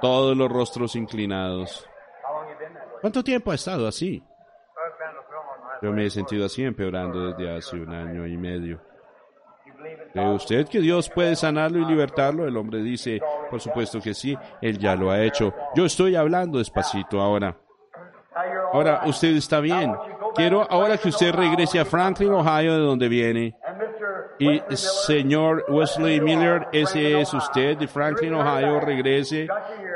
todos 0.00 0.36
los 0.36 0.50
rostros 0.50 0.96
inclinados. 0.96 1.88
¿Cuánto 3.00 3.22
tiempo 3.22 3.52
ha 3.52 3.54
estado 3.54 3.86
así? 3.86 4.24
Yo 5.82 5.92
me 5.92 6.06
he 6.06 6.10
sentido 6.10 6.46
así 6.46 6.64
empeorando 6.64 7.32
desde 7.32 7.56
hace 7.56 7.76
un 7.76 7.92
año 7.92 8.26
y 8.26 8.36
medio. 8.36 8.80
¿Cree 10.12 10.28
usted 10.28 10.68
que 10.68 10.80
Dios 10.80 11.10
puede 11.10 11.36
sanarlo 11.36 11.78
y 11.78 11.84
libertarlo? 11.84 12.46
El 12.46 12.56
hombre 12.56 12.82
dice, 12.82 13.20
por 13.50 13.60
supuesto 13.60 14.00
que 14.00 14.14
sí, 14.14 14.36
Él 14.62 14.78
ya 14.78 14.94
lo 14.94 15.10
ha 15.10 15.22
hecho. 15.22 15.52
Yo 15.74 15.84
estoy 15.84 16.16
hablando 16.16 16.58
despacito 16.58 17.20
ahora. 17.20 17.56
Ahora, 18.72 19.02
usted 19.06 19.36
está 19.36 19.60
bien. 19.60 19.94
Quiero 20.34 20.66
ahora 20.68 20.96
que 20.98 21.08
usted 21.08 21.32
regrese 21.32 21.78
a 21.78 21.84
Franklin, 21.84 22.32
Ohio, 22.32 22.74
de 22.74 22.80
donde 22.80 23.08
viene. 23.08 23.56
Y 24.38 24.60
señor 24.70 25.64
Wesley 25.68 26.20
Miller, 26.20 26.66
ese 26.72 27.20
es 27.20 27.32
usted 27.32 27.76
de 27.76 27.86
Franklin, 27.86 28.34
Ohio, 28.34 28.80
regrese. 28.80 29.46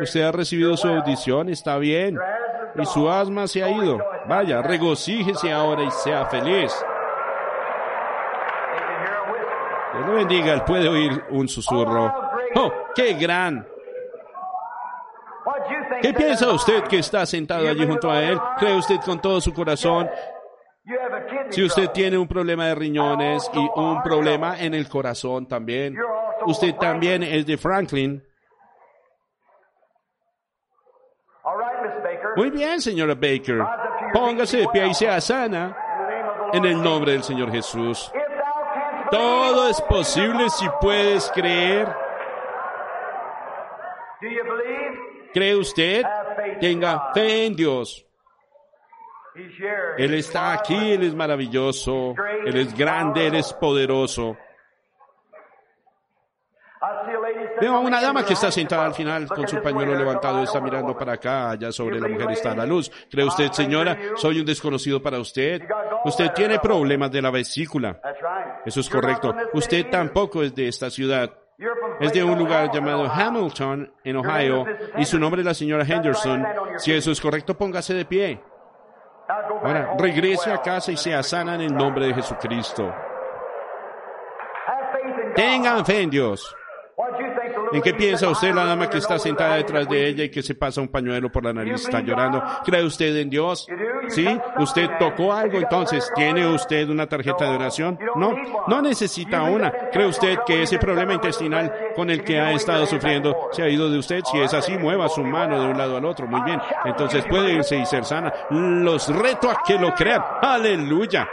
Usted 0.00 0.22
ha 0.22 0.32
recibido 0.32 0.76
su 0.76 0.86
audición, 0.88 1.48
está 1.48 1.76
bien 1.78 2.18
y 2.80 2.86
su 2.86 3.08
asma 3.10 3.46
se 3.46 3.62
ha 3.62 3.70
ido. 3.70 3.98
Vaya, 4.26 4.62
regocíjese 4.62 5.52
ahora 5.52 5.82
y 5.82 5.90
sea 5.90 6.26
feliz. 6.26 6.72
Dios 9.94 10.06
lo 10.06 10.14
bendiga, 10.14 10.52
él 10.52 10.62
puede 10.62 10.88
oír 10.88 11.24
un 11.30 11.48
susurro. 11.48 12.12
¡Oh, 12.54 12.72
qué 12.94 13.14
gran! 13.14 13.66
¿Qué 16.02 16.12
piensa 16.12 16.50
usted 16.50 16.84
que 16.84 16.98
está 16.98 17.26
sentado 17.26 17.68
allí 17.68 17.86
junto 17.86 18.10
a 18.10 18.22
él? 18.22 18.38
¿Cree 18.58 18.76
usted 18.76 19.00
con 19.04 19.20
todo 19.20 19.40
su 19.40 19.52
corazón? 19.52 20.08
Si 21.50 21.62
usted 21.62 21.90
tiene 21.90 22.16
un 22.16 22.28
problema 22.28 22.66
de 22.66 22.74
riñones 22.74 23.50
y 23.52 23.58
un 23.58 24.02
problema 24.02 24.58
en 24.58 24.74
el 24.74 24.88
corazón 24.88 25.46
también, 25.46 25.96
usted 26.46 26.74
también 26.76 27.22
es 27.22 27.46
de 27.46 27.56
Franklin. 27.56 28.22
Muy 32.38 32.50
bien, 32.50 32.80
señora 32.80 33.16
Baker. 33.16 33.66
Póngase 34.12 34.58
de 34.58 34.68
pie 34.68 34.86
y 34.86 34.94
sea 34.94 35.20
sana 35.20 35.76
en 36.52 36.64
el 36.64 36.80
nombre 36.80 37.10
del 37.10 37.24
Señor 37.24 37.50
Jesús. 37.50 38.12
Todo 39.10 39.68
es 39.68 39.80
posible 39.82 40.48
si 40.48 40.64
puedes 40.80 41.28
creer. 41.32 41.88
¿Cree 45.34 45.56
usted? 45.56 46.04
Tenga 46.60 47.12
fe 47.12 47.46
en 47.46 47.56
Dios. 47.56 48.06
Él 49.96 50.14
está 50.14 50.52
aquí, 50.52 50.92
Él 50.92 51.02
es 51.02 51.16
maravilloso, 51.16 52.14
Él 52.46 52.56
es 52.56 52.72
grande, 52.72 53.26
Él 53.26 53.34
es 53.34 53.52
poderoso. 53.52 54.36
Veo 57.60 57.74
a 57.74 57.80
una 57.80 58.00
dama 58.00 58.24
que 58.24 58.34
está 58.34 58.50
sentada 58.50 58.86
al 58.86 58.94
final 58.94 59.26
con 59.28 59.46
su 59.48 59.60
pañuelo 59.60 59.94
levantado, 59.94 60.42
está 60.42 60.60
mirando 60.60 60.96
para 60.96 61.14
acá, 61.14 61.50
allá 61.50 61.72
sobre 61.72 62.00
la 62.00 62.08
mujer 62.08 62.30
está 62.30 62.54
la 62.54 62.66
luz. 62.66 62.90
¿Cree 63.10 63.24
usted, 63.24 63.50
señora, 63.52 63.96
soy 64.16 64.40
un 64.40 64.46
desconocido 64.46 65.02
para 65.02 65.18
usted? 65.18 65.62
Usted 66.04 66.32
tiene 66.32 66.58
problemas 66.58 67.10
de 67.10 67.22
la 67.22 67.30
vesícula. 67.30 68.00
Eso 68.64 68.80
es 68.80 68.88
correcto. 68.88 69.34
Usted 69.52 69.88
tampoco 69.90 70.42
es 70.42 70.54
de 70.54 70.68
esta 70.68 70.90
ciudad. 70.90 71.30
es 72.00 72.12
de 72.12 72.22
un 72.22 72.38
lugar 72.38 72.70
llamado 72.72 73.10
Hamilton, 73.10 73.92
en 74.04 74.16
Ohio, 74.16 74.64
y 74.96 75.04
su 75.04 75.18
nombre 75.18 75.40
es 75.40 75.46
la 75.46 75.54
señora 75.54 75.84
Henderson. 75.84 76.46
Si 76.76 76.92
eso 76.92 77.10
es 77.10 77.20
correcto, 77.20 77.56
póngase 77.56 77.94
de 77.94 78.04
pie. 78.04 78.40
Ahora, 79.28 79.94
regrese 79.98 80.50
a 80.50 80.62
casa 80.62 80.90
y 80.92 80.96
sea 80.96 81.22
sana 81.22 81.56
en 81.56 81.62
el 81.62 81.74
nombre 81.74 82.06
de 82.06 82.14
Jesucristo. 82.14 82.94
Tengan 85.34 85.84
fe 85.84 86.02
en 86.02 86.10
Dios. 86.10 86.54
¿En 87.72 87.82
qué 87.82 87.94
piensa 87.94 88.28
usted 88.28 88.54
la 88.54 88.64
dama 88.64 88.88
que 88.88 88.98
está 88.98 89.18
sentada 89.18 89.56
detrás 89.56 89.88
de 89.88 90.08
ella 90.08 90.24
y 90.24 90.30
que 90.30 90.42
se 90.42 90.54
pasa 90.54 90.80
un 90.80 90.88
pañuelo 90.88 91.30
por 91.30 91.44
la 91.44 91.52
nariz, 91.52 91.84
está 91.84 92.00
llorando? 92.00 92.42
¿Cree 92.64 92.84
usted 92.84 93.16
en 93.16 93.30
Dios? 93.30 93.66
¿Sí? 94.08 94.26
¿Usted 94.58 94.88
tocó 94.98 95.32
algo 95.32 95.58
entonces? 95.58 96.10
¿Tiene 96.14 96.46
usted 96.46 96.88
una 96.88 97.06
tarjeta 97.06 97.44
de 97.48 97.56
oración? 97.56 97.98
No, 98.16 98.34
no 98.66 98.82
necesita 98.82 99.42
una. 99.42 99.70
¿Cree 99.92 100.06
usted 100.06 100.38
que 100.46 100.62
ese 100.62 100.78
problema 100.78 101.14
intestinal 101.14 101.72
con 101.94 102.10
el 102.10 102.22
que 102.24 102.40
ha 102.40 102.52
estado 102.52 102.86
sufriendo 102.86 103.34
se 103.52 103.62
ha 103.62 103.68
ido 103.68 103.90
de 103.90 103.98
usted? 103.98 104.22
Si 104.30 104.38
es 104.38 104.54
así, 104.54 104.76
mueva 104.78 105.08
su 105.08 105.22
mano 105.22 105.60
de 105.60 105.68
un 105.68 105.78
lado 105.78 105.96
al 105.96 106.04
otro. 106.04 106.26
Muy 106.26 106.42
bien. 106.42 106.60
Entonces 106.84 107.24
puede 107.28 107.52
irse 107.52 107.76
y 107.76 107.86
ser 107.86 108.04
sana. 108.04 108.32
Los 108.50 109.08
reto 109.08 109.50
a 109.50 109.62
que 109.66 109.78
lo 109.78 109.94
crean. 109.94 110.22
Aleluya. 110.42 111.28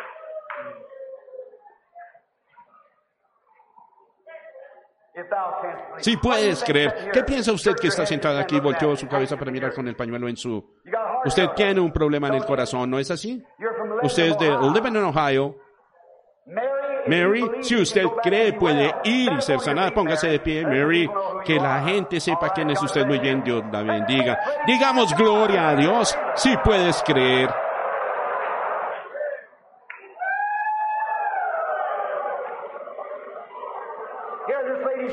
Si 5.97 6.17
puedes 6.17 6.63
creer. 6.63 7.09
¿Qué 7.11 7.23
piensa 7.23 7.51
usted 7.51 7.75
que 7.75 7.87
está 7.87 8.05
sentada 8.05 8.41
aquí 8.41 8.57
y 8.57 8.59
volteó 8.59 8.95
su 8.95 9.07
cabeza 9.07 9.37
para 9.37 9.51
mirar 9.51 9.73
con 9.73 9.87
el 9.87 9.95
pañuelo 9.95 10.27
en 10.27 10.37
su... 10.37 10.63
Usted 11.25 11.49
tiene 11.55 11.79
un 11.79 11.91
problema 11.91 12.27
en 12.27 12.35
el 12.35 12.45
corazón, 12.45 12.89
¿no 12.89 12.99
es 12.99 13.09
así? 13.11 13.43
Usted 14.03 14.31
es 14.31 14.37
de 14.37 14.49
Lebanon, 14.49 15.05
Ohio. 15.05 15.55
Mary, 17.07 17.43
si 17.61 17.75
usted 17.75 18.05
cree 18.23 18.53
puede 18.53 18.93
ir 19.03 19.31
y 19.31 19.41
ser 19.41 19.59
sanada, 19.59 19.91
póngase 19.91 20.27
de 20.27 20.39
pie, 20.39 20.65
Mary, 20.65 21.09
que 21.43 21.55
la 21.55 21.83
gente 21.83 22.19
sepa 22.19 22.49
quién 22.49 22.71
es 22.71 22.81
usted 22.81 23.05
muy 23.05 23.19
bien, 23.19 23.43
Dios 23.43 23.63
la 23.71 23.83
bendiga. 23.83 24.39
Digamos 24.65 25.15
gloria 25.15 25.69
a 25.69 25.75
Dios, 25.75 26.17
si 26.35 26.55
puedes 26.57 27.01
creer. 27.03 27.49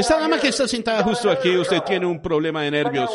Esta 0.00 0.18
dama 0.18 0.38
que 0.38 0.48
está 0.48 0.66
sentada 0.66 1.02
justo 1.02 1.30
aquí, 1.30 1.54
usted 1.58 1.82
tiene 1.82 2.06
un 2.06 2.22
problema 2.22 2.62
de 2.62 2.70
nervios. 2.70 3.10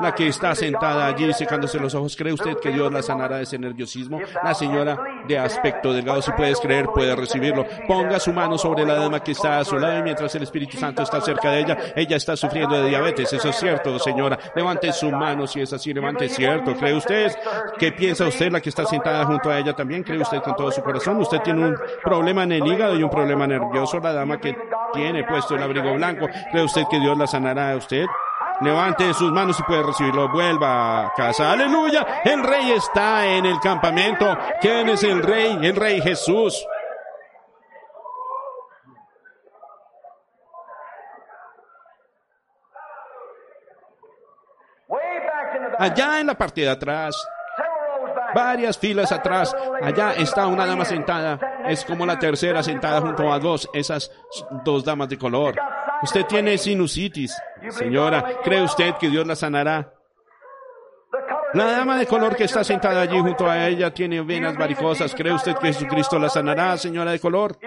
La 0.00 0.14
que 0.14 0.28
está 0.28 0.54
sentada 0.54 1.06
allí 1.06 1.32
secándose 1.32 1.80
los 1.80 1.92
ojos, 1.96 2.14
¿cree 2.14 2.32
usted 2.32 2.58
que 2.62 2.70
Dios 2.70 2.92
la 2.92 3.02
sanará 3.02 3.38
de 3.38 3.42
ese 3.42 3.58
nerviosismo? 3.58 4.20
La 4.44 4.54
señora 4.54 4.96
de 5.26 5.36
aspecto 5.36 5.92
delgado, 5.92 6.22
si 6.22 6.30
puedes 6.30 6.60
creer, 6.60 6.86
puede 6.86 7.16
recibirlo. 7.16 7.66
Ponga 7.88 8.20
su 8.20 8.32
mano 8.32 8.56
sobre 8.56 8.86
la 8.86 8.94
dama 8.94 9.20
que 9.20 9.32
está 9.32 9.58
a 9.58 9.64
su 9.64 9.76
lado 9.76 9.98
y 9.98 10.02
mientras 10.02 10.32
el 10.36 10.44
Espíritu 10.44 10.78
Santo 10.78 11.02
está 11.02 11.20
cerca 11.20 11.50
de 11.50 11.58
ella, 11.58 11.78
ella 11.96 12.16
está 12.16 12.36
sufriendo 12.36 12.80
de 12.80 12.88
diabetes. 12.88 13.32
Eso 13.32 13.48
es 13.48 13.56
cierto, 13.56 13.98
señora. 13.98 14.38
Levante 14.54 14.92
su 14.92 15.10
mano 15.10 15.44
si 15.48 15.60
es 15.60 15.72
así, 15.72 15.92
levante 15.92 16.28
cierto. 16.28 16.76
¿Cree 16.76 16.94
usted? 16.94 17.32
¿Qué 17.76 17.90
piensa 17.90 18.28
usted 18.28 18.52
la 18.52 18.60
que 18.60 18.68
está 18.68 18.86
sentada 18.86 19.24
junto 19.24 19.50
a 19.50 19.58
ella 19.58 19.72
también? 19.72 20.04
¿Cree 20.04 20.20
usted 20.20 20.38
con 20.42 20.54
todo 20.54 20.70
su 20.70 20.82
corazón? 20.84 21.16
Usted 21.16 21.40
tiene 21.40 21.66
un 21.66 21.76
problema 22.04 22.44
en 22.44 22.52
el 22.52 22.64
hígado 22.64 22.96
y 22.96 23.02
un 23.02 23.10
problema 23.10 23.48
nervioso. 23.48 23.98
La 23.98 24.12
dama 24.12 24.38
que 24.38 24.56
tiene 24.92 25.24
puesto 25.24 25.56
el 25.56 25.62
abrigo 25.62 25.92
blanco, 25.94 26.27
¿cree 26.50 26.64
usted 26.64 26.84
que 26.90 26.98
Dios 26.98 27.16
la 27.16 27.26
sanará 27.26 27.72
a 27.72 27.76
usted? 27.76 28.06
Levante 28.60 29.14
sus 29.14 29.30
manos 29.30 29.58
y 29.60 29.62
puede 29.62 29.84
recibirlo. 29.84 30.28
Vuelva 30.28 31.06
a 31.06 31.12
casa. 31.14 31.52
Aleluya. 31.52 32.22
El 32.24 32.42
rey 32.42 32.72
está 32.72 33.24
en 33.26 33.46
el 33.46 33.60
campamento. 33.60 34.36
¿Quién 34.60 34.88
es 34.88 35.02
el 35.04 35.22
rey? 35.22 35.58
El 35.62 35.76
rey 35.76 36.00
Jesús. 36.00 36.66
Allá 45.78 46.18
en 46.18 46.26
la 46.26 46.34
parte 46.34 46.62
de 46.62 46.70
atrás, 46.70 47.14
varias 48.34 48.78
filas 48.78 49.12
atrás, 49.12 49.54
allá 49.82 50.12
está 50.12 50.46
una 50.46 50.66
dama 50.66 50.84
sentada. 50.84 51.38
Es 51.66 51.84
como 51.84 52.06
la 52.06 52.18
tercera 52.18 52.62
sentada 52.62 53.00
junto 53.00 53.32
a 53.32 53.38
dos, 53.38 53.68
esas 53.72 54.10
dos 54.64 54.84
damas 54.84 55.08
de 55.08 55.18
color. 55.18 55.54
Usted 56.02 56.26
tiene 56.26 56.58
sinusitis. 56.58 57.36
Señora, 57.70 58.24
¿cree 58.44 58.62
usted 58.62 58.94
que 58.94 59.08
Dios 59.08 59.26
la 59.26 59.34
sanará? 59.34 59.92
La 61.54 61.64
dama 61.64 61.96
de 61.96 62.06
color 62.06 62.36
que 62.36 62.44
está 62.44 62.62
sentada 62.62 63.00
allí 63.00 63.18
junto 63.18 63.48
a 63.48 63.66
ella 63.66 63.92
tiene 63.92 64.20
venas 64.20 64.56
varicosas. 64.56 65.14
¿Cree 65.14 65.32
usted 65.32 65.56
que 65.56 65.68
Jesucristo 65.68 66.18
la 66.18 66.28
sanará, 66.28 66.76
señora 66.76 67.12
de 67.12 67.18
color? 67.18 67.58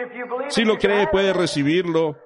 Si 0.49 0.63
lo 0.63 0.77
cree, 0.77 1.07
puede 1.07 1.33
recibirlo. 1.33 2.17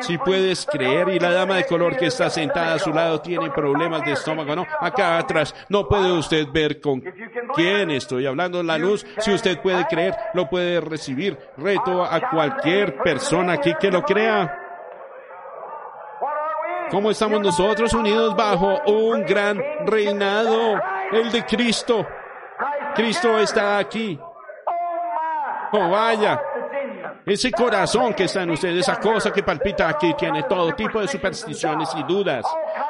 Si 0.00 0.18
puedes 0.18 0.66
creer, 0.66 1.08
y 1.08 1.18
la 1.18 1.32
dama 1.32 1.56
de 1.56 1.66
color 1.66 1.96
que 1.96 2.06
está 2.06 2.30
sentada 2.30 2.74
a 2.74 2.78
su 2.78 2.92
lado 2.92 3.20
tiene 3.20 3.50
problemas 3.50 4.04
de 4.04 4.12
estómago, 4.12 4.54
¿no? 4.54 4.66
Acá 4.80 5.18
atrás, 5.18 5.54
no 5.68 5.88
puede 5.88 6.12
usted 6.12 6.46
ver 6.52 6.80
con 6.80 7.02
quién 7.54 7.90
estoy 7.90 8.26
hablando. 8.26 8.62
La 8.62 8.78
luz, 8.78 9.06
si 9.18 9.32
usted 9.32 9.60
puede 9.60 9.86
creer, 9.86 10.16
lo 10.34 10.48
puede 10.48 10.80
recibir. 10.80 11.38
Reto 11.56 12.04
a 12.04 12.30
cualquier 12.30 12.96
persona 12.98 13.54
aquí 13.54 13.74
que 13.80 13.90
lo 13.90 14.02
crea. 14.02 14.64
¿Cómo 16.90 17.10
estamos 17.10 17.40
nosotros 17.40 17.92
unidos 17.92 18.34
bajo 18.34 18.80
un 18.86 19.24
gran 19.24 19.60
reinado? 19.84 20.80
El 21.12 21.30
de 21.30 21.44
Cristo. 21.44 22.06
Cristo 22.94 23.38
está 23.38 23.78
aquí. 23.78 24.18
Oh, 25.72 25.90
vaya. 25.90 26.40
Ese 27.28 27.52
corazón 27.52 28.14
que 28.14 28.24
está 28.24 28.42
en 28.42 28.50
usted, 28.50 28.74
esa 28.76 28.98
cosa 28.98 29.30
que 29.30 29.42
palpita 29.42 29.86
aquí, 29.86 30.14
tiene 30.14 30.44
todo 30.44 30.74
tipo 30.74 30.98
de 30.98 31.08
supersticiones 31.08 31.90
y 31.94 32.02
dudas, 32.04 32.46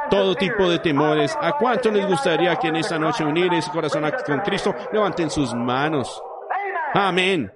todo 0.08 0.36
tipo 0.36 0.68
de 0.70 0.78
temores. 0.78 1.36
¿A 1.40 1.52
cuánto 1.52 1.90
les 1.90 2.06
gustaría 2.06 2.54
que 2.54 2.68
en 2.68 2.76
esta 2.76 2.98
noche 2.98 3.24
unir 3.24 3.52
ese 3.52 3.70
corazón 3.70 4.08
con 4.24 4.38
Cristo? 4.40 4.74
Levanten 4.92 5.28
sus 5.28 5.52
manos. 5.54 6.22
Amén. 6.94 7.52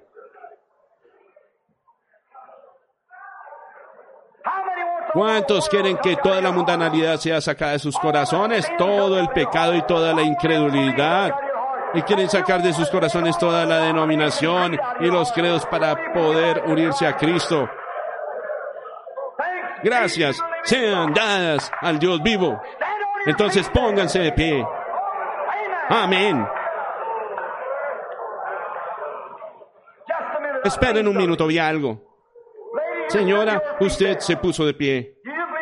¿Cuántos 5.13 5.69
quieren 5.69 5.97
que 5.97 6.15
toda 6.17 6.41
la 6.41 6.51
mundanalidad 6.51 7.17
sea 7.17 7.39
sacada 7.39 7.73
de 7.73 7.79
sus 7.79 7.97
corazones? 7.97 8.67
Todo 8.77 9.19
el 9.19 9.29
pecado 9.29 9.75
y 9.75 9.83
toda 9.83 10.11
la 10.11 10.23
incredulidad. 10.23 11.33
Y 11.95 12.01
quieren 12.01 12.29
sacar 12.29 12.61
de 12.61 12.73
sus 12.73 12.89
corazones 12.89 13.37
toda 13.37 13.65
la 13.65 13.79
denominación 13.79 14.77
y 14.99 15.07
los 15.07 15.31
credos 15.31 15.65
para 15.67 16.13
poder 16.13 16.63
unirse 16.65 17.05
a 17.05 17.15
Cristo. 17.15 17.69
Gracias 19.83 20.37
sean 20.63 21.13
dadas 21.13 21.71
al 21.81 21.99
Dios 21.99 22.21
vivo. 22.23 22.61
Entonces 23.25 23.69
pónganse 23.69 24.19
de 24.19 24.31
pie. 24.31 24.65
Amén. 25.89 26.45
Esperen 30.63 31.07
un 31.07 31.17
minuto, 31.17 31.45
vi 31.45 31.59
algo. 31.59 32.01
Señora, 33.07 33.61
usted 33.81 34.19
se 34.19 34.37
puso 34.37 34.65
de 34.65 34.73
pie. 34.73 35.17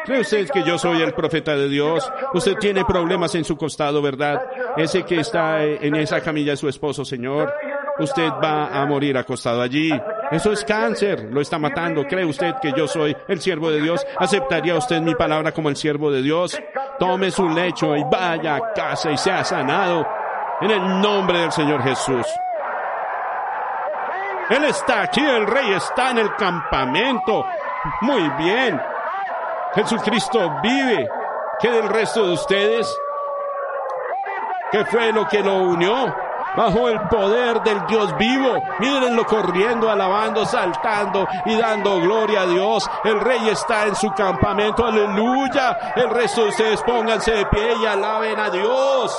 ¿Cree 0.05 0.21
usted 0.21 0.49
que 0.49 0.63
yo 0.63 0.77
soy 0.77 1.01
el 1.01 1.13
profeta 1.13 1.55
de 1.55 1.69
Dios? 1.69 2.11
Usted 2.33 2.55
tiene 2.55 2.83
problemas 2.85 3.35
en 3.35 3.43
su 3.43 3.55
costado, 3.55 4.01
¿verdad? 4.01 4.41
Ese 4.75 5.03
que 5.03 5.19
está 5.19 5.63
en 5.63 5.95
esa 5.95 6.21
camilla 6.21 6.51
de 6.51 6.57
su 6.57 6.67
esposo, 6.67 7.05
Señor. 7.05 7.53
Usted 7.99 8.29
va 8.43 8.81
a 8.81 8.85
morir 8.85 9.15
acostado 9.17 9.61
allí. 9.61 9.91
Eso 10.31 10.51
es 10.51 10.63
cáncer, 10.65 11.27
lo 11.31 11.41
está 11.41 11.59
matando. 11.59 12.05
¿Cree 12.07 12.25
usted 12.25 12.55
que 12.61 12.71
yo 12.75 12.87
soy 12.87 13.15
el 13.27 13.39
siervo 13.41 13.69
de 13.69 13.81
Dios? 13.81 14.05
¿Aceptaría 14.17 14.75
usted 14.75 15.01
mi 15.01 15.13
palabra 15.13 15.51
como 15.51 15.69
el 15.69 15.75
siervo 15.75 16.11
de 16.11 16.21
Dios? 16.21 16.59
Tome 16.97 17.29
su 17.29 17.47
lecho 17.49 17.95
y 17.95 18.03
vaya 18.03 18.55
a 18.55 18.73
casa 18.73 19.11
y 19.11 19.17
sea 19.17 19.43
sanado 19.43 20.07
en 20.61 20.71
el 20.71 21.01
nombre 21.01 21.39
del 21.39 21.51
Señor 21.51 21.83
Jesús. 21.83 22.25
Él 24.49 24.63
está 24.65 25.03
aquí, 25.03 25.21
el 25.21 25.47
rey 25.47 25.73
está 25.73 26.11
en 26.11 26.17
el 26.19 26.35
campamento. 26.35 27.45
Muy 28.01 28.29
bien. 28.37 28.79
Jesucristo 29.73 30.60
vive. 30.61 31.07
¿Qué 31.60 31.69
del 31.69 31.88
resto 31.88 32.26
de 32.26 32.34
ustedes? 32.34 32.99
¿Qué 34.72 34.84
fue 34.85 35.11
lo 35.14 35.27
que 35.27 35.41
lo 35.41 35.57
unió? 35.57 36.14
Bajo 36.56 36.89
el 36.89 36.99
poder 37.07 37.61
del 37.61 37.85
Dios 37.88 38.18
vivo. 38.18 38.61
Mírenlo 38.80 39.26
corriendo, 39.26 39.89
alabando, 39.89 40.45
saltando 40.45 41.26
y 41.45 41.56
dando 41.56 42.02
gloria 42.02 42.41
a 42.41 42.48
Dios. 42.48 42.89
El 43.06 43.22
rey 43.22 43.48
está 43.49 43.85
en 43.85 43.95
su 43.95 44.10
campamento. 44.11 44.85
Aleluya. 44.85 45.93
El 45.95 46.10
resto 46.10 46.43
de 46.43 46.49
ustedes 46.49 46.81
pónganse 46.81 47.31
de 47.31 47.45
pie 47.45 47.76
y 47.81 47.85
alaben 47.85 48.39
a 48.39 48.49
Dios. 48.49 49.18